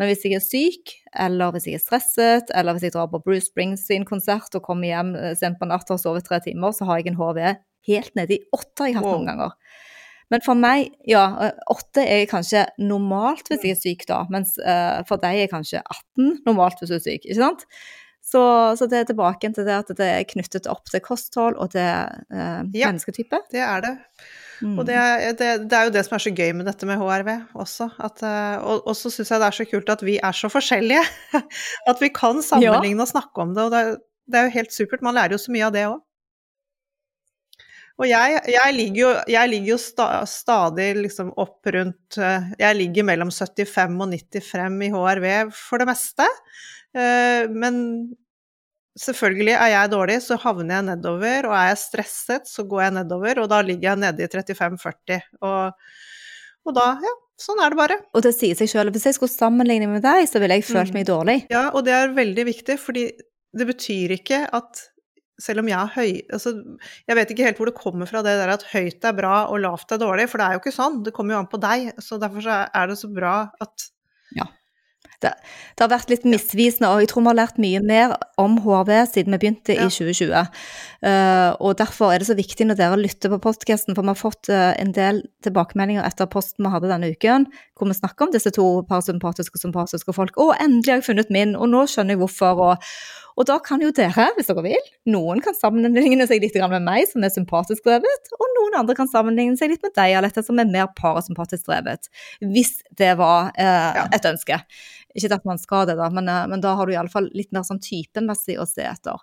Men 0.00 0.10
hvis 0.10 0.24
jeg 0.26 0.34
er 0.34 0.42
syk, 0.42 0.94
eller 1.22 1.54
hvis 1.54 1.68
jeg 1.68 1.78
er 1.78 1.82
stresset, 1.84 2.50
eller 2.54 2.74
hvis 2.74 2.88
jeg 2.88 2.96
drar 2.96 3.10
på 3.12 3.22
Bruce 3.22 3.46
Springsteen-konsert 3.46 4.56
og 4.58 4.64
kommer 4.66 4.90
hjem 4.90 5.14
eh, 5.14 5.34
sent 5.38 5.60
på 5.60 5.68
natta 5.70 5.94
og 5.94 6.02
sover 6.02 6.24
tre 6.24 6.40
timer, 6.42 6.74
så 6.74 6.88
har 6.88 7.00
jeg 7.00 7.12
en 7.12 7.20
HV 7.20 7.40
helt 7.88 8.16
nede 8.18 8.38
i 8.38 8.42
åtte 8.56 8.88
jeg 8.88 8.96
har 8.96 9.04
hatt 9.04 9.12
noen 9.12 9.30
ganger. 9.30 9.54
Men 10.32 10.42
for 10.42 10.58
meg, 10.58 10.88
ja, 11.06 11.24
eh, 11.44 11.58
åtte 11.70 12.02
er 12.02 12.24
kanskje 12.30 12.64
normalt 12.82 13.52
hvis 13.52 13.66
jeg 13.68 13.76
er 13.76 13.82
syk 13.82 14.06
da, 14.10 14.24
mens 14.32 14.56
uh, 14.58 15.04
for 15.06 15.22
deg 15.22 15.44
er 15.44 15.52
kanskje 15.52 15.82
18 15.84 16.40
normalt 16.48 16.80
hvis 16.80 16.90
du 16.90 16.96
er 16.98 17.04
syk, 17.04 17.28
ikke 17.28 17.38
sant? 17.38 17.66
Så, 18.24 18.40
så, 18.78 18.86
det 18.88 19.02
er 19.02 19.10
tilbake 19.10 19.50
til 19.52 19.66
det 19.66 19.74
at 19.82 19.90
det 19.98 20.06
er 20.08 20.24
knyttet 20.26 20.68
opp 20.72 20.88
til 20.88 21.02
kosthold 21.04 21.58
og 21.60 21.74
til 21.74 21.84
eh, 21.84 22.62
ja, 22.72 22.88
mennesketype. 22.88 23.42
det 23.52 23.60
er 23.60 23.84
det. 23.84 23.92
Mm. 24.64 24.78
Og 24.78 24.86
det 24.88 24.94
er, 24.96 25.34
det, 25.36 25.50
det 25.68 25.76
er, 25.76 25.88
jo 25.88 25.92
det 25.92 26.04
som 26.06 26.16
er 26.16 26.24
så 26.24 26.32
gøy 26.32 26.54
med 26.56 26.68
dette 26.68 26.88
med 26.88 27.00
HRV 27.02 27.30
også. 27.60 27.90
At, 28.06 28.24
eh, 28.24 28.56
og, 28.62 28.88
og 28.88 28.96
så 28.96 29.12
syns 29.12 29.32
jeg 29.34 29.42
det 29.42 29.50
er 29.50 29.58
så 29.58 29.68
kult 29.68 29.92
at 29.92 30.06
vi 30.06 30.16
er 30.16 30.38
så 30.40 30.50
forskjellige. 30.52 31.04
at 31.90 32.00
vi 32.00 32.10
kan 32.16 32.40
sammenligne 32.44 33.02
ja. 33.02 33.04
og 33.04 33.12
snakke 33.12 33.44
om 33.44 33.54
det. 33.56 33.66
Og 33.66 33.74
det, 33.74 33.84
det, 34.30 34.40
er 34.40 34.48
jo 34.48 34.56
helt 34.56 34.76
supert. 34.76 35.04
Man 35.04 35.18
lærer 35.18 35.36
jo 35.36 35.42
så 35.44 35.54
mye 35.54 35.68
av 35.68 35.76
det 35.76 35.86
òg. 35.90 36.00
Og 37.94 38.08
jeg, 38.10 38.40
jeg, 38.50 38.74
ligger 38.74 38.98
jo, 38.98 39.10
jeg 39.30 39.50
ligger 39.52 39.70
jo 39.76 39.76
sta, 39.78 40.06
stadig 40.26 40.88
liksom 40.98 41.28
opp 41.38 41.68
rundt 41.70 42.16
eh, 42.18 42.48
Jeg 42.58 42.74
ligger 42.80 43.06
mellom 43.06 43.30
75 43.30 44.00
og 44.02 44.08
90 44.10 44.48
frem 44.48 44.80
i 44.82 44.90
HRV 44.90 45.28
for 45.54 45.82
det 45.82 45.86
meste. 45.92 46.26
Eh, 46.94 47.50
men 47.50 47.76
selvfølgelig 48.98 49.56
er 49.56 49.72
jeg 49.72 49.92
dårlig, 49.92 50.20
så 50.22 50.38
havner 50.40 50.78
jeg 50.78 50.86
nedover. 50.92 51.50
Og 51.50 51.56
er 51.58 51.68
jeg 51.72 51.82
stresset, 51.82 52.48
så 52.50 52.66
går 52.68 52.86
jeg 52.86 52.96
nedover, 53.00 53.42
og 53.42 53.50
da 53.52 53.60
ligger 53.66 53.92
jeg 53.92 54.02
nede 54.04 54.24
i 54.24 54.30
35-40. 54.30 55.20
Og, 55.42 55.92
og, 56.64 56.72
da, 56.78 56.88
ja, 57.02 57.14
sånn 57.40 57.62
er 57.64 57.74
det 57.74 57.80
bare. 57.82 58.00
Og 58.14 58.24
det 58.26 58.34
sier 58.36 58.58
seg 58.58 58.70
sjøl. 58.70 58.94
Hvis 58.94 59.10
jeg 59.10 59.18
skulle 59.18 59.34
sammenligne 59.34 59.90
med 59.90 60.04
deg, 60.06 60.24
så 60.30 60.42
ville 60.42 60.58
jeg 60.60 60.68
følt 60.70 60.94
mm. 60.94 60.98
meg 60.98 61.06
dårlig. 61.10 61.38
Ja, 61.52 61.68
og 61.72 61.86
det 61.88 61.94
er 61.98 62.16
veldig 62.16 62.48
viktig, 62.50 62.80
fordi 62.80 63.08
det 63.54 63.70
betyr 63.70 64.18
ikke 64.18 64.44
at 64.54 64.88
selv 65.42 65.64
om 65.64 65.66
jeg 65.66 65.74
er 65.74 65.90
høy 65.90 66.10
altså, 66.30 66.52
Jeg 67.10 67.16
vet 67.18 67.30
ikke 67.32 67.46
helt 67.48 67.58
hvor 67.58 67.66
det 67.66 67.74
kommer 67.74 68.06
fra 68.06 68.20
det 68.22 68.36
der 68.38 68.52
at 68.54 68.62
høyt 68.70 69.02
er 69.02 69.16
bra 69.18 69.32
og 69.50 69.64
lavt 69.64 69.90
er 69.90 69.98
dårlig, 69.98 70.28
for 70.30 70.38
det 70.38 70.46
er 70.46 70.54
jo 70.54 70.62
ikke 70.62 70.74
sånn. 70.74 71.00
Det 71.06 71.14
kommer 71.16 71.34
jo 71.34 71.40
an 71.42 71.50
på 71.50 71.58
deg. 71.62 71.88
Så 72.02 72.20
derfor 72.22 72.44
så 72.44 72.60
er 72.70 72.90
det 72.90 72.98
så 73.00 73.10
bra 73.10 73.40
at 73.62 73.88
ja 74.34 74.46
det, 75.24 75.32
det, 75.74 75.80
har 75.82 75.90
vært 75.92 76.10
litt 76.12 76.26
misvisende, 76.28 76.90
og 76.90 77.02
jeg 77.02 77.10
tror 77.10 77.24
vi 77.24 77.30
har 77.30 77.38
lært 77.38 77.60
mye 77.62 77.80
mer 77.84 78.14
om 78.40 78.58
HRV 78.64 78.92
siden 79.12 79.34
vi 79.34 79.40
begynte 79.44 79.76
ja. 79.76 79.86
i 79.86 79.92
2020. 79.92 80.60
Uh, 81.04 81.50
og 81.64 81.78
Derfor 81.80 82.12
er 82.12 82.22
det 82.22 82.28
så 82.28 82.36
viktig 82.38 82.68
når 82.68 82.80
dere 82.80 83.00
lytter 83.00 83.32
på 83.32 83.40
podkasten, 83.48 83.96
for 83.96 84.04
vi 84.04 84.12
har 84.12 84.20
fått 84.20 84.52
uh, 84.52 84.72
en 84.80 84.94
del 84.96 85.22
tilbakemeldinger 85.46 86.06
etter 86.06 86.30
posten 86.30 86.66
vi 86.66 86.72
hadde 86.74 86.92
denne 86.92 87.12
uken, 87.14 87.48
hvor 87.78 87.90
vi 87.90 87.98
snakker 87.98 88.28
om 88.28 88.34
disse 88.34 88.52
to 88.54 88.68
parasympatiske 88.90 89.58
og 89.58 89.66
sympatiske 89.66 90.16
folk. 90.16 90.38
Å, 90.40 90.52
endelig 90.64 90.92
har 90.92 91.02
jeg 91.02 91.10
funnet 91.12 91.34
min, 91.34 91.56
og 91.58 91.70
nå 91.72 91.86
skjønner 91.90 92.16
jeg 92.16 92.24
hvorfor. 92.24 92.64
og 92.70 92.88
og 93.34 93.46
da 93.48 93.56
kan 93.62 93.82
jo 93.82 93.90
dere, 93.94 94.28
hvis 94.36 94.48
dere 94.50 94.62
vil, 94.62 94.90
noen 95.10 95.40
kan 95.42 95.56
sammenligne 95.58 96.26
seg 96.30 96.42
litt 96.44 96.54
med 96.70 96.84
meg, 96.86 97.06
som 97.10 97.24
er 97.26 97.32
sympatisk 97.34 97.86
drevet, 97.86 98.30
og 98.38 98.44
noen 98.60 98.78
andre 98.78 98.94
kan 98.98 99.10
sammenligne 99.10 99.58
seg 99.58 99.72
litt 99.72 99.82
med 99.82 99.94
deg, 99.96 100.14
Alette, 100.20 100.44
som 100.46 100.60
er 100.62 100.70
mer 100.70 100.92
parasympatisk 100.98 101.66
drevet. 101.66 102.06
Hvis 102.38 102.78
det 102.94 103.16
var 103.18 103.50
eh, 103.58 104.04
et 104.14 104.30
ønske. 104.30 104.60
Ikke 105.14 105.34
at 105.34 105.46
man 105.46 105.58
skal 105.62 105.88
det, 105.90 105.98
da, 105.98 106.08
men, 106.14 106.30
eh, 106.30 106.46
men 106.50 106.62
da 106.62 106.76
har 106.78 106.86
du 106.86 106.94
iallfall 106.94 107.26
litt 107.34 107.50
mer 107.54 107.66
sånn 107.66 107.82
typemessig 107.82 108.58
å 108.58 108.68
se 108.70 108.86
etter. 108.86 109.18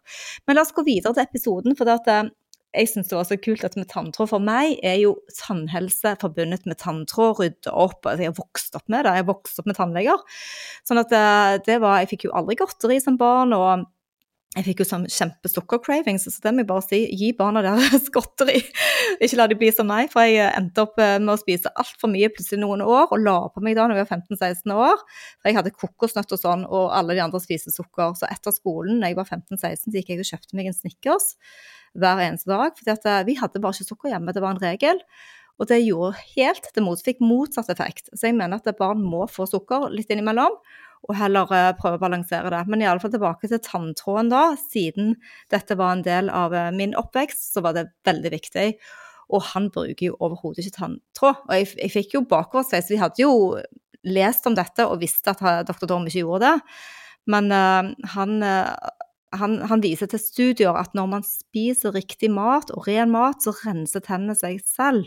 Men 0.46 0.60
la 0.60 0.66
oss 0.66 0.76
gå 0.76 0.84
videre 0.88 1.16
til 1.16 1.24
episoden. 1.24 1.78
for 1.80 1.88
det 1.88 2.02
at 2.02 2.12
eh, 2.12 2.30
jeg 2.72 2.88
syns 2.88 3.10
det 3.12 3.18
var 3.18 3.28
så 3.28 3.36
kult 3.40 3.64
at 3.68 3.76
med 3.76 3.90
tanntråd 3.92 4.30
for 4.32 4.44
meg 4.44 4.78
er 4.88 4.96
jo 5.02 5.18
tannhelse 5.36 6.14
forbundet 6.22 6.68
med 6.68 6.80
tanntråd, 6.80 7.40
rydde 7.40 7.72
opp 7.76 8.08
altså 8.08 8.24
Jeg 8.24 8.32
har 8.32 8.38
vokst 8.38 8.78
opp 8.80 8.86
med 8.88 9.04
det, 9.04 9.16
jeg 9.16 9.26
har 9.26 9.32
vokst 9.32 9.60
opp 9.60 9.68
med 9.68 9.80
tannleger. 9.80 10.24
Sånn 10.88 11.02
at 11.02 11.12
det, 11.12 11.26
det 11.68 11.82
var 11.84 12.00
Jeg 12.00 12.14
fikk 12.14 12.30
jo 12.30 12.36
aldri 12.40 12.60
godteri 12.62 13.02
som 13.04 13.20
barn, 13.20 13.52
og 13.56 13.88
jeg 14.52 14.66
fikk 14.66 14.82
jo 14.82 14.86
sånn 14.90 15.06
kjempesukkercravings, 15.08 16.26
så 16.28 16.42
det 16.44 16.52
må 16.52 16.66
jeg 16.66 16.68
bare 16.68 16.84
si. 16.84 16.98
Gi 17.16 17.30
barna 17.38 17.62
deres 17.64 18.10
godteri. 18.16 18.58
Ikke 19.24 19.38
la 19.40 19.46
de 19.48 19.56
bli 19.56 19.70
som 19.72 19.88
meg, 19.88 20.10
for 20.12 20.28
jeg 20.28 20.50
endte 20.58 20.84
opp 20.84 21.00
eh, 21.00 21.16
med 21.24 21.32
å 21.32 21.40
spise 21.40 21.72
altfor 21.80 22.12
mye 22.12 22.28
plutselig 22.36 22.60
noen 22.60 22.84
år, 22.84 23.06
og 23.16 23.24
la 23.24 23.38
på 23.48 23.64
meg 23.64 23.78
da 23.80 23.88
når 23.88 24.02
jeg 24.02 24.10
var 24.10 24.18
15-16 24.18 24.76
år. 24.76 25.06
For 25.40 25.48
jeg 25.48 25.60
hadde 25.62 25.74
kokosnøtt 25.78 26.36
og 26.36 26.42
sånn, 26.44 26.68
og 26.68 26.92
alle 26.98 27.16
de 27.16 27.24
andre 27.24 27.40
spiste 27.40 27.72
sukker. 27.72 28.12
Så 28.20 28.28
etter 28.28 28.56
skolen, 28.56 29.00
når 29.00 29.14
jeg 29.14 29.22
var 29.22 29.32
15-16, 29.32 29.86
så 29.86 29.96
gikk 29.96 30.12
jeg 30.12 30.26
og 30.26 30.32
kjøpte 30.34 30.60
meg 30.60 30.68
en 30.68 30.80
Snickers 30.82 31.32
hver 31.96 32.26
eneste 32.28 32.52
dag. 32.52 32.76
For 32.76 32.92
eh, 32.92 33.24
vi 33.32 33.40
hadde 33.40 33.64
bare 33.64 33.80
ikke 33.80 33.94
sukker 33.94 34.12
hjemme, 34.12 34.36
det 34.36 34.44
var 34.44 34.58
en 34.58 34.64
regel. 34.68 35.04
Og 35.64 35.72
det 35.72 35.80
gjorde 35.86 36.20
helt 36.36 36.72
det 36.76 36.84
mot, 36.84 37.00
fikk 37.00 37.24
motsatt 37.24 37.72
effekt. 37.72 38.12
Så 38.12 38.28
jeg 38.28 38.36
mener 38.36 38.60
at 38.60 38.80
barn 38.80 39.00
må 39.00 39.24
få 39.32 39.48
sukker 39.48 39.94
litt 39.96 40.12
innimellom 40.12 40.60
og 41.10 41.18
heller 41.18 41.50
uh, 41.50 41.72
prøve 41.78 41.98
å 41.98 42.04
balansere 42.04 42.52
det. 42.54 42.62
Men 42.70 42.84
iallfall 42.84 43.14
tilbake 43.14 43.50
til 43.50 43.62
tanntråden 43.66 44.32
da. 44.32 44.44
Siden 44.60 45.16
dette 45.54 45.78
var 45.80 45.96
en 45.96 46.06
del 46.06 46.30
av 46.34 46.54
uh, 46.54 46.70
min 46.76 46.96
oppvekst, 47.00 47.52
så 47.56 47.64
var 47.66 47.78
det 47.78 47.90
veldig 48.08 48.34
viktig. 48.36 48.68
Og 49.32 49.46
han 49.54 49.70
bruker 49.74 50.12
jo 50.12 50.18
overhodet 50.20 50.66
ikke 50.66 50.78
tanntråd. 50.78 51.46
Og 51.48 51.54
jeg, 51.58 51.72
jeg 51.80 51.94
fikk 51.96 52.18
jo 52.18 52.26
bakoversveis. 52.30 52.92
Vi 52.92 53.02
hadde 53.02 53.24
jo 53.24 53.34
lest 54.08 54.48
om 54.50 54.58
dette 54.58 54.86
og 54.90 55.02
visste 55.02 55.34
at 55.34 55.42
uh, 55.46 55.62
dr. 55.66 55.88
Dorm 55.90 56.10
ikke 56.10 56.26
gjorde 56.26 56.52
det. 56.52 56.76
Men 57.30 57.54
han, 57.54 58.32
han, 58.42 59.52
han, 59.70 59.82
viser 59.84 60.10
til 60.10 60.20
studier 60.20 60.74
at 60.74 60.96
når 60.98 61.10
man 61.12 61.22
spiser 61.22 61.94
riktig 61.94 62.32
mat 62.34 62.74
og 62.74 62.88
ren 62.88 63.12
mat, 63.14 63.46
så 63.46 63.54
renser 63.60 64.02
tennene 64.02 64.34
seg 64.40 64.58
selv 64.66 65.06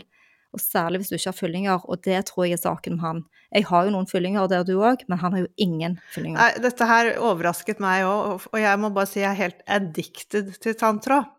og 0.55 0.63
særlig 0.63 1.01
hvis 1.01 1.11
du 1.11 1.17
ikke 1.17 1.31
har 1.31 1.37
fyllinger, 1.37 1.85
og 1.85 2.01
det 2.07 2.21
tror 2.29 2.47
jeg 2.47 2.57
er 2.57 2.63
saken 2.63 2.97
med 2.97 3.05
han. 3.05 3.21
Jeg 3.55 3.67
har 3.69 3.85
jo 3.85 3.93
noen 3.93 4.09
fyllinger, 4.09 4.47
det 4.51 4.59
har 4.61 4.67
du 4.67 4.75
òg, 4.79 5.05
men 5.11 5.21
han 5.21 5.35
har 5.35 5.43
jo 5.45 5.51
ingen 5.67 5.97
fyllinger. 6.15 6.39
Nei, 6.39 6.63
dette 6.63 6.89
her 6.89 7.11
overrasket 7.19 7.83
meg 7.83 8.07
òg, 8.07 8.47
og 8.51 8.59
jeg 8.61 8.81
må 8.81 8.91
bare 8.95 9.11
si 9.11 9.21
jeg 9.21 9.31
er 9.33 9.41
helt 9.43 9.65
addicted 9.77 10.55
til 10.63 10.77
tanntråd. 10.79 11.31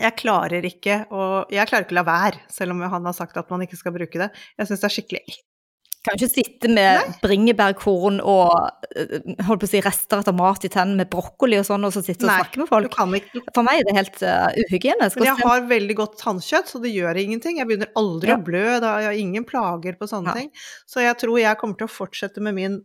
Jeg 0.00 0.14
klarer 0.20 0.64
ikke 0.64 1.00
å 1.10 1.22
Jeg 1.50 1.66
klarer 1.66 1.82
ikke 1.82 1.96
å 1.96 2.00
la 2.00 2.06
være, 2.06 2.42
selv 2.52 2.76
om 2.76 2.82
han 2.82 3.08
har 3.08 3.16
sagt 3.16 3.36
at 3.40 3.50
man 3.50 3.64
ikke 3.66 3.78
skal 3.78 3.94
bruke 3.96 4.22
det. 4.22 4.30
Jeg 4.56 4.70
syns 4.70 4.84
det 4.84 4.88
er 4.88 4.96
skikkelig 4.96 5.40
kan 6.06 6.16
ikke 6.16 6.30
sitte 6.32 6.68
med 6.72 6.96
Nei. 6.96 7.16
bringebærkorn 7.20 8.22
og 8.24 8.54
eh, 8.96 9.18
holdt 9.44 9.60
på 9.60 9.68
å 9.68 9.70
si, 9.70 9.82
rester 9.84 10.22
etter 10.22 10.36
mat 10.36 10.64
i 10.64 10.70
tennene 10.72 11.02
med 11.02 11.10
brokkoli 11.12 11.58
og 11.60 11.66
sånn, 11.68 11.84
og 11.84 11.92
så 11.92 12.00
sitte 12.04 12.24
og 12.24 12.30
Nei, 12.30 12.38
snakke 12.40 12.62
med 12.62 12.70
folk. 12.70 12.96
For 13.52 13.66
meg 13.66 13.82
er 13.82 13.88
det 13.88 13.96
helt 13.98 14.22
uh, 14.24 14.48
uhygienisk. 14.64 15.20
Men 15.20 15.28
jeg 15.28 15.44
har 15.44 15.68
veldig 15.68 15.98
godt 15.98 16.16
tannkjøtt, 16.22 16.72
så 16.72 16.80
det 16.80 16.94
gjør 16.94 17.20
ingenting. 17.20 17.60
Jeg 17.60 17.68
begynner 17.68 17.92
aldri 18.00 18.32
ja. 18.32 18.38
å 18.40 18.46
blø, 18.48 18.64
da 18.80 18.96
jeg 19.02 19.10
har 19.10 19.20
ingen 19.20 19.44
plager 19.48 20.00
på 20.00 20.08
sånne 20.08 20.32
ja. 20.32 20.40
ting. 20.40 20.66
Så 20.88 21.04
jeg 21.04 21.20
tror 21.20 21.36
jeg 21.42 21.60
kommer 21.60 21.80
til 21.82 21.90
å 21.90 21.94
fortsette 21.98 22.44
med 22.44 22.56
min 22.56 22.80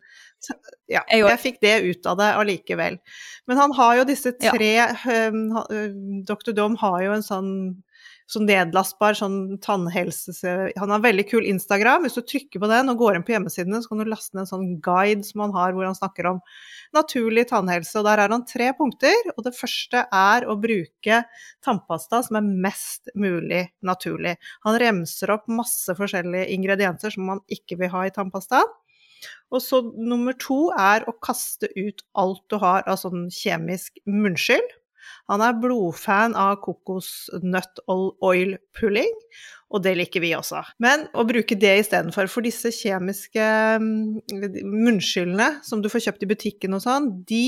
ja, 0.92 1.02
jeg 1.10 1.40
fikk 1.42 1.56
det 1.64 1.80
ut 1.88 2.06
av 2.12 2.20
det 2.20 2.28
allikevel. 2.38 3.00
Men 3.50 3.62
han 3.64 3.72
har 3.80 4.02
jo 4.02 4.08
disse 4.12 4.36
tre 4.38 4.74
ja. 4.76 4.92
um, 5.32 5.56
Dr. 6.28 6.52
Dom 6.54 6.76
har 6.84 7.00
jo 7.02 7.16
en 7.16 7.26
sånn 7.26 7.52
sånn 8.32 8.48
nedlastbar 8.50 9.18
sånn 9.18 9.58
tannhelse... 9.62 10.54
Han 10.80 10.94
har 10.94 11.04
veldig 11.04 11.26
kul 11.30 11.46
Instagram. 11.46 12.06
Hvis 12.06 12.18
du 12.18 12.24
trykker 12.26 12.62
på 12.62 12.70
den 12.72 12.90
og 12.90 13.02
går 13.02 13.18
inn 13.18 13.26
på 13.26 13.36
hjemmesidene, 13.36 13.82
så 13.84 13.92
kan 13.92 14.02
du 14.02 14.10
laste 14.10 14.34
ned 14.34 14.46
en 14.46 14.50
sånn 14.50 14.70
guide 14.86 15.28
som 15.28 15.44
han 15.46 15.54
har, 15.56 15.76
hvor 15.76 15.86
han 15.86 15.98
snakker 15.98 16.30
om 16.32 16.40
naturlig 16.96 17.46
tannhelse. 17.52 17.94
Og 18.00 18.08
der 18.08 18.24
har 18.24 18.34
han 18.34 18.46
tre 18.50 18.72
punkter. 18.78 19.30
Og 19.36 19.46
det 19.46 19.54
første 19.58 20.06
er 20.10 20.48
å 20.50 20.58
bruke 20.62 21.22
tannpasta 21.66 22.24
som 22.26 22.40
er 22.42 22.56
mest 22.66 23.14
mulig 23.14 23.68
naturlig. 23.86 24.36
Han 24.66 24.80
remser 24.82 25.36
opp 25.36 25.46
masse 25.52 25.94
forskjellige 25.98 26.50
ingredienser 26.56 27.14
som 27.14 27.30
man 27.30 27.46
ikke 27.52 27.78
vil 27.84 27.94
ha 27.94 28.08
i 28.08 28.16
tannpasta. 28.16 28.64
Og 29.54 29.62
så 29.64 29.82
nummer 29.94 30.36
to 30.42 30.72
er 30.78 31.06
å 31.10 31.14
kaste 31.24 31.70
ut 31.78 32.02
alt 32.18 32.44
du 32.52 32.58
har 32.62 32.86
av 32.90 33.00
sånn 33.02 33.30
kjemisk 33.34 34.02
munnskyld. 34.10 34.74
Han 35.32 35.44
er 35.46 35.58
blodfan 35.62 36.36
av 36.38 36.58
kokosnøtt 36.64 37.84
oil 37.90 38.56
pulling, 38.78 39.14
og 39.74 39.84
det 39.86 39.96
liker 40.00 40.24
vi 40.24 40.34
også. 40.38 40.62
Men 40.84 41.08
å 41.18 41.26
bruke 41.28 41.58
det 41.60 41.74
istedenfor. 41.82 42.30
For 42.32 42.46
disse 42.46 42.72
kjemiske 42.76 43.46
mm, 43.82 44.62
munnskyllene 44.64 45.50
som 45.66 45.82
du 45.82 45.90
får 45.92 46.08
kjøpt 46.08 46.26
i 46.26 46.32
butikken 46.32 46.78
og 46.78 46.84
sånn, 46.86 47.10
de 47.28 47.48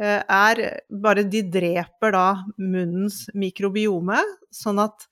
eh, 0.00 0.20
er 0.22 0.62
bare 0.90 1.26
De 1.28 1.44
dreper 1.46 2.14
da 2.14 2.28
munnens 2.58 3.26
mikrobiome, 3.38 4.20
sånn 4.54 4.82
at 4.82 5.08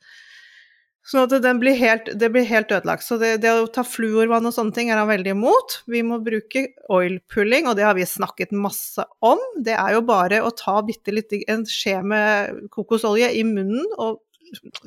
Sånn 1.07 1.22
at 1.22 1.44
blir 1.62 1.76
helt, 1.78 2.09
det 2.18 2.28
blir 2.34 2.46
helt 2.48 2.72
ødelagt. 2.74 3.04
Så 3.07 3.14
det, 3.20 3.36
det, 3.44 3.52
å 3.54 3.68
ta 3.70 3.84
fluorvann 3.86 4.48
og 4.48 4.54
sånne 4.57 4.74
ting 4.74 4.88
er 4.90 4.98
han 4.98 5.11
veldig 5.11 5.36
imot. 5.36 5.76
Vi 5.86 6.02
må 6.02 6.18
bruke 6.24 6.64
oil 6.90 7.20
pulling, 7.30 7.68
og 7.70 7.76
det 7.78 7.86
har 7.86 7.94
vi 7.94 8.07
snakket 8.11 8.54
masse 8.57 9.04
om. 9.22 9.42
Det 9.62 9.76
er 9.78 9.94
jo 9.94 10.02
bare 10.09 10.42
å 10.42 10.50
ta 10.50 10.80
bitte 10.86 11.14
litt 11.14 11.30
en 11.46 11.62
skje 11.70 12.00
med 12.02 12.66
kokosolje 12.74 13.30
i 13.38 13.44
munnen 13.46 13.86
og 13.94 14.18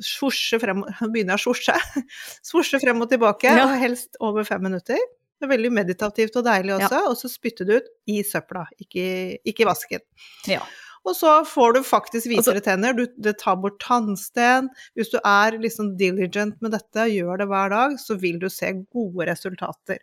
svosje 0.04 0.60
frem 0.60 0.84
begynne 1.12 1.36
å 1.36 1.40
svosje. 1.40 1.76
Svosje 2.50 2.82
frem 2.82 3.00
og 3.00 3.08
tilbake, 3.12 3.48
ja. 3.56 3.64
og 3.64 3.80
helst 3.80 4.20
over 4.20 4.44
fem 4.48 4.62
minutter. 4.68 5.00
Det 5.40 5.48
er 5.48 5.54
veldig 5.54 5.72
meditativt 5.72 6.36
og 6.36 6.44
deilig 6.44 6.76
også. 6.76 7.00
Ja. 7.00 7.08
Og 7.08 7.16
så 7.16 7.32
spytte 7.32 7.64
det 7.64 7.80
ut 7.80 7.90
i 8.12 8.20
søpla, 8.28 8.66
ikke, 8.76 9.04
ikke 9.40 9.64
i 9.64 9.68
vasken. 9.68 10.04
Ja. 10.52 10.60
Og 11.08 11.16
så 11.16 11.30
får 11.48 11.72
du 11.74 11.80
faktisk 11.86 12.28
hvitere 12.28 12.58
altså, 12.58 12.66
tenner. 12.66 12.96
Du, 12.96 13.06
det 13.16 13.38
tar 13.40 13.56
bort 13.62 13.78
tannsten. 13.82 14.68
Hvis 14.98 15.12
du 15.12 15.16
er 15.24 15.56
liksom 15.62 15.94
diligent 16.00 16.60
med 16.60 16.74
dette, 16.76 17.06
gjør 17.08 17.40
det 17.40 17.48
hver 17.50 17.72
dag, 17.72 17.96
så 18.02 18.18
vil 18.20 18.36
du 18.42 18.50
se 18.52 18.74
gode 18.82 19.26
resultater. 19.30 20.02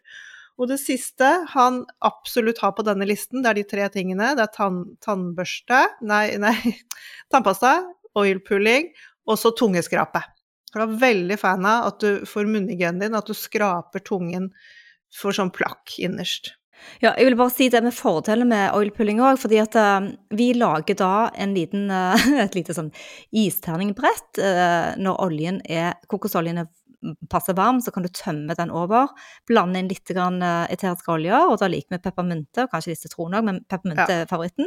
Og 0.57 0.71
det 0.71 0.79
siste 0.81 1.27
han 1.53 1.83
absolutt 2.05 2.63
har 2.63 2.73
på 2.73 2.85
denne 2.85 3.05
listen, 3.05 3.43
det 3.43 3.51
er 3.51 3.59
de 3.59 3.67
tre 3.69 3.89
tingene. 3.93 4.31
Det 4.37 4.47
er 4.47 4.55
tann, 4.55 4.81
tannbørste, 5.05 5.83
nei, 6.09 6.31
nei, 6.41 6.55
tannpasta, 7.33 7.75
oilpulling 8.17 8.89
og 9.29 9.37
så 9.37 9.53
tungeskrape. 9.53 10.23
Jeg 10.73 10.83
er 10.83 10.97
veldig 10.99 11.37
fan 11.39 11.65
av 11.65 11.91
at 11.91 12.01
du 12.01 12.25
får 12.27 12.49
munnhygienen 12.49 13.05
din, 13.05 13.17
at 13.17 13.29
du 13.29 13.37
skraper 13.37 14.01
tungen 14.05 14.49
for 15.13 15.35
sånn 15.35 15.53
plakk 15.53 15.93
innerst. 16.01 16.56
Ja, 17.01 17.11
jeg 17.13 17.27
vil 17.27 17.37
bare 17.37 17.53
si 17.53 17.67
det 17.69 17.83
med 17.85 17.95
fordelene 17.95 18.47
med 18.49 18.77
oilpulling 18.77 19.19
òg, 19.21 19.37
fordi 19.41 19.59
at 19.61 19.75
uh, 19.77 20.09
vi 20.33 20.49
lager 20.57 20.97
da 20.97 21.29
en 21.37 21.53
liten, 21.57 21.91
uh, 21.93 22.27
et 22.45 22.57
lite 22.57 22.75
sånn 22.77 22.91
isterningbrett. 23.35 24.41
uh, 24.41 24.95
når 24.97 25.21
oljen 25.27 25.61
er, 25.63 25.93
kokosoljen 26.09 26.63
er 26.63 26.71
passe 27.29 27.53
varm, 27.53 27.77
så 27.83 27.93
kan 27.93 28.05
du 28.05 28.09
tømme 28.09 28.55
den 28.57 28.73
over. 28.73 29.11
Blande 29.47 29.79
inn 29.79 29.91
litt 29.91 30.09
grann, 30.09 30.41
eteriske 30.41 31.13
oljer, 31.13 31.45
og 31.45 31.59
da 31.61 31.69
liker 31.69 31.93
vi 31.93 32.01
peppermynte, 32.01 32.65
og 32.65 32.73
kanskje 32.73 32.95
litt 32.95 33.03
sitron 33.03 33.37
òg, 33.37 33.45
men 33.45 33.61
peppermynte 33.69 34.23
er 34.23 34.31
favoritten. 34.31 34.65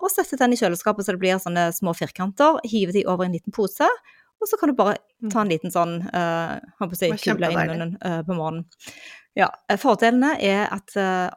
og 0.00 0.08
sette 0.12 0.38
den 0.40 0.56
i 0.56 0.58
kjøleskapet 0.58 1.04
så 1.04 1.12
det 1.12 1.20
blir 1.20 1.36
sånne 1.38 1.68
små 1.76 1.92
firkanter. 1.94 2.58
Hive 2.64 2.96
de 2.96 3.04
over 3.04 3.26
i 3.26 3.28
en 3.28 3.36
liten 3.36 3.54
pose. 3.54 3.86
Og 4.40 4.48
så 4.48 4.56
kan 4.56 4.72
du 4.72 4.74
bare 4.74 4.96
ta 5.28 5.44
en 5.44 5.52
liten 5.52 5.72
sånn 5.72 5.98
uh, 6.00 6.56
si, 6.96 7.12
kule 7.28 7.52
i 7.52 7.60
munnen 7.60 7.94
på 8.00 8.32
morgenen. 8.32 8.64
Ja, 9.38 9.50
eh, 9.70 9.78
Fordelene 9.80 10.34
er 10.42 10.66
at 10.74 10.96
uh, 10.98 11.28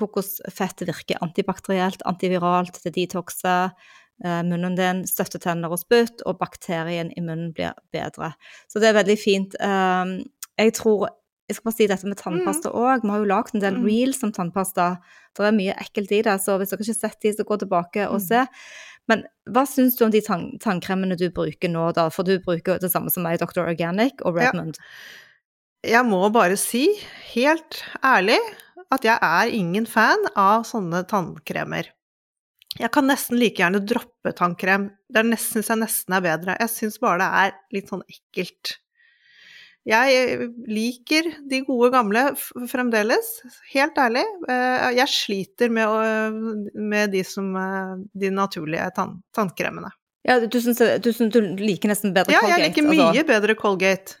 kokosfett 0.00 0.86
virker 0.88 1.20
antibakterielt, 1.24 2.02
antiviralt, 2.08 2.80
det 2.84 2.94
detoxer 2.96 3.74
uh, 3.74 4.40
munnen 4.46 4.78
din, 4.78 5.04
støtter 5.08 5.42
tenner 5.42 5.74
og 5.74 5.82
spytt, 5.82 6.24
og 6.24 6.40
bakterien 6.40 7.12
i 7.14 7.24
munnen 7.24 7.52
blir 7.56 7.76
bedre. 7.94 8.32
Så 8.68 8.82
det 8.82 8.90
er 8.90 8.98
veldig 9.02 9.18
fint. 9.20 9.58
Uh, 9.60 10.24
jeg 10.58 10.74
tror 10.80 11.10
jeg 11.44 11.58
skal 11.58 11.68
bare 11.68 11.76
si 11.76 11.86
dette 11.90 12.08
med 12.08 12.16
tannpasta 12.16 12.70
òg. 12.72 13.02
Mm. 13.02 13.04
Vi 13.04 13.12
har 13.12 13.20
jo 13.20 13.28
lagd 13.28 13.52
en 13.52 13.62
del 13.64 13.76
mm. 13.76 13.84
reels 13.84 14.22
om 14.24 14.32
tannpasta. 14.32 14.94
Det 15.36 15.44
er 15.44 15.56
mye 15.56 15.74
ekkelt 15.82 16.14
i 16.16 16.22
det, 16.24 16.38
så 16.40 16.56
hvis 16.56 16.72
dere 16.72 16.80
ikke 16.80 16.94
har 16.94 17.00
sett 17.02 17.20
de, 17.20 17.32
så 17.36 17.44
gå 17.44 17.58
tilbake 17.60 18.06
og 18.08 18.16
mm. 18.16 18.24
se. 18.24 18.44
Men 19.12 19.26
hva 19.52 19.66
syns 19.68 19.98
du 19.98 20.06
om 20.06 20.14
de 20.14 20.22
tann 20.24 20.46
tannkremene 20.62 21.18
du 21.20 21.26
bruker 21.34 21.68
nå, 21.68 21.90
da? 21.96 22.06
For 22.14 22.24
du 22.24 22.38
bruker 22.40 22.80
det 22.80 22.88
samme 22.92 23.12
som 23.12 23.26
meg, 23.26 23.42
Dr. 23.42 23.60
Organic 23.66 24.24
og 24.24 24.40
Redmond. 24.40 24.80
Ja. 24.80 25.23
Jeg 25.84 26.06
må 26.08 26.22
bare 26.32 26.56
si, 26.56 26.86
helt 27.34 27.82
ærlig, 28.04 28.38
at 28.94 29.04
jeg 29.04 29.18
er 29.20 29.52
ingen 29.52 29.86
fan 29.88 30.22
av 30.38 30.64
sånne 30.68 31.02
tannkremer. 31.10 31.90
Jeg 32.78 32.90
kan 32.94 33.06
nesten 33.06 33.38
like 33.38 33.60
gjerne 33.60 33.82
droppe 33.86 34.32
tannkrem. 34.34 34.88
Det 35.12 35.22
syns 35.38 35.68
jeg 35.70 35.80
nesten 35.82 36.16
er 36.16 36.24
bedre. 36.24 36.56
Jeg 36.58 36.72
syns 36.72 36.96
bare 37.02 37.20
det 37.20 37.28
er 37.42 37.52
litt 37.76 37.92
sånn 37.92 38.02
ekkelt. 38.08 38.78
Jeg 39.84 40.48
liker 40.72 41.28
de 41.50 41.60
gode 41.66 41.90
gamle 41.92 42.22
fremdeles, 42.70 43.28
helt 43.74 43.98
ærlig. 44.00 44.24
Eh, 44.48 44.86
jeg 44.96 45.12
sliter 45.12 45.74
med, 45.76 46.72
med 46.72 47.12
de, 47.12 47.20
som, 47.28 47.50
eh, 47.60 47.92
de 48.16 48.32
naturlige 48.32 48.88
tann, 48.96 49.18
tannkremene. 49.36 49.92
Ja, 50.24 50.38
du 50.40 50.56
synes, 50.56 50.80
du 50.80 51.10
du 51.28 51.40
liker 51.60 51.92
nesten 51.92 52.14
bedre 52.16 52.32
Colgate? 52.32 52.48
Ja, 52.48 52.56
jeg 52.56 52.70
liker 52.70 52.88
mye 52.88 53.10
altså. 53.10 53.26
bedre 53.28 53.58
Colgate. 53.60 54.16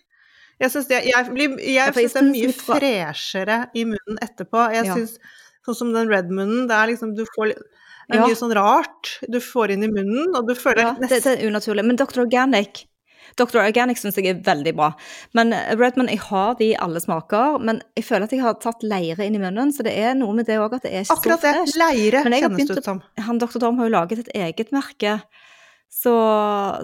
Jeg 0.62 0.70
syns 0.70 0.90
det, 0.90 1.00
jeg, 1.08 1.30
jeg, 1.34 1.54
jeg 1.74 1.94
synes 1.96 2.16
det 2.16 2.20
er 2.20 2.28
mye 2.30 2.52
freshere 2.54 3.58
i 3.74 3.86
munnen 3.90 4.20
etterpå. 4.22 4.68
Jeg 4.74 4.88
ja. 4.90 4.96
syns, 4.98 5.16
sånn 5.66 5.78
som 5.80 5.92
den 5.96 6.10
Redmunden, 6.12 6.68
det 6.70 6.76
er 6.76 6.92
liksom 6.92 7.14
Du 7.16 7.24
får 7.34 7.54
Det 7.54 8.18
er 8.18 8.26
mye 8.26 8.38
sånn 8.38 8.52
rart 8.56 9.14
du 9.32 9.40
får 9.42 9.74
inn 9.74 9.86
i 9.86 9.90
munnen, 9.92 10.34
og 10.36 10.50
du 10.50 10.54
føler 10.58 10.90
Ja, 10.90 10.96
det, 11.00 11.10
det 11.14 11.36
er 11.36 11.46
unaturlig. 11.48 11.86
Men 11.88 12.00
Dr. 12.00 12.22
Organic 12.26 12.84
Dr. 13.38 13.58
Organic 13.62 13.98
syns 13.98 14.18
jeg 14.18 14.30
er 14.30 14.42
veldig 14.46 14.74
bra. 14.78 14.90
Men 15.36 15.52
eh, 15.56 15.72
Redman, 15.78 16.10
jeg 16.12 16.22
har 16.28 16.54
de 16.60 16.70
i 16.70 16.76
alle 16.80 17.02
smaker, 17.02 17.58
men 17.64 17.80
jeg 17.98 18.06
føler 18.06 18.28
at 18.28 18.36
jeg 18.36 18.44
har 18.44 18.58
tatt 18.62 18.84
leire 18.86 19.26
inn 19.26 19.38
i 19.38 19.42
munnen, 19.42 19.72
så 19.74 19.86
det 19.86 19.94
er 19.98 20.14
noe 20.18 20.36
med 20.36 20.48
det 20.50 20.60
òg 20.62 20.76
at 20.78 20.86
det 20.86 20.92
er 20.92 21.06
ikke 21.06 21.18
Akkurat 21.18 21.46
det. 21.46 21.54
Leire 21.80 22.22
kjennes 22.28 22.70
det 22.70 22.78
ut 22.78 22.90
som. 22.92 23.02
Han 23.28 23.40
Dr. 23.42 23.58
Dorm 23.62 23.80
har 23.80 23.90
jo 23.90 23.96
laget 23.96 24.24
et 24.24 24.32
eget 24.46 24.70
merke, 24.74 25.18
så, 25.94 26.14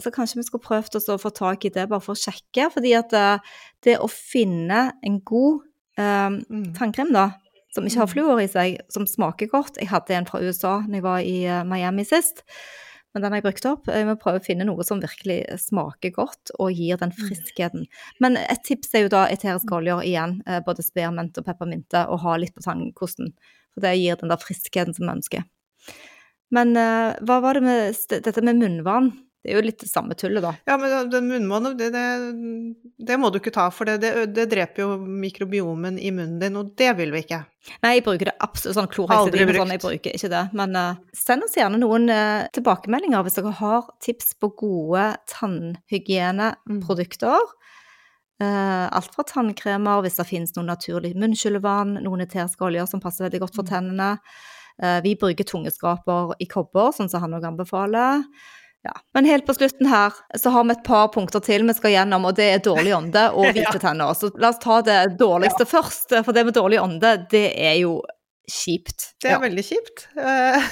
så 0.03 0.13
kanskje 0.15 0.39
vi 0.41 0.47
skulle 0.47 0.63
prøvd 0.65 1.01
å 1.01 1.17
få 1.21 1.33
tak 1.35 1.65
i 1.67 1.73
det, 1.75 1.89
bare 1.91 2.01
for 2.05 2.15
å 2.15 2.21
sjekke. 2.21 2.69
Fordi 2.77 2.93
at 2.99 3.13
eh, 3.17 3.39
det 3.87 3.97
å 3.99 4.09
finne 4.11 4.91
en 5.03 5.21
god 5.27 5.67
Mm. 6.01 6.73
tannkrem, 6.79 7.11
da, 7.13 7.27
som 7.75 7.85
ikke 7.85 7.99
har 7.99 8.07
Mm. 8.07 8.13
fluor 8.15 8.39
i 8.41 8.47
seg, 8.49 8.79
som 8.89 9.05
smaker 9.05 9.51
godt 9.51 9.77
Jeg 9.77 9.89
hadde 9.91 10.15
en 10.17 10.25
fra 10.25 10.41
USA 10.41 10.79
da 10.87 10.95
jeg 10.95 11.03
var 11.03 11.19
i 11.21 11.43
eh, 11.45 11.65
Miami 11.65 12.05
sist. 12.09 12.41
Men 13.13 13.23
den 13.23 13.33
har 13.33 13.41
jeg 13.43 13.45
brukt 13.53 13.67
opp. 13.67 13.87
Jeg 13.91 14.07
må 14.07 14.15
prøve 14.17 14.39
å 14.41 14.45
finne 14.47 14.65
noe 14.65 14.83
som 14.87 15.01
virkelig 15.03 15.43
smaker 15.61 16.13
godt 16.15 16.53
og 16.59 16.73
gir 16.73 16.97
den 16.97 17.11
Mm. 17.11 17.29
friskheten. 17.29 17.85
Men 18.21 18.37
et 18.39 18.63
tips 18.65 18.95
er 18.95 19.03
jo 19.03 19.09
da 19.13 19.27
eteriske 19.27 19.75
oljer 19.77 20.01
igjen, 20.07 20.41
både 20.65 20.81
spearmint 20.87 21.37
og 21.37 21.45
peppermynte, 21.45 22.09
og 22.09 22.21
ha 22.21 22.37
litt 22.37 22.55
på 22.55 22.63
tannkosten. 22.63 23.35
For 23.75 23.81
det 23.83 23.99
gir 23.99 24.17
den 24.17 24.31
der 24.31 24.37
friskheten 24.41 24.95
som 24.95 25.07
vi 25.07 25.13
ønsker. 25.19 25.45
Men 26.55 26.69
uh, 26.77 27.15
hva 27.27 27.37
var 27.45 27.53
det 27.59 27.63
med 27.67 27.79
dette 28.27 28.43
med 28.43 28.57
munnvann? 28.59 29.13
Det 29.41 29.55
er 29.55 29.57
jo 29.57 29.63
litt 29.65 29.81
det 29.81 29.89
samme 29.89 30.13
tullet, 30.21 30.43
da. 30.45 30.51
Ja, 30.69 30.75
men 30.77 31.09
den 31.09 31.31
munnvannet, 31.31 31.79
det, 31.81 31.87
det, 31.95 32.03
det 33.09 33.17
må 33.17 33.31
du 33.33 33.39
ikke 33.39 33.55
ta, 33.55 33.71
for 33.73 33.89
det, 33.89 33.95
det, 34.03 34.11
det 34.37 34.45
dreper 34.53 34.83
jo 34.85 34.99
mikrobiomen 35.01 35.97
i 35.97 36.11
munnen 36.13 36.37
din, 36.43 36.59
og 36.61 36.75
det 36.77 36.91
vil 36.99 37.09
vi 37.15 37.23
ikke. 37.25 37.39
Nei, 37.81 37.95
jeg 37.97 38.05
bruker 38.05 38.29
det 38.29 38.35
absolutt 38.45 38.77
sånn 38.77 38.91
og 38.91 39.09
sånn, 39.09 39.73
jeg 39.73 39.81
bruker 39.81 40.13
ikke 40.13 40.29
det. 40.35 40.43
Men 40.61 40.77
uh, 40.77 41.01
send 41.17 41.41
oss 41.47 41.57
gjerne 41.57 41.81
noen 41.81 42.05
uh, 42.13 42.45
tilbakemeldinger 42.53 43.25
hvis 43.25 43.39
dere 43.41 43.55
har 43.63 43.89
tips 44.05 44.35
på 44.37 44.53
gode 44.61 45.07
tannhygieneprodukter. 45.33 47.41
Uh, 48.41 48.89
alt 48.93 49.13
fra 49.17 49.25
tannkremer, 49.29 50.01
hvis 50.05 50.21
det 50.21 50.29
finnes 50.29 50.53
noe 50.57 50.69
naturlig 50.69 51.15
munnskyllevann, 51.17 51.97
noen 52.05 52.25
eteriske 52.29 52.65
oljer 52.69 52.85
som 52.89 53.01
passer 53.01 53.25
veldig 53.29 53.41
godt 53.47 53.57
for 53.57 53.65
Mm. 53.65 53.73
tennene. 53.73 54.11
Eh, 54.83 55.01
vi 55.05 55.17
bruker 55.21 55.45
tungeskraper 55.45 56.35
i 56.41 56.47
kobber, 56.49 56.93
sånn 56.97 57.11
som 57.13 57.21
han 57.25 57.35
òg 57.37 57.45
anbefaler. 57.51 58.23
Ja. 58.87 58.95
Men 59.13 59.27
helt 59.29 59.45
på 59.45 59.53
slutten 59.59 59.91
her 59.91 60.15
så 60.41 60.49
har 60.55 60.65
vi 60.65 60.73
et 60.73 60.85
par 60.87 61.11
punkter 61.13 61.43
til 61.45 61.67
vi 61.69 61.75
skal 61.77 61.93
gjennom, 61.93 62.25
og 62.25 62.39
det 62.39 62.47
er 62.55 62.63
dårlig 62.65 62.95
ånde 62.97 63.27
og 63.37 63.51
hvite 63.53 63.77
tenner. 63.83 64.15
Så 64.17 64.31
la 64.41 64.49
oss 64.55 64.63
ta 64.63 64.79
det 64.87 65.19
dårligste 65.21 65.67
først, 65.69 66.15
for 66.25 66.33
det 66.33 66.47
med 66.49 66.57
dårlig 66.57 66.81
ånde, 66.81 67.13
det 67.31 67.45
er 67.61 67.77
jo 67.83 67.99
kjipt. 68.51 69.11
Det 69.21 69.29
er 69.29 69.37
Ja. 69.37 69.43
veldig 69.45 69.67
kjipt. 69.69 70.07
Eh, 70.17 70.71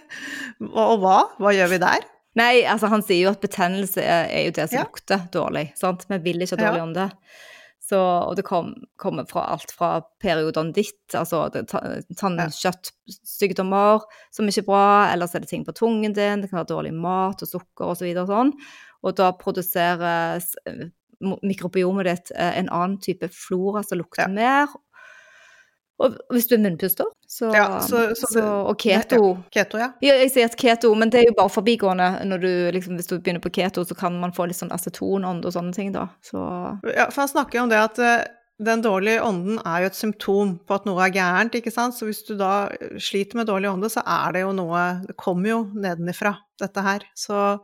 og 0.70 1.00
hva? 1.02 1.18
Hva 1.42 1.52
gjør 1.56 1.72
vi 1.74 1.80
der? 1.82 2.06
Nei, 2.38 2.62
altså 2.62 2.86
han 2.92 3.02
sier 3.02 3.24
jo 3.26 3.32
at 3.34 3.42
betennelse 3.42 3.98
er, 4.06 4.28
er 4.30 4.44
jo 4.46 4.52
det 4.54 4.68
som 4.70 4.78
Ja. 4.78 4.84
lukter 4.86 5.24
dårlig, 5.34 5.72
sant? 5.76 6.06
Vi 6.08 6.18
vil 6.22 6.44
ikke 6.46 6.54
ha 6.60 6.68
dårlig 6.70 6.84
ånde. 6.86 7.08
Så, 7.90 7.98
og 7.98 8.36
det 8.38 8.44
kom, 8.46 8.68
kommer 9.00 9.26
fra 9.26 9.48
alt 9.54 9.72
fra 9.74 9.88
periodonditt, 10.22 11.14
altså 11.18 11.48
tannkjøttsykdommer 12.20 14.04
som 14.30 14.50
ikke 14.50 14.62
er 14.62 14.68
bra, 14.68 14.84
eller 15.10 15.26
så 15.26 15.38
er 15.38 15.44
det 15.44 15.50
ting 15.50 15.64
på 15.66 15.74
tungen 15.74 16.14
din, 16.14 16.42
det 16.44 16.50
kan 16.52 16.60
være 16.60 16.70
dårlig 16.70 16.94
mat 16.94 17.42
og 17.42 17.50
sukker 17.50 17.90
og 17.90 17.98
så 17.98 18.06
og 18.12 18.30
sånn. 18.30 18.52
Og 19.00 19.16
da 19.18 19.32
produseres 19.40 20.52
eh, 20.70 20.86
mikrobiomet 21.20 22.06
ditt 22.06 22.32
eh, 22.36 22.52
en 22.60 22.70
annen 22.70 22.98
type 23.02 23.28
flora 23.34 23.82
som 23.86 23.98
lukter 23.98 24.28
Ja. 24.28 24.28
mer. 24.28 24.66
Og 26.00 26.14
hvis 26.32 26.46
du 26.48 26.54
er 26.56 26.62
munnpuster, 26.64 27.04
så, 27.28 27.50
Ja, 27.54 27.66
så- 27.84 28.14
så 28.16 28.26
så, 28.32 28.44
Og 28.70 28.78
keto 28.80 29.38
Keto, 29.52 29.78
ja. 29.78 29.90
ja, 30.00 30.14
jeg 30.22 30.30
sier 30.32 30.44
at 30.48 30.56
keto, 30.56 30.94
men 30.96 31.10
det 31.10 31.20
er 31.20 31.26
jo 31.28 31.34
bare 31.36 31.52
forbigående. 31.52 32.06
Du, 32.40 32.48
liksom, 32.72 32.96
hvis 32.96 33.06
du 33.10 33.18
begynner 33.18 33.40
på 33.44 33.52
keto, 33.52 33.84
så 33.84 33.94
kan 33.96 34.18
man 34.20 34.32
få 34.32 34.46
litt 34.48 34.56
sånn 34.56 34.72
acetonånd 34.72 35.44
og 35.44 35.52
sånne 35.52 35.74
ting, 35.76 35.92
da. 35.92 36.08
Så 36.24 36.40
ja. 36.96 37.10
For 37.10 37.20
han 37.22 37.28
snakker 37.28 37.58
jo 37.60 37.62
om 37.64 37.68
det 37.68 37.78
at 37.78 37.98
eh, 37.98 38.24
den 38.62 38.82
dårlige 38.82 39.20
ånden 39.24 39.58
er 39.64 39.80
jo 39.82 39.86
et 39.86 39.94
symptom 39.96 40.58
på 40.68 40.74
at 40.74 40.84
noe 40.88 41.00
er 41.06 41.12
gærent, 41.12 41.54
ikke 41.54 41.72
sant. 41.72 41.94
Så 41.96 42.04
hvis 42.08 42.24
du 42.26 42.34
da 42.36 42.68
sliter 42.98 43.36
med 43.36 43.46
dårlig 43.48 43.70
ånde, 43.72 43.88
så 43.92 44.02
er 44.04 44.32
det 44.32 44.42
jo 44.42 44.52
noe 44.52 45.02
Det 45.06 45.16
kommer 45.16 45.48
jo 45.48 45.60
nedenifra, 45.74 46.34
dette 46.60 46.82
her. 46.82 47.00
Så 47.16 47.58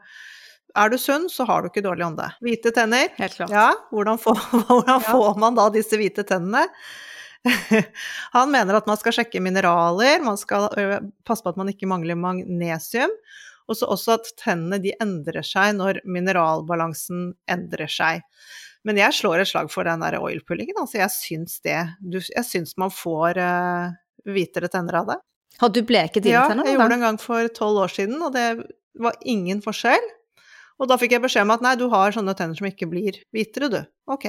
er 0.77 0.89
du 0.93 0.97
sunn, 0.99 1.29
så 1.33 1.47
har 1.49 1.63
du 1.63 1.69
ikke 1.69 1.83
dårlig 1.85 2.05
ånde. 2.07 2.31
Hvite 2.45 2.73
tenner. 2.73 3.09
helt 3.17 3.33
klart. 3.37 3.51
Ja, 3.51 3.73
hvordan, 3.93 4.19
får, 4.21 4.37
hvordan 4.69 5.01
Ja. 5.01 5.13
får 5.13 5.37
man 5.39 5.55
da 5.55 5.69
disse 5.71 5.97
hvite 5.97 6.25
tennene? 6.25 6.67
Han 8.37 8.53
mener 8.53 8.79
at 8.79 8.87
man 8.91 8.99
skal 9.01 9.15
sjekke 9.17 9.41
mineraler, 9.45 10.23
man 10.25 10.39
skal 10.41 10.69
passe 11.27 11.45
på 11.45 11.53
at 11.53 11.59
man 11.61 11.71
ikke 11.73 11.89
mangler 11.91 12.19
magnesium, 12.19 13.13
og 13.67 13.79
så 13.79 13.89
også 13.91 14.17
at 14.21 14.29
tennene 14.39 14.79
de 14.83 14.93
endrer 15.03 15.43
seg 15.47 15.75
når 15.79 16.01
mineralbalansen 16.07 17.33
endrer 17.51 17.91
seg. 17.91 18.23
Men 18.87 19.01
jeg 19.01 19.17
slår 19.19 19.43
et 19.43 19.51
slag 19.51 19.71
for 19.73 19.89
den 19.89 20.05
der 20.05 20.19
oilpullingen, 20.23 20.77
altså 20.79 21.01
jeg 21.01 21.11
syns 21.15 21.57
det. 21.67 21.81
Jeg 22.13 22.45
syns 22.47 22.77
man 22.79 22.93
får 22.95 23.41
ø, 23.43 23.49
hvitere 24.31 24.71
tenner 24.71 25.01
av 25.01 25.09
det. 25.11 25.17
Har 25.59 25.73
du 25.75 25.81
bleket 25.89 26.23
dine 26.23 26.37
Ja, 26.37 26.45
tenner? 26.51 26.69
jeg 26.69 26.77
gjorde 26.77 26.93
det 26.93 26.99
en 27.01 27.07
gang 27.09 27.19
for 27.19 27.51
tolv 27.57 27.83
år 27.87 27.91
siden, 27.97 28.21
og 28.23 28.31
det 28.37 28.47
var 29.03 29.19
ingen 29.27 29.59
forskjell. 29.65 30.07
Og 30.79 30.87
da 30.91 30.99
fikk 31.01 31.17
jeg 31.17 31.25
beskjed 31.25 31.47
om 31.49 31.55
at 31.57 31.63
nei, 31.65 31.75
du 31.81 31.89
har 31.91 32.13
sånne 32.15 32.35
tenner 32.39 32.55
som 32.59 32.69
ikke 32.69 32.87
blir 32.91 33.19
hvitere, 33.35 33.71
du. 33.73 33.79
Ok. 34.13 34.29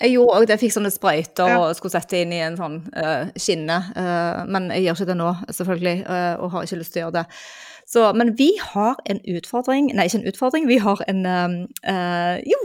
Jeg 0.00 0.12
gjorde 0.14 0.34
òg 0.36 0.44
det. 0.46 0.54
Jeg 0.56 0.62
fikk 0.66 0.74
sånne 0.76 0.92
sprøyter 0.94 1.48
Ja. 1.50 1.56
og 1.62 1.72
skulle 1.76 1.94
sette 1.96 2.20
inn 2.22 2.32
i 2.32 2.38
en 2.44 2.56
sånn 2.58 2.76
uh, 2.94 3.30
skinne. 3.38 3.78
Uh, 3.96 4.44
men 4.46 4.68
jeg 4.70 4.84
gjør 4.84 4.94
ikke 5.00 5.08
det 5.10 5.16
nå, 5.18 5.32
selvfølgelig, 5.50 5.96
uh, 6.06 6.34
og 6.44 6.52
har 6.54 6.68
ikke 6.68 6.78
lyst 6.78 6.92
til 6.94 7.02
å 7.02 7.04
gjøre 7.08 7.16
det. 7.18 7.24
Så, 7.88 8.04
men 8.14 8.34
vi 8.36 8.50
har 8.60 8.98
en 9.08 9.18
utfordring 9.32 9.86
Nei, 9.96 10.04
ikke 10.10 10.18
en 10.20 10.28
utfordring, 10.28 10.66
vi 10.68 10.76
har 10.84 11.00
en 11.08 11.22
Jo, 12.44 12.58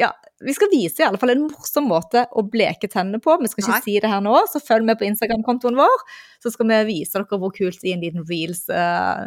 ja. 0.00 0.08
Vi 0.44 0.52
skal 0.56 0.68
vise 0.72 1.00
i 1.00 1.04
alle 1.06 1.18
fall 1.20 1.30
en 1.34 1.44
morsom 1.46 1.86
måte 1.88 2.24
å 2.36 2.42
bleke 2.48 2.88
tennene 2.90 3.20
på. 3.22 3.36
Vi 3.40 3.48
skal 3.48 3.62
ikke 3.62 3.74
Nei. 3.74 3.82
si 3.84 3.94
det 4.00 4.10
her 4.10 4.20
nå, 4.24 4.32
så 4.50 4.60
følg 4.60 4.84
med 4.88 4.98
på 5.00 5.06
Instagram-kontoen 5.06 5.76
vår. 5.78 6.02
Så 6.42 6.50
skal 6.52 6.68
vi 6.68 6.80
vise 6.90 7.16
dere 7.16 7.38
hvor 7.40 7.52
kult 7.54 7.84
i 7.84 7.92
en 7.94 8.02
liten 8.04 8.24
reels 8.28 8.64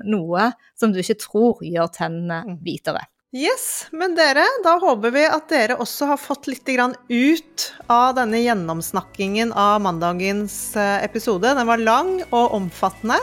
noe 0.05 0.49
som 0.77 0.93
du 0.93 0.99
ikke 1.01 1.17
tror 1.23 1.61
gjør 1.65 1.89
tennene 1.95 2.43
Mm. 2.45 2.57
hvitere. 2.65 3.05
Yes, 3.36 3.88
men 3.91 4.13
dere, 4.15 4.45
da 4.63 4.78
håper 4.80 5.11
vi 5.11 5.25
at 5.28 5.49
dere 5.51 5.75
også 5.84 6.07
har 6.07 6.19
fått 6.21 6.47
litt 6.47 6.69
ut 7.09 7.63
av 7.91 8.13
denne 8.15 8.39
gjennomsnakkingen 8.39 9.51
av 9.51 9.82
mandagens 9.84 10.78
eh, 10.80 11.03
episode. 11.03 11.51
Den 11.51 11.67
var 11.67 11.78
lang 11.78 12.21
og 12.30 12.53
omfattende. 12.55 13.17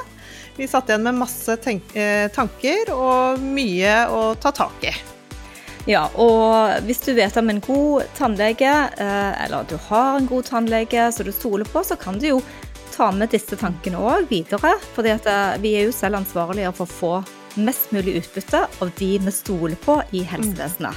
Vi 0.58 0.68
satt 0.68 0.90
igjen 0.92 1.06
med 1.06 1.16
masse 1.22 1.56
eh, 1.56 2.28
tanker 2.36 2.92
og 2.92 3.40
mye 3.40 3.94
å 4.12 4.34
ta 4.36 4.52
tak 4.52 4.84
i. 4.84 4.92
Ja, 5.88 6.10
og 6.20 6.84
hvis 6.84 7.00
du 7.06 7.14
vet 7.16 7.40
om 7.40 7.48
en 7.48 7.62
god 7.64 8.04
tannlege, 8.18 8.74
eh, 9.00 9.44
eller 9.46 9.64
du 9.72 9.78
har 9.88 10.18
en 10.18 10.28
god 10.28 10.44
tannlege 10.50 11.06
som 11.16 11.24
du 11.24 11.32
stoler 11.32 11.64
på, 11.64 11.80
så 11.80 11.96
kan 11.96 12.20
du 12.20 12.28
jo 12.28 12.42
ta 12.92 13.08
med 13.08 13.32
disse 13.32 13.56
tankene 13.56 14.04
òg 14.04 14.28
videre. 14.28 14.76
For 14.92 15.00
vi 15.00 15.72
er 15.78 15.88
jo 15.88 15.96
selv 15.96 16.20
ansvarlige 16.20 16.76
for 16.76 16.84
å 16.84 16.98
få 17.00 17.33
mest 17.56 17.92
mulig 17.94 18.16
utbytte 18.20 18.64
av 18.82 18.92
de 18.98 19.10
vi 19.18 19.34
stoler 19.34 19.76
på 19.84 20.00
i 20.12 20.24
helsevesenet. 20.26 20.96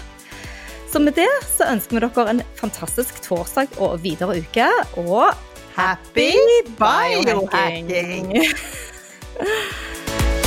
Så 0.91 1.01
med 1.03 1.17
det 1.19 1.29
så 1.57 1.67
ønsker 1.67 1.97
vi 1.97 2.05
dere 2.05 2.29
en 2.31 2.41
fantastisk 2.55 3.19
torsdag 3.25 3.75
og 3.83 3.99
videre 4.05 4.39
uke, 4.39 4.69
og 5.03 5.35
Happy 5.77 6.31
biohacking! 6.79 8.31